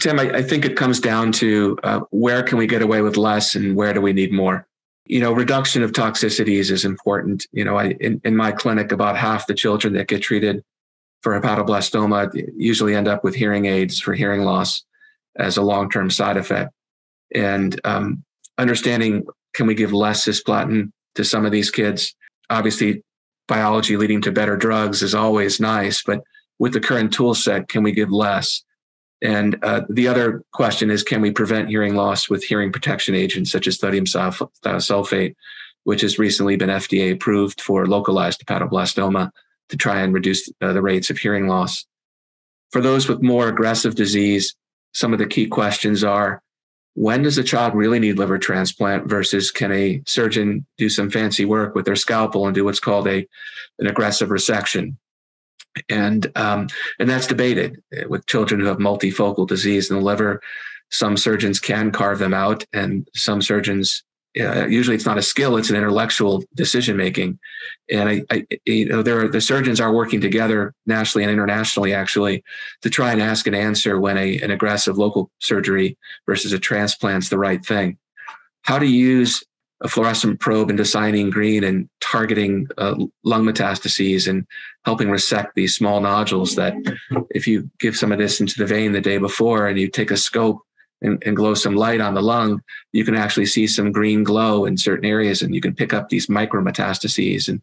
Tim, 0.00 0.18
I, 0.18 0.36
I, 0.36 0.42
think 0.42 0.64
it 0.64 0.76
comes 0.76 0.98
down 0.98 1.30
to 1.32 1.78
uh, 1.82 2.00
where 2.08 2.42
can 2.42 2.56
we 2.56 2.66
get 2.66 2.80
away 2.80 3.02
with 3.02 3.18
less 3.18 3.54
and 3.54 3.76
where 3.76 3.92
do 3.92 4.00
we 4.00 4.14
need 4.14 4.32
more? 4.32 4.66
You 5.06 5.20
know, 5.20 5.32
reduction 5.32 5.82
of 5.82 5.92
toxicities 5.92 6.70
is 6.70 6.84
important. 6.84 7.46
You 7.52 7.64
know, 7.64 7.76
I 7.76 7.90
in, 8.00 8.20
in 8.24 8.36
my 8.36 8.52
clinic, 8.52 8.92
about 8.92 9.16
half 9.16 9.46
the 9.46 9.54
children 9.54 9.94
that 9.94 10.08
get 10.08 10.22
treated 10.22 10.64
for 11.22 11.40
hepatoblastoma 11.40 12.52
usually 12.56 12.94
end 12.94 13.08
up 13.08 13.24
with 13.24 13.34
hearing 13.34 13.66
aids 13.66 14.00
for 14.00 14.14
hearing 14.14 14.42
loss 14.42 14.84
as 15.36 15.56
a 15.56 15.62
long-term 15.62 16.10
side 16.10 16.36
effect. 16.36 16.72
And 17.34 17.80
um, 17.84 18.24
understanding 18.58 19.24
can 19.54 19.66
we 19.66 19.74
give 19.74 19.92
less 19.92 20.26
cisplatin 20.26 20.90
to 21.14 21.24
some 21.24 21.44
of 21.44 21.52
these 21.52 21.70
kids? 21.70 22.14
Obviously, 22.50 23.02
biology 23.48 23.96
leading 23.96 24.20
to 24.22 24.32
better 24.32 24.56
drugs 24.56 25.02
is 25.02 25.14
always 25.14 25.60
nice, 25.60 26.02
but 26.02 26.20
with 26.58 26.72
the 26.72 26.80
current 26.80 27.12
tool 27.12 27.34
set, 27.34 27.68
can 27.68 27.82
we 27.82 27.92
give 27.92 28.10
less? 28.10 28.62
And 29.22 29.58
uh, 29.62 29.82
the 29.88 30.08
other 30.08 30.42
question 30.52 30.90
is, 30.90 31.02
can 31.02 31.20
we 31.20 31.30
prevent 31.30 31.68
hearing 31.68 31.94
loss 31.94 32.28
with 32.28 32.44
hearing 32.44 32.70
protection 32.70 33.14
agents 33.14 33.50
such 33.50 33.66
as 33.66 33.78
sodium 33.78 34.04
thiosulfate, 34.04 35.34
which 35.84 36.02
has 36.02 36.18
recently 36.18 36.56
been 36.56 36.68
FDA 36.68 37.12
approved 37.12 37.60
for 37.60 37.86
localized 37.86 38.44
hepatoblastoma 38.44 39.30
to 39.70 39.76
try 39.76 40.00
and 40.00 40.12
reduce 40.12 40.50
uh, 40.60 40.72
the 40.72 40.82
rates 40.82 41.08
of 41.08 41.18
hearing 41.18 41.48
loss? 41.48 41.86
For 42.72 42.80
those 42.80 43.08
with 43.08 43.22
more 43.22 43.48
aggressive 43.48 43.94
disease, 43.94 44.54
some 44.92 45.12
of 45.12 45.18
the 45.18 45.26
key 45.26 45.46
questions 45.46 46.04
are 46.04 46.42
when 46.94 47.22
does 47.22 47.36
a 47.36 47.44
child 47.44 47.74
really 47.74 47.98
need 47.98 48.18
liver 48.18 48.38
transplant 48.38 49.06
versus 49.06 49.50
can 49.50 49.70
a 49.70 50.02
surgeon 50.06 50.64
do 50.78 50.88
some 50.88 51.10
fancy 51.10 51.44
work 51.44 51.74
with 51.74 51.84
their 51.84 51.96
scalpel 51.96 52.46
and 52.46 52.54
do 52.54 52.64
what's 52.64 52.80
called 52.80 53.06
a 53.06 53.26
an 53.78 53.86
aggressive 53.86 54.30
resection 54.30 54.96
and 55.88 56.30
um, 56.36 56.68
and 56.98 57.08
that's 57.08 57.26
debated 57.26 57.82
with 58.08 58.26
children 58.26 58.60
who 58.60 58.66
have 58.66 58.78
multifocal 58.78 59.46
disease. 59.46 59.90
In 59.90 59.96
the 59.96 60.02
liver 60.02 60.40
some 60.90 61.16
surgeons 61.16 61.58
can 61.58 61.90
carve 61.90 62.18
them 62.18 62.34
out. 62.34 62.64
And 62.72 63.08
some 63.14 63.42
surgeons 63.42 64.04
uh, 64.38 64.66
usually 64.66 64.94
it's 64.94 65.06
not 65.06 65.16
a 65.16 65.22
skill 65.22 65.56
it's 65.56 65.70
an 65.70 65.76
intellectual 65.76 66.44
decision 66.54 66.94
making 66.94 67.38
and 67.90 68.06
I, 68.06 68.22
I, 68.30 68.46
you 68.66 68.86
know 68.86 69.02
there 69.02 69.24
are 69.24 69.28
the 69.28 69.40
surgeons 69.40 69.80
are 69.80 69.94
working 69.94 70.20
together 70.20 70.74
nationally 70.84 71.24
and 71.24 71.32
internationally 71.32 71.94
actually 71.94 72.44
to 72.82 72.90
try 72.90 73.12
and 73.12 73.22
ask 73.22 73.46
an 73.46 73.54
answer 73.54 73.98
when 73.98 74.18
a, 74.18 74.38
an 74.40 74.50
aggressive 74.50 74.98
local 74.98 75.30
surgery 75.38 75.96
versus 76.26 76.52
a 76.52 76.58
transplant's 76.58 77.30
the 77.30 77.38
right 77.38 77.64
thing. 77.64 77.96
How 78.60 78.78
to 78.78 78.86
use 78.86 79.42
a 79.82 79.88
fluorescent 79.88 80.40
probe 80.40 80.70
indocyanine 80.70 81.30
green 81.30 81.62
and 81.62 81.88
targeting 82.00 82.66
uh, 82.78 82.94
lung 83.24 83.44
metastases 83.44 84.26
and 84.26 84.46
helping 84.84 85.10
resect 85.10 85.54
these 85.54 85.76
small 85.76 86.00
nodules 86.00 86.54
that 86.54 86.74
if 87.30 87.46
you 87.46 87.68
give 87.78 87.96
some 87.96 88.10
of 88.10 88.18
this 88.18 88.40
into 88.40 88.58
the 88.58 88.66
vein 88.66 88.92
the 88.92 89.00
day 89.00 89.18
before 89.18 89.66
and 89.66 89.78
you 89.78 89.88
take 89.88 90.10
a 90.10 90.16
scope 90.16 90.60
and, 91.02 91.22
and, 91.26 91.36
glow 91.36 91.52
some 91.52 91.76
light 91.76 92.00
on 92.00 92.14
the 92.14 92.22
lung, 92.22 92.62
you 92.92 93.04
can 93.04 93.14
actually 93.14 93.44
see 93.44 93.66
some 93.66 93.92
green 93.92 94.24
glow 94.24 94.64
in 94.64 94.78
certain 94.78 95.04
areas 95.04 95.42
and 95.42 95.54
you 95.54 95.60
can 95.60 95.74
pick 95.74 95.92
up 95.92 96.08
these 96.08 96.28
micrometastases. 96.28 97.48
And 97.50 97.60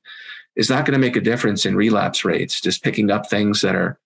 is 0.55 0.69
not 0.69 0.85
going 0.85 0.93
to 0.93 0.99
make 0.99 1.15
a 1.15 1.21
difference 1.21 1.65
in 1.65 1.75
relapse 1.75 2.23
rates, 2.23 2.61
just 2.61 2.83
picking 2.83 3.09
up 3.09 3.29
things 3.29 3.61
that 3.61 3.75
are 3.75 3.97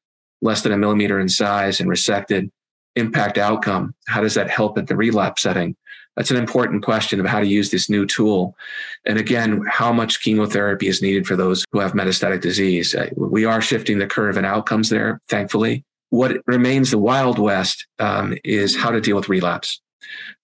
less 0.42 0.62
than 0.62 0.72
a 0.72 0.78
millimeter 0.78 1.20
in 1.20 1.30
size 1.30 1.80
and 1.80 1.90
resected 1.90 2.50
impact 2.96 3.38
outcome. 3.38 3.94
How 4.08 4.22
does 4.22 4.36
that 4.36 4.50
help 4.50 4.78
at 4.78 4.88
the 4.88 4.96
relapse 4.96 5.42
setting? 5.42 5.76
That's 6.18 6.32
an 6.32 6.38
important 6.38 6.84
question 6.84 7.22
of 7.22 7.26
how 7.26 7.40
to 7.40 7.48
use 7.48 7.72
this 7.72 7.90
new 7.90 8.06
tool. 8.06 8.58
And 9.06 9.18
again, 9.18 9.64
how 9.70 9.94
much 9.94 10.22
chemotherapy 10.22 10.88
is 10.88 11.02
needed 11.02 11.26
for 11.26 11.38
those 11.38 11.64
who 11.72 11.80
have 11.80 11.94
metastatic 11.94 12.42
disease. 12.42 12.94
Uh, 12.94 13.10
we 13.16 13.46
are 13.46 13.62
shifting 13.62 14.00
the 14.00 14.08
curve 14.08 14.36
in 14.36 14.44
outcomes 14.44 14.90
there, 14.90 15.22
thankfully 15.30 15.86
what 16.10 16.38
remains 16.46 16.92
the 16.92 16.98
Wild 16.98 17.40
West 17.40 17.86
um, 18.00 18.38
is 18.44 18.76
how 18.76 18.92
to 18.92 19.02
deal 19.02 19.16
with 19.16 19.30
relapse. 19.30 19.82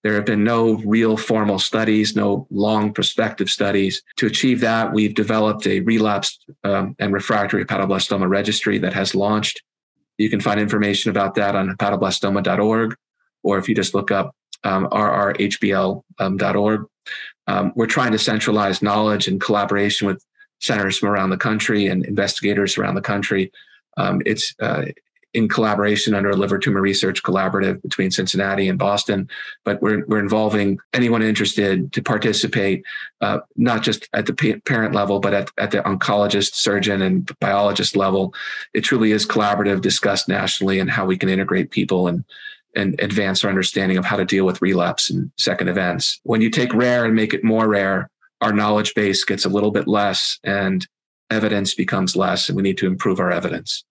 There 0.03 0.15
have 0.15 0.25
been 0.25 0.43
no 0.43 0.75
real 0.85 1.15
formal 1.15 1.57
studies, 1.57 2.15
no 2.15 2.47
long 2.51 2.93
prospective 2.93 3.49
studies. 3.49 4.01
To 4.17 4.27
achieve 4.27 4.59
that, 4.59 4.91
we've 4.91 5.15
developed 5.15 5.65
a 5.67 5.79
relapsed 5.79 6.45
um, 6.65 6.95
and 6.99 7.13
refractory 7.13 7.63
hepatoblastoma 7.63 8.27
registry 8.27 8.77
that 8.79 8.93
has 8.93 9.15
launched. 9.15 9.63
You 10.17 10.29
can 10.29 10.41
find 10.41 10.59
information 10.59 11.11
about 11.11 11.35
that 11.35 11.55
on 11.55 11.69
hepatoblastoma.org, 11.69 12.95
or 13.41 13.57
if 13.57 13.69
you 13.69 13.75
just 13.75 13.93
look 13.93 14.11
up 14.11 14.35
um, 14.63 14.87
rrhbl.org. 14.89 16.79
Um, 16.79 16.87
um, 17.45 17.73
we're 17.75 17.87
trying 17.87 18.13
to 18.13 18.19
centralize 18.19 18.81
knowledge 18.81 19.27
and 19.27 19.41
collaboration 19.41 20.07
with 20.07 20.23
centers 20.61 20.97
from 20.97 21.09
around 21.09 21.29
the 21.29 21.37
country 21.37 21.87
and 21.87 22.05
investigators 22.05 22.77
around 22.77 22.95
the 22.95 23.01
country. 23.01 23.51
Um, 23.97 24.21
it's 24.25 24.55
uh, 24.61 24.85
in 25.33 25.49
collaboration 25.49 26.13
under 26.13 26.29
a 26.29 26.35
liver 26.35 26.59
tumor 26.59 26.81
research 26.81 27.23
collaborative 27.23 27.81
between 27.81 28.11
Cincinnati 28.11 28.69
and 28.69 28.77
Boston. 28.77 29.27
But 29.65 29.81
we're, 29.81 30.05
we're 30.05 30.19
involving 30.19 30.77
anyone 30.93 31.23
interested 31.23 31.91
to 31.93 32.01
participate, 32.03 32.85
uh, 33.21 33.39
not 33.55 33.81
just 33.81 34.07
at 34.13 34.27
the 34.27 34.61
parent 34.65 34.93
level, 34.93 35.19
but 35.19 35.33
at, 35.33 35.51
at 35.57 35.71
the 35.71 35.79
oncologist, 35.79 36.53
surgeon, 36.53 37.01
and 37.01 37.29
biologist 37.39 37.95
level. 37.95 38.33
It 38.73 38.81
truly 38.81 39.11
is 39.11 39.25
collaborative, 39.25 39.81
discussed 39.81 40.29
nationally, 40.29 40.79
and 40.79 40.89
how 40.89 41.05
we 41.05 41.17
can 41.17 41.29
integrate 41.29 41.71
people 41.71 42.07
and 42.07 42.23
and 42.75 42.99
advance 42.99 43.43
our 43.43 43.49
understanding 43.49 43.97
of 43.97 44.05
how 44.05 44.17
to 44.17 44.25
deal 44.25 44.45
with 44.45 44.61
relapse 44.61 45.09
and 45.09 45.31
second 45.37 45.67
events. 45.67 46.19
When 46.23 46.41
you 46.41 46.49
take 46.49 46.73
rare 46.73 47.05
and 47.05 47.15
make 47.15 47.33
it 47.33 47.43
more 47.43 47.67
rare, 47.67 48.09
our 48.41 48.53
knowledge 48.53 48.93
base 48.95 49.23
gets 49.23 49.45
a 49.45 49.49
little 49.49 49.71
bit 49.71 49.87
less 49.87 50.39
and 50.43 50.85
evidence 51.29 51.73
becomes 51.73 52.15
less, 52.15 52.49
and 52.49 52.55
we 52.55 52.63
need 52.63 52.77
to 52.77 52.87
improve 52.87 53.19
our 53.19 53.31
evidence 53.31 53.83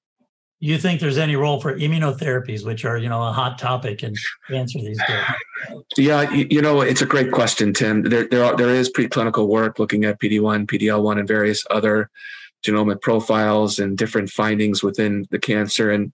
you 0.62 0.78
think 0.78 1.00
there's 1.00 1.18
any 1.18 1.34
role 1.34 1.60
for 1.60 1.76
immunotherapies, 1.76 2.64
which 2.64 2.84
are 2.84 2.96
you 2.96 3.08
know 3.08 3.20
a 3.20 3.32
hot 3.32 3.58
topic 3.58 4.04
in 4.04 4.14
cancer 4.48 4.78
these 4.78 5.00
days? 5.08 5.76
Yeah, 5.96 6.30
you, 6.32 6.62
know 6.62 6.82
it's 6.82 7.02
a 7.02 7.06
great 7.06 7.32
question, 7.32 7.74
Tim. 7.74 8.02
There 8.02 8.28
there 8.28 8.44
are, 8.44 8.56
there 8.56 8.68
is 8.68 8.88
preclinical 8.88 9.48
work 9.48 9.80
looking 9.80 10.04
at 10.04 10.20
PD 10.20 10.40
one, 10.40 10.68
PDL 10.68 11.02
one, 11.02 11.18
and 11.18 11.26
various 11.26 11.66
other 11.72 12.08
genomic 12.64 13.00
profiles 13.00 13.80
and 13.80 13.98
different 13.98 14.30
findings 14.30 14.84
within 14.84 15.26
the 15.32 15.38
cancer. 15.40 15.90
And 15.90 16.12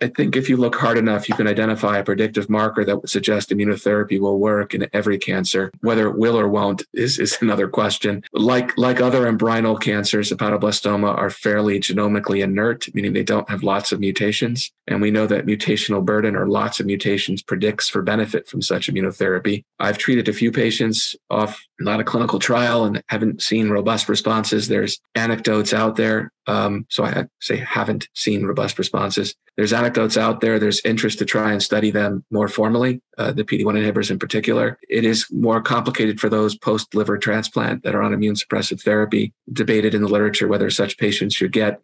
I 0.00 0.08
think 0.08 0.36
if 0.36 0.48
you 0.48 0.56
look 0.56 0.76
hard 0.76 0.98
enough, 0.98 1.28
you 1.28 1.34
can 1.34 1.48
identify 1.48 1.98
a 1.98 2.04
predictive 2.04 2.48
marker 2.48 2.84
that 2.84 2.96
would 2.96 3.10
suggest 3.10 3.50
immunotherapy 3.50 4.20
will 4.20 4.38
work 4.38 4.74
in 4.74 4.88
every 4.92 5.18
cancer. 5.18 5.72
Whether 5.80 6.08
it 6.08 6.16
will 6.16 6.38
or 6.38 6.48
won't 6.48 6.82
is, 6.92 7.18
is 7.18 7.38
another 7.42 7.68
question. 7.68 8.22
Like 8.32 8.76
like 8.78 9.00
other 9.00 9.30
embryonal 9.30 9.80
cancers, 9.80 10.30
hepatoblastoma 10.30 11.16
are 11.16 11.30
fairly 11.30 11.80
genomically 11.80 12.42
inert, 12.42 12.92
meaning 12.94 13.12
they 13.12 13.22
don't 13.22 13.48
have 13.48 13.62
lots 13.62 13.92
of 13.92 14.00
mutations. 14.00 14.70
And 14.86 15.00
we 15.00 15.10
know 15.10 15.26
that 15.26 15.46
mutational 15.46 16.04
burden 16.04 16.36
or 16.36 16.46
lots 16.46 16.78
of 16.78 16.86
mutations 16.86 17.42
predicts 17.42 17.88
for 17.88 18.02
benefit 18.02 18.46
from 18.46 18.62
such 18.62 18.88
immunotherapy. 18.88 19.64
I've 19.78 19.98
treated 19.98 20.28
a 20.28 20.32
few 20.32 20.52
patients 20.52 21.16
off 21.30 21.64
not 21.80 22.00
a 22.00 22.04
clinical 22.04 22.38
trial 22.38 22.84
and 22.84 23.02
haven't 23.08 23.42
seen 23.42 23.68
robust 23.68 24.08
responses. 24.08 24.68
There's 24.68 25.00
anecdotes 25.14 25.72
out 25.72 25.96
there. 25.96 26.32
Um, 26.46 26.86
so 26.88 27.04
I 27.04 27.24
say 27.40 27.56
haven't 27.56 28.08
seen 28.14 28.44
robust 28.44 28.78
responses. 28.78 29.34
There's 29.56 29.72
anecdotes 29.72 30.16
out 30.16 30.40
there. 30.40 30.58
There's 30.58 30.80
interest 30.84 31.18
to 31.20 31.24
try 31.24 31.52
and 31.52 31.62
study 31.62 31.90
them 31.90 32.24
more 32.30 32.48
formally, 32.48 33.00
uh, 33.18 33.32
the 33.32 33.44
PD1 33.44 33.64
inhibitors 33.64 34.10
in 34.10 34.18
particular. 34.18 34.78
It 34.88 35.04
is 35.04 35.26
more 35.30 35.60
complicated 35.62 36.20
for 36.20 36.28
those 36.28 36.56
post 36.56 36.94
liver 36.94 37.18
transplant 37.18 37.82
that 37.82 37.94
are 37.94 38.02
on 38.02 38.12
immune 38.12 38.34
suppressive 38.34 38.82
therapy, 38.82 39.32
debated 39.52 39.94
in 39.94 40.02
the 40.02 40.08
literature 40.08 40.48
whether 40.48 40.70
such 40.70 40.98
patients 40.98 41.34
should 41.34 41.52
get 41.52 41.80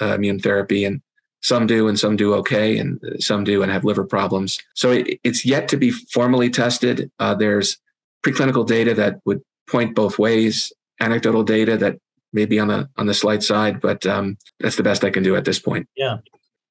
uh, 0.00 0.14
immune 0.14 0.40
therapy. 0.40 0.84
And 0.84 1.02
some 1.40 1.66
do 1.66 1.86
and 1.86 1.98
some 1.98 2.16
do 2.16 2.34
okay, 2.34 2.78
and 2.78 3.00
some 3.20 3.44
do 3.44 3.62
and 3.62 3.70
have 3.70 3.84
liver 3.84 4.04
problems. 4.04 4.58
So 4.74 4.90
it, 4.90 5.20
it's 5.22 5.44
yet 5.44 5.68
to 5.68 5.76
be 5.76 5.90
formally 5.90 6.50
tested. 6.50 7.10
Uh, 7.18 7.34
there's 7.34 7.78
preclinical 8.24 8.66
data 8.66 8.94
that 8.94 9.20
would 9.24 9.40
point 9.68 9.94
both 9.94 10.18
ways, 10.18 10.72
anecdotal 11.00 11.42
data 11.42 11.76
that 11.76 11.96
may 12.32 12.44
be 12.44 12.58
on 12.58 12.68
the 12.68 12.88
on 12.96 13.06
the 13.06 13.14
slight 13.14 13.42
side, 13.42 13.80
but 13.80 14.04
um, 14.06 14.36
that's 14.60 14.76
the 14.76 14.82
best 14.82 15.04
I 15.04 15.10
can 15.10 15.22
do 15.22 15.36
at 15.36 15.44
this 15.44 15.58
point. 15.58 15.88
Yeah, 15.96 16.18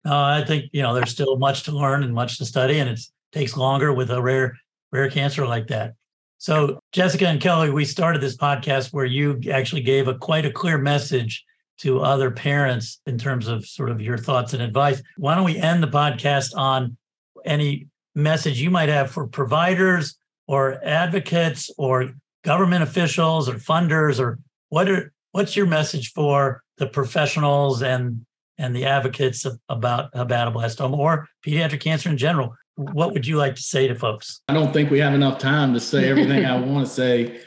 uh, 0.05 0.23
I 0.23 0.43
think 0.45 0.65
you 0.71 0.81
know 0.81 0.93
there's 0.93 1.11
still 1.11 1.37
much 1.37 1.63
to 1.63 1.71
learn 1.71 2.03
and 2.03 2.13
much 2.13 2.37
to 2.37 2.45
study, 2.45 2.79
and 2.79 2.89
it 2.89 2.99
takes 3.31 3.57
longer 3.57 3.93
with 3.93 4.09
a 4.11 4.21
rare 4.21 4.57
rare 4.91 5.09
cancer 5.09 5.45
like 5.45 5.67
that. 5.67 5.93
So, 6.39 6.79
Jessica 6.91 7.27
and 7.27 7.41
Kelly, 7.41 7.71
we 7.71 7.83
started 7.83 8.21
this 8.21 8.37
podcast 8.37 8.93
where 8.93 9.05
you 9.05 9.41
actually 9.51 9.81
gave 9.81 10.07
a 10.07 10.15
quite 10.15 10.45
a 10.45 10.51
clear 10.51 10.77
message 10.77 11.43
to 11.79 12.01
other 12.01 12.31
parents 12.31 13.01
in 13.05 13.17
terms 13.17 13.47
of 13.47 13.65
sort 13.65 13.89
of 13.89 14.01
your 14.01 14.17
thoughts 14.17 14.53
and 14.53 14.61
advice. 14.61 15.01
Why 15.17 15.35
don't 15.35 15.43
we 15.45 15.57
end 15.57 15.81
the 15.81 15.87
podcast 15.87 16.55
on 16.55 16.97
any 17.45 17.87
message 18.15 18.59
you 18.59 18.71
might 18.71 18.89
have 18.89 19.11
for 19.11 19.27
providers 19.27 20.16
or 20.47 20.79
advocates 20.83 21.69
or 21.77 22.13
government 22.43 22.83
officials 22.83 23.49
or 23.49 23.55
funders 23.55 24.19
or 24.19 24.39
what 24.69 24.89
are 24.89 25.11
what's 25.31 25.55
your 25.55 25.65
message 25.65 26.13
for 26.13 26.63
the 26.77 26.87
professionals 26.87 27.81
and 27.81 28.25
and 28.57 28.75
the 28.75 28.85
advocates 28.85 29.45
about 29.69 30.11
hepatoblastoma 30.13 30.97
or 30.97 31.27
pediatric 31.45 31.81
cancer 31.81 32.09
in 32.09 32.17
general 32.17 32.55
what 32.77 33.11
would 33.13 33.25
you 33.25 33.37
like 33.37 33.55
to 33.55 33.61
say 33.61 33.87
to 33.87 33.95
folks? 33.95 34.41
I 34.47 34.53
don't 34.53 34.71
think 34.71 34.91
we 34.91 34.99
have 34.99 35.13
enough 35.13 35.39
time 35.39 35.73
to 35.73 35.79
say 35.79 36.09
everything 36.09 36.45
I 36.45 36.59
want 36.59 36.87
to 36.87 36.93
say. 36.93 37.41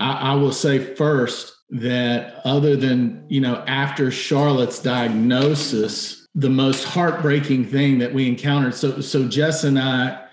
I, 0.00 0.32
I 0.32 0.34
will 0.34 0.52
say 0.52 0.94
first 0.94 1.54
that 1.70 2.40
other 2.44 2.76
than, 2.76 3.24
you 3.28 3.40
know, 3.40 3.62
after 3.66 4.10
Charlotte's 4.10 4.80
diagnosis, 4.80 6.26
the 6.34 6.50
most 6.50 6.84
heartbreaking 6.84 7.64
thing 7.66 7.98
that 7.98 8.12
we 8.12 8.26
encountered. 8.26 8.74
So, 8.74 9.00
so 9.00 9.28
Jess 9.28 9.62
and 9.62 9.78
I 9.78 10.26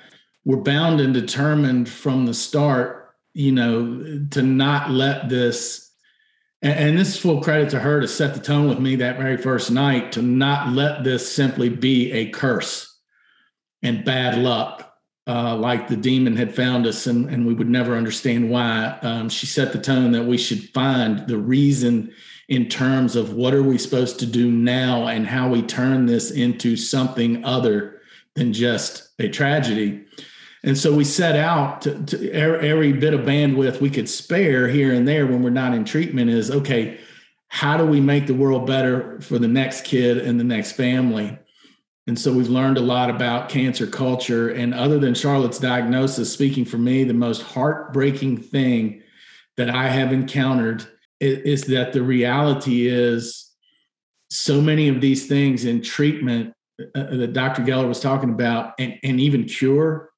were 0.47 0.55
bound 0.55 1.01
and 1.01 1.13
determined 1.13 1.89
from 1.89 2.25
the 2.25 2.33
start, 2.33 3.13
you 3.33 3.51
know, 3.51 4.25
to 4.31 4.41
not 4.41 4.89
let 4.89 5.27
this, 5.27 5.91
and, 6.61 6.79
and 6.79 6.97
this 6.97 7.09
is 7.09 7.19
full 7.19 7.41
credit 7.41 7.69
to 7.69 7.79
her 7.79 7.99
to 7.99 8.07
set 8.07 8.33
the 8.33 8.39
tone 8.39 8.69
with 8.69 8.79
me 8.79 8.95
that 8.95 9.17
very 9.17 9.35
first 9.35 9.69
night, 9.69 10.13
to 10.13 10.21
not 10.21 10.71
let 10.71 11.03
this 11.03 11.29
simply 11.29 11.67
be 11.67 12.13
a 12.13 12.29
curse 12.29 12.97
and 13.83 14.05
bad 14.05 14.37
luck 14.37 14.89
uh, 15.27 15.53
like 15.57 15.89
the 15.89 15.97
demon 15.97 16.37
had 16.37 16.55
found 16.55 16.87
us 16.87 17.07
and, 17.07 17.29
and 17.29 17.45
we 17.45 17.53
would 17.53 17.67
never 17.67 17.97
understand 17.97 18.49
why. 18.49 18.97
Um, 19.01 19.27
she 19.27 19.47
set 19.47 19.73
the 19.73 19.81
tone 19.81 20.13
that 20.13 20.27
we 20.27 20.37
should 20.37 20.69
find 20.69 21.27
the 21.27 21.37
reason 21.37 22.13
in 22.47 22.69
terms 22.69 23.17
of 23.17 23.33
what 23.33 23.53
are 23.53 23.63
we 23.63 23.77
supposed 23.77 24.17
to 24.19 24.25
do 24.25 24.49
now 24.49 25.07
and 25.07 25.27
how 25.27 25.49
we 25.49 25.61
turn 25.61 26.05
this 26.05 26.31
into 26.31 26.77
something 26.77 27.43
other 27.43 27.99
than 28.35 28.53
just 28.53 29.09
a 29.19 29.27
tragedy. 29.27 30.05
And 30.67 30.77
so 30.77 30.93
we 30.93 31.05
set 31.05 31.37
out 31.37 31.83
to, 31.83 31.97
to 32.07 32.31
every 32.33 32.91
bit 32.91 33.13
of 33.13 33.21
bandwidth 33.21 33.79
we 33.79 33.89
could 33.89 34.09
spare 34.09 34.67
here 34.67 34.93
and 34.93 35.07
there 35.07 35.25
when 35.25 35.41
we're 35.41 35.49
not 35.49 35.73
in 35.73 35.85
treatment 35.85 36.29
is 36.29 36.51
okay, 36.51 36.99
how 37.47 37.77
do 37.77 37.85
we 37.85 38.01
make 38.01 38.27
the 38.27 38.33
world 38.33 38.67
better 38.67 39.21
for 39.21 39.39
the 39.39 39.47
next 39.47 39.85
kid 39.85 40.17
and 40.17 40.37
the 40.37 40.43
next 40.43 40.73
family? 40.73 41.39
And 42.05 42.19
so 42.19 42.33
we've 42.33 42.49
learned 42.49 42.77
a 42.77 42.81
lot 42.81 43.09
about 43.09 43.47
cancer 43.47 43.87
culture. 43.87 44.49
And 44.49 44.73
other 44.73 44.99
than 44.99 45.13
Charlotte's 45.13 45.57
diagnosis, 45.57 46.33
speaking 46.33 46.65
for 46.65 46.77
me, 46.77 47.05
the 47.05 47.13
most 47.13 47.43
heartbreaking 47.43 48.39
thing 48.39 49.03
that 49.55 49.69
I 49.69 49.87
have 49.87 50.11
encountered 50.11 50.85
is, 51.21 51.61
is 51.61 51.63
that 51.67 51.93
the 51.93 52.03
reality 52.03 52.87
is 52.87 53.53
so 54.29 54.59
many 54.59 54.89
of 54.89 54.99
these 54.99 55.27
things 55.27 55.63
in 55.63 55.81
treatment 55.81 56.53
uh, 56.93 56.99
uh 56.99 57.15
that 57.15 57.31
Dr. 57.31 57.61
Geller 57.61 57.87
was 57.87 58.01
talking 58.01 58.31
about, 58.31 58.73
and, 58.77 58.99
and 59.01 59.21
even 59.21 59.45
cure, 59.45 60.11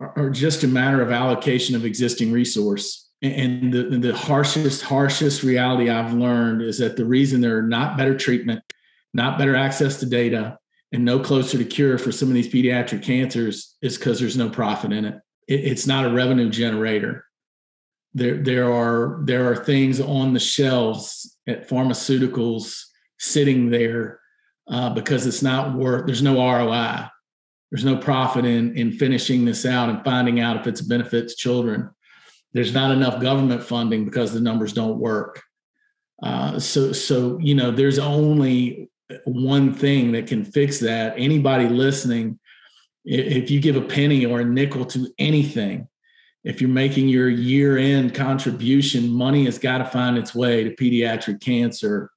are, 0.00 0.30
just 0.30 0.64
a 0.64 0.68
matter 0.68 1.00
of 1.00 1.12
allocation 1.12 1.74
of 1.74 1.84
existing 1.84 2.32
resource. 2.32 3.08
And 3.22 3.72
the, 3.72 3.84
the 3.98 4.14
harshest, 4.14 4.82
harshest 4.82 5.42
reality 5.42 5.88
I've 5.88 6.12
learned 6.12 6.62
is 6.62 6.78
that 6.78 6.96
the 6.96 7.04
reason 7.04 7.40
there 7.40 7.58
are 7.58 7.62
not 7.62 7.96
better 7.96 8.16
treatment, 8.16 8.62
not 9.14 9.38
better 9.38 9.56
access 9.56 9.98
to 10.00 10.06
data, 10.06 10.58
and 10.92 11.04
no 11.04 11.18
closer 11.18 11.58
to 11.58 11.64
cure 11.64 11.98
for 11.98 12.12
some 12.12 12.28
of 12.28 12.34
these 12.34 12.52
pediatric 12.52 13.02
cancers 13.02 13.76
is 13.82 13.96
because 13.96 14.20
there's 14.20 14.36
no 14.36 14.48
profit 14.48 14.92
in 14.92 15.04
it. 15.04 15.14
it. 15.48 15.64
It's 15.64 15.86
not 15.86 16.04
a 16.04 16.12
revenue 16.12 16.50
generator. 16.50 17.24
There, 18.12 18.36
there 18.36 18.72
are 18.72 19.20
there 19.24 19.50
are 19.50 19.56
things 19.56 20.00
on 20.00 20.34
the 20.34 20.40
shelves 20.40 21.36
at 21.48 21.68
pharmaceuticals 21.68 22.84
sitting 23.18 23.70
there 23.70 24.20
uh, 24.68 24.90
because 24.90 25.26
it's 25.26 25.42
not 25.42 25.74
worth. 25.74 26.06
There's 26.06 26.22
no 26.22 26.36
ROI. 26.36 27.08
There's 27.74 27.84
no 27.84 27.96
profit 27.96 28.44
in 28.44 28.78
in 28.78 28.92
finishing 28.92 29.44
this 29.44 29.66
out 29.66 29.88
and 29.88 30.04
finding 30.04 30.38
out 30.38 30.56
if 30.56 30.68
it's 30.68 30.80
benefits 30.80 31.34
children. 31.34 31.90
There's 32.52 32.72
not 32.72 32.92
enough 32.92 33.20
government 33.20 33.64
funding 33.64 34.04
because 34.04 34.32
the 34.32 34.38
numbers 34.38 34.72
don't 34.72 35.00
work. 35.00 35.42
Uh, 36.22 36.60
so 36.60 36.92
so 36.92 37.36
you 37.40 37.56
know 37.56 37.72
there's 37.72 37.98
only 37.98 38.88
one 39.24 39.74
thing 39.74 40.12
that 40.12 40.28
can 40.28 40.44
fix 40.44 40.78
that. 40.78 41.14
Anybody 41.16 41.66
listening, 41.68 42.38
if 43.04 43.50
you 43.50 43.60
give 43.60 43.74
a 43.74 43.80
penny 43.80 44.24
or 44.24 44.38
a 44.38 44.44
nickel 44.44 44.84
to 44.84 45.12
anything, 45.18 45.88
if 46.44 46.60
you're 46.60 46.70
making 46.70 47.08
your 47.08 47.28
year 47.28 47.76
end 47.76 48.14
contribution, 48.14 49.10
money 49.10 49.46
has 49.46 49.58
got 49.58 49.78
to 49.78 49.84
find 49.84 50.16
its 50.16 50.32
way 50.32 50.62
to 50.62 50.76
pediatric 50.76 51.40
cancer. 51.40 52.12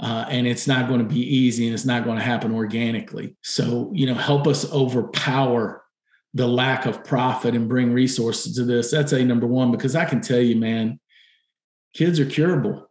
Uh, 0.00 0.24
and 0.28 0.46
it's 0.46 0.68
not 0.68 0.86
going 0.88 1.00
to 1.00 1.14
be 1.14 1.20
easy 1.20 1.66
and 1.66 1.74
it's 1.74 1.84
not 1.84 2.04
going 2.04 2.16
to 2.16 2.24
happen 2.24 2.54
organically. 2.54 3.36
So, 3.42 3.90
you 3.92 4.06
know, 4.06 4.14
help 4.14 4.46
us 4.46 4.70
overpower 4.72 5.82
the 6.34 6.46
lack 6.46 6.86
of 6.86 7.02
profit 7.02 7.54
and 7.54 7.68
bring 7.68 7.92
resources 7.92 8.54
to 8.56 8.64
this. 8.64 8.92
That's 8.92 9.12
a 9.12 9.24
number 9.24 9.46
one, 9.46 9.72
because 9.72 9.96
I 9.96 10.04
can 10.04 10.20
tell 10.20 10.38
you, 10.38 10.54
man, 10.54 11.00
kids 11.94 12.20
are 12.20 12.26
curable. 12.26 12.88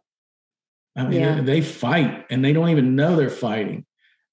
I 0.96 1.04
mean, 1.04 1.20
yeah. 1.20 1.40
they 1.40 1.62
fight 1.62 2.26
and 2.28 2.44
they 2.44 2.52
don't 2.52 2.70
even 2.70 2.96
know 2.96 3.16
they're 3.16 3.30
fighting. 3.30 3.86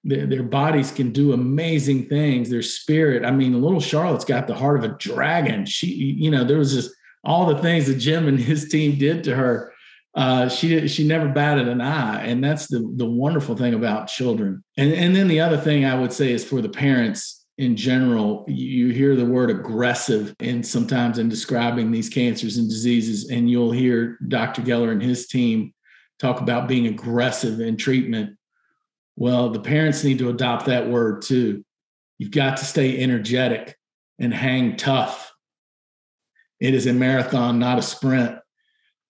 Their, 0.04 0.26
their 0.26 0.44
bodies 0.44 0.92
can 0.92 1.12
do 1.12 1.32
amazing 1.32 2.08
things. 2.08 2.50
Their 2.50 2.62
spirit. 2.62 3.24
I 3.24 3.32
mean, 3.32 3.62
little 3.62 3.80
Charlotte's 3.80 4.26
got 4.26 4.48
the 4.48 4.56
heart 4.56 4.78
of 4.78 4.84
a 4.84 4.98
dragon. 4.98 5.66
She, 5.66 5.88
you 5.88 6.30
know, 6.32 6.44
there 6.44 6.58
was 6.58 6.74
just 6.74 6.92
all 7.24 7.46
the 7.46 7.62
things 7.62 7.88
that 7.88 8.00
Jim 8.00 8.28
and 8.28 8.40
his 8.40 8.68
team 8.68 8.98
did 8.98 9.24
to 9.26 9.36
her. 9.36 9.72
Uh, 10.16 10.48
she 10.48 10.88
she 10.88 11.06
never 11.06 11.28
batted 11.28 11.68
an 11.68 11.82
eye, 11.82 12.24
and 12.24 12.42
that's 12.42 12.68
the 12.68 12.90
the 12.96 13.06
wonderful 13.06 13.56
thing 13.56 13.74
about 13.74 14.08
children. 14.08 14.64
And 14.78 14.94
and 14.94 15.16
then 15.16 15.28
the 15.28 15.42
other 15.42 15.58
thing 15.58 15.84
I 15.84 16.00
would 16.00 16.14
say 16.14 16.32
is 16.32 16.46
for 16.46 16.62
the 16.62 16.70
parents 16.70 17.46
in 17.58 17.76
general, 17.76 18.46
you 18.48 18.90
hear 18.90 19.16
the 19.16 19.26
word 19.26 19.50
aggressive 19.50 20.36
and 20.40 20.66
sometimes 20.66 21.20
in 21.20 21.30
describing 21.30 21.92
these 21.92 22.10
cancers 22.10 22.58
and 22.58 22.70
diseases, 22.70 23.30
and 23.30 23.50
you'll 23.50 23.72
hear 23.72 24.18
Dr. 24.28 24.62
Geller 24.62 24.92
and 24.92 25.02
his 25.02 25.28
team 25.28 25.74
talk 26.20 26.42
about 26.42 26.68
being 26.68 26.88
aggressive 26.88 27.60
in 27.60 27.76
treatment. 27.76 28.38
Well, 29.18 29.50
the 29.50 29.62
parents 29.62 30.04
need 30.04 30.20
to 30.20 30.30
adopt 30.30 30.66
that 30.66 30.90
word 30.90 31.22
too. 31.22 31.64
You've 32.18 32.32
got 32.32 32.58
to 32.58 32.66
stay 32.66 33.02
energetic 33.02 33.78
and 34.20 34.34
hang 34.34 34.78
tough. 34.78 35.34
It 36.60 36.74
is 36.74 36.88
a 36.88 36.94
marathon, 36.94 37.60
not 37.60 37.80
a 37.80 37.82
sprint 37.82 38.40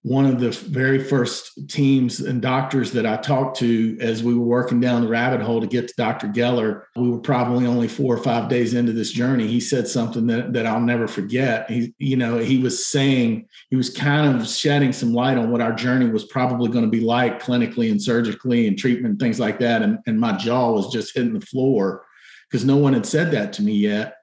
one 0.05 0.27
of 0.27 0.39
the 0.39 0.51
very 0.51 1.03
first 1.03 1.67
teams 1.67 2.19
and 2.19 2.39
doctors 2.39 2.91
that 2.91 3.07
I 3.07 3.17
talked 3.17 3.57
to 3.57 3.97
as 3.99 4.21
we 4.21 4.35
were 4.35 4.45
working 4.45 4.79
down 4.79 5.01
the 5.01 5.07
rabbit 5.07 5.41
hole 5.41 5.59
to 5.59 5.65
get 5.65 5.87
to 5.87 5.95
Dr. 5.97 6.27
Geller, 6.27 6.83
we 6.95 7.09
were 7.09 7.17
probably 7.17 7.65
only 7.65 7.87
four 7.87 8.15
or 8.15 8.21
five 8.21 8.47
days 8.47 8.75
into 8.75 8.91
this 8.91 9.11
journey. 9.11 9.47
He 9.47 9.59
said 9.59 9.87
something 9.87 10.27
that, 10.27 10.53
that 10.53 10.67
I'll 10.67 10.79
never 10.79 11.07
forget. 11.07 11.67
He, 11.71 11.95
you 11.97 12.17
know, 12.17 12.37
he 12.37 12.59
was 12.59 12.85
saying, 12.85 13.47
he 13.71 13.75
was 13.75 13.89
kind 13.89 14.39
of 14.39 14.47
shedding 14.47 14.93
some 14.93 15.11
light 15.11 15.39
on 15.39 15.49
what 15.49 15.61
our 15.61 15.73
journey 15.73 16.07
was 16.07 16.25
probably 16.25 16.69
going 16.69 16.85
to 16.85 16.91
be 16.91 17.01
like 17.01 17.41
clinically 17.41 17.89
and 17.89 17.99
surgically 17.99 18.67
and 18.67 18.77
treatment, 18.77 19.19
things 19.19 19.39
like 19.39 19.57
that. 19.57 19.81
And, 19.81 19.97
and 20.05 20.19
my 20.19 20.37
jaw 20.37 20.71
was 20.71 20.93
just 20.93 21.15
hitting 21.15 21.33
the 21.33 21.43
floor 21.43 22.05
because 22.47 22.63
no 22.63 22.77
one 22.77 22.93
had 22.93 23.07
said 23.07 23.31
that 23.31 23.53
to 23.53 23.63
me 23.63 23.73
yet. 23.73 24.17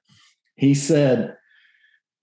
He 0.55 0.75
said, 0.75 1.35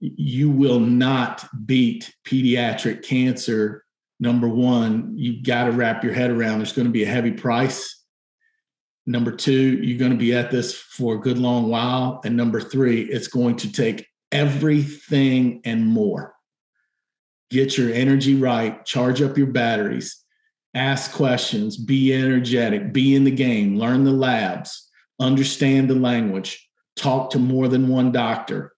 you 0.00 0.50
will 0.50 0.80
not 0.80 1.46
beat 1.66 2.12
pediatric 2.26 3.04
cancer. 3.04 3.84
Number 4.18 4.48
one, 4.48 5.12
you've 5.16 5.44
got 5.44 5.64
to 5.64 5.72
wrap 5.72 6.02
your 6.02 6.14
head 6.14 6.30
around 6.30 6.58
there's 6.58 6.72
going 6.72 6.86
to 6.86 6.92
be 6.92 7.04
a 7.04 7.08
heavy 7.08 7.32
price. 7.32 7.96
Number 9.06 9.32
two, 9.32 9.78
you're 9.82 9.98
going 9.98 10.12
to 10.12 10.16
be 10.16 10.34
at 10.34 10.50
this 10.50 10.74
for 10.74 11.14
a 11.14 11.20
good 11.20 11.38
long 11.38 11.68
while. 11.68 12.20
And 12.24 12.36
number 12.36 12.60
three, 12.60 13.02
it's 13.02 13.28
going 13.28 13.56
to 13.56 13.72
take 13.72 14.06
everything 14.32 15.60
and 15.64 15.86
more. 15.86 16.34
Get 17.50 17.76
your 17.76 17.92
energy 17.92 18.36
right, 18.36 18.84
charge 18.84 19.20
up 19.20 19.36
your 19.36 19.48
batteries, 19.48 20.22
ask 20.74 21.12
questions, 21.12 21.76
be 21.76 22.14
energetic, 22.14 22.92
be 22.92 23.16
in 23.16 23.24
the 23.24 23.30
game, 23.30 23.76
learn 23.76 24.04
the 24.04 24.12
labs, 24.12 24.88
understand 25.18 25.90
the 25.90 25.96
language, 25.96 26.68
talk 26.94 27.30
to 27.30 27.38
more 27.38 27.66
than 27.66 27.88
one 27.88 28.12
doctor 28.12 28.72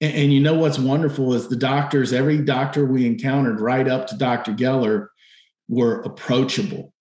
and, 0.00 0.14
and, 0.14 0.32
you 0.32 0.40
know 0.40 0.54
what's 0.54 0.78
wonderful 0.78 1.32
is 1.32 1.48
the 1.48 1.56
doctors, 1.56 2.12
every 2.12 2.38
doctor 2.38 2.84
we 2.84 3.06
encountered 3.06 3.60
right 3.60 3.88
up 3.88 4.06
to 4.08 4.16
Dr. 4.16 4.52
Geller 4.52 5.08
were 5.68 6.02
approachable 6.02 6.92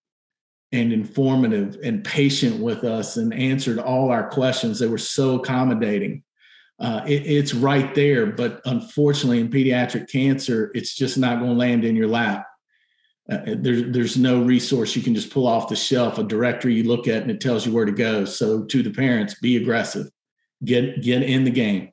and 0.71 0.91
informative 0.91 1.77
and 1.83 2.03
patient 2.03 2.59
with 2.59 2.83
us 2.83 3.17
and 3.17 3.33
answered 3.33 3.79
all 3.79 4.11
our 4.11 4.29
questions. 4.29 4.79
They 4.79 4.87
were 4.87 4.97
so 4.97 5.35
accommodating. 5.35 6.23
Uh, 6.79 7.01
it, 7.07 7.25
it's 7.25 7.53
right 7.53 7.95
there, 7.95 8.25
but 8.25 8.61
unfortunately, 8.65 9.39
in 9.39 9.49
pediatric 9.49 10.09
cancer, 10.09 10.71
it's 10.73 10.93
just 10.93 11.17
not 11.17 11.39
going 11.39 11.51
to 11.51 11.57
land 11.57 11.85
in 11.85 11.95
your 11.95 12.07
lap. 12.07 12.45
Uh, 13.31 13.39
there's 13.57 13.91
there's 13.91 14.17
no 14.17 14.43
resource 14.43 14.95
you 14.95 15.01
can 15.01 15.15
just 15.15 15.31
pull 15.31 15.47
off 15.47 15.69
the 15.69 15.75
shelf, 15.75 16.19
a 16.19 16.23
directory 16.23 16.75
you 16.75 16.83
look 16.83 17.07
at 17.07 17.23
and 17.23 17.31
it 17.31 17.41
tells 17.41 17.65
you 17.65 17.73
where 17.73 17.85
to 17.85 17.91
go. 17.91 18.23
So 18.25 18.65
to 18.65 18.83
the 18.83 18.91
parents, 18.91 19.39
be 19.39 19.57
aggressive, 19.57 20.07
get 20.63 21.01
get 21.01 21.23
in 21.23 21.43
the 21.43 21.51
game. 21.51 21.89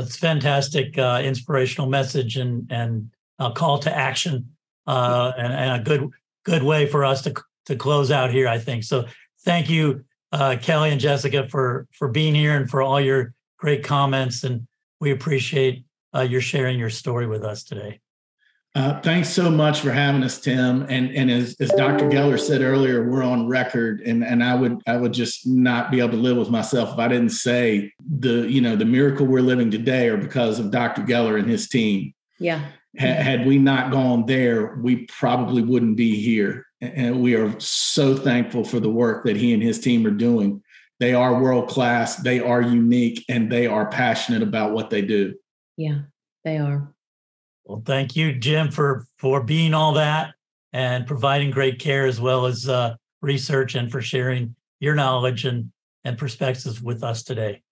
That's 0.00 0.16
fantastic, 0.16 0.96
uh, 0.96 1.20
inspirational 1.24 1.88
message 1.88 2.36
and 2.36 2.70
and 2.70 3.10
a 3.38 3.50
call 3.50 3.78
to 3.80 3.96
action, 3.96 4.50
uh, 4.86 5.32
and, 5.36 5.52
and, 5.52 5.80
a 5.80 5.84
good 5.84 6.10
good 6.44 6.62
way 6.62 6.86
for 6.86 7.04
us 7.04 7.22
to 7.22 7.34
to 7.66 7.76
close 7.76 8.10
out 8.10 8.30
here. 8.30 8.48
I 8.48 8.58
think 8.58 8.84
so. 8.84 9.06
Thank 9.44 9.68
you, 9.68 10.04
uh, 10.32 10.56
Kelly 10.60 10.90
and 10.90 11.00
Jessica, 11.00 11.48
for 11.48 11.88
for 11.92 12.08
being 12.08 12.34
here 12.34 12.56
and 12.56 12.70
for 12.70 12.80
all 12.80 13.00
your 13.00 13.34
great 13.58 13.82
comments, 13.82 14.44
and 14.44 14.66
we 15.00 15.10
appreciate 15.10 15.84
uh, 16.14 16.20
your 16.20 16.40
sharing 16.40 16.78
your 16.78 16.90
story 16.90 17.26
with 17.26 17.44
us 17.44 17.64
today. 17.64 18.00
Uh, 18.78 19.00
thanks 19.00 19.28
so 19.28 19.50
much 19.50 19.80
for 19.80 19.90
having 19.90 20.22
us, 20.22 20.40
Tim. 20.40 20.86
And 20.88 21.10
and 21.10 21.28
as, 21.32 21.56
as 21.58 21.70
Dr. 21.70 22.08
Geller 22.08 22.38
said 22.38 22.62
earlier, 22.62 23.02
we're 23.10 23.24
on 23.24 23.48
record, 23.48 24.02
and 24.02 24.22
and 24.22 24.42
I 24.42 24.54
would 24.54 24.80
I 24.86 24.96
would 24.96 25.12
just 25.12 25.48
not 25.48 25.90
be 25.90 25.98
able 25.98 26.10
to 26.10 26.16
live 26.16 26.36
with 26.36 26.48
myself 26.48 26.92
if 26.92 26.98
I 27.00 27.08
didn't 27.08 27.30
say 27.30 27.92
the 28.08 28.48
you 28.48 28.60
know 28.60 28.76
the 28.76 28.84
miracle 28.84 29.26
we're 29.26 29.40
living 29.40 29.68
today 29.68 30.08
are 30.08 30.16
because 30.16 30.60
of 30.60 30.70
Dr. 30.70 31.02
Geller 31.02 31.40
and 31.40 31.50
his 31.50 31.68
team. 31.68 32.14
Yeah. 32.38 32.66
had 32.96 33.46
we 33.46 33.58
not 33.58 33.90
gone 33.90 34.26
there, 34.26 34.76
we 34.76 35.06
probably 35.06 35.62
wouldn't 35.62 35.96
be 35.96 36.14
here. 36.14 36.64
And 36.80 37.20
we 37.20 37.34
are 37.34 37.58
so 37.58 38.16
thankful 38.16 38.62
for 38.62 38.78
the 38.78 38.88
work 38.88 39.24
that 39.24 39.36
he 39.36 39.52
and 39.54 39.62
his 39.62 39.80
team 39.80 40.06
are 40.06 40.12
doing. 40.12 40.62
They 41.00 41.14
are 41.14 41.42
world 41.42 41.68
class, 41.68 42.14
they 42.14 42.38
are 42.38 42.62
unique, 42.62 43.24
and 43.28 43.50
they 43.50 43.66
are 43.66 43.90
passionate 43.90 44.42
about 44.42 44.70
what 44.70 44.88
they 44.88 45.02
do. 45.02 45.34
Yeah, 45.76 46.02
they 46.44 46.58
are. 46.58 46.94
Well, 47.68 47.82
thank 47.84 48.16
you, 48.16 48.32
Jim, 48.32 48.70
for 48.70 49.06
for 49.18 49.42
being 49.42 49.74
all 49.74 49.92
that 49.92 50.34
and 50.72 51.06
providing 51.06 51.50
great 51.50 51.78
care 51.78 52.06
as 52.06 52.18
well 52.18 52.46
as 52.46 52.66
uh, 52.66 52.96
research 53.20 53.74
and 53.74 53.92
for 53.92 54.00
sharing 54.00 54.56
your 54.80 54.94
knowledge 54.94 55.44
and 55.44 55.70
and 56.02 56.16
perspectives 56.16 56.80
with 56.80 57.04
us 57.04 57.22
today. 57.22 57.62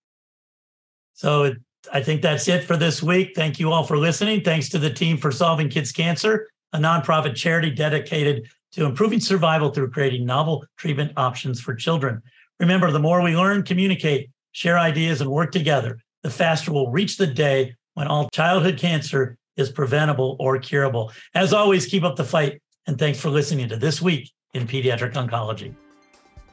So 1.14 1.44
it, 1.44 1.57
I 1.90 2.03
think 2.03 2.20
that's 2.20 2.47
it 2.47 2.64
for 2.64 2.76
this 2.76 3.03
week. 3.03 3.32
Thank 3.34 3.59
you 3.59 3.72
all 3.72 3.84
for 3.84 3.97
listening. 3.97 4.42
Thanks 4.42 4.68
to 4.70 4.78
the 4.78 4.92
team 4.92 5.16
for 5.16 5.32
Solving 5.32 5.70
Kids 5.70 5.92
Cancer, 5.92 6.47
a 6.74 6.78
nonprofit 6.78 7.34
charity 7.34 7.70
dedicated 7.70 8.51
to 8.72 8.84
improving 8.84 9.20
survival 9.20 9.70
through 9.70 9.90
creating 9.92 10.26
novel 10.26 10.66
treatment 10.76 11.12
options 11.16 11.59
for 11.59 11.74
children. 11.74 12.20
Remember, 12.61 12.90
the 12.90 12.99
more 12.99 13.22
we 13.22 13.34
learn, 13.34 13.62
communicate, 13.62 14.28
share 14.53 14.78
ideas, 14.78 15.22
and 15.22 15.30
work 15.30 15.53
together, 15.53 16.01
the 16.22 16.28
faster 16.28 16.70
we'll 16.70 16.90
reach 16.90 17.16
the 17.16 17.26
day 17.26 17.74
when 17.94 18.09
all 18.09 18.28
childhood 18.30 18.78
cancer 18.78 19.38
is 19.57 19.70
preventable 19.70 20.36
or 20.38 20.59
curable. 20.59 21.12
As 21.34 21.52
always, 21.52 21.86
keep 21.86 22.04
up 22.04 22.16
the 22.16 22.24
fight. 22.24 22.62
And 22.86 22.98
thanks 22.98 23.20
for 23.20 23.30
listening 23.30 23.68
to 23.68 23.76
This 23.76 24.00
Week 24.00 24.30
in 24.54 24.66
Pediatric 24.66 25.14
Oncology. 25.14 25.74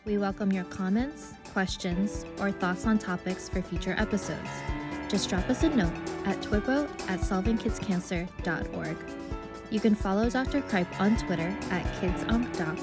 We 0.06 0.18
welcome 0.18 0.51
your 0.51 0.66
comments, 0.66 1.34
questions, 1.54 2.26
or 2.39 2.51
thoughts 2.51 2.86
on 2.86 2.99
topics 2.99 3.47
for 3.47 3.62
future 3.62 3.95
episodes. 3.97 4.49
Just 5.08 5.30
drop 5.30 5.49
us 5.49 5.64
a 5.64 5.70
note 5.70 5.93
at 6.26 6.41
twippo 6.41 6.89
at 7.08 7.20
solvingkidscancer.org. 7.20 8.97
You 9.72 9.80
can 9.80 9.95
follow 9.95 10.30
Dr. 10.30 10.62
Cripe 10.62 10.99
on 10.99 11.16
Twitter 11.18 11.58
at 11.72 11.86
KidsOncDoc, 12.01 12.78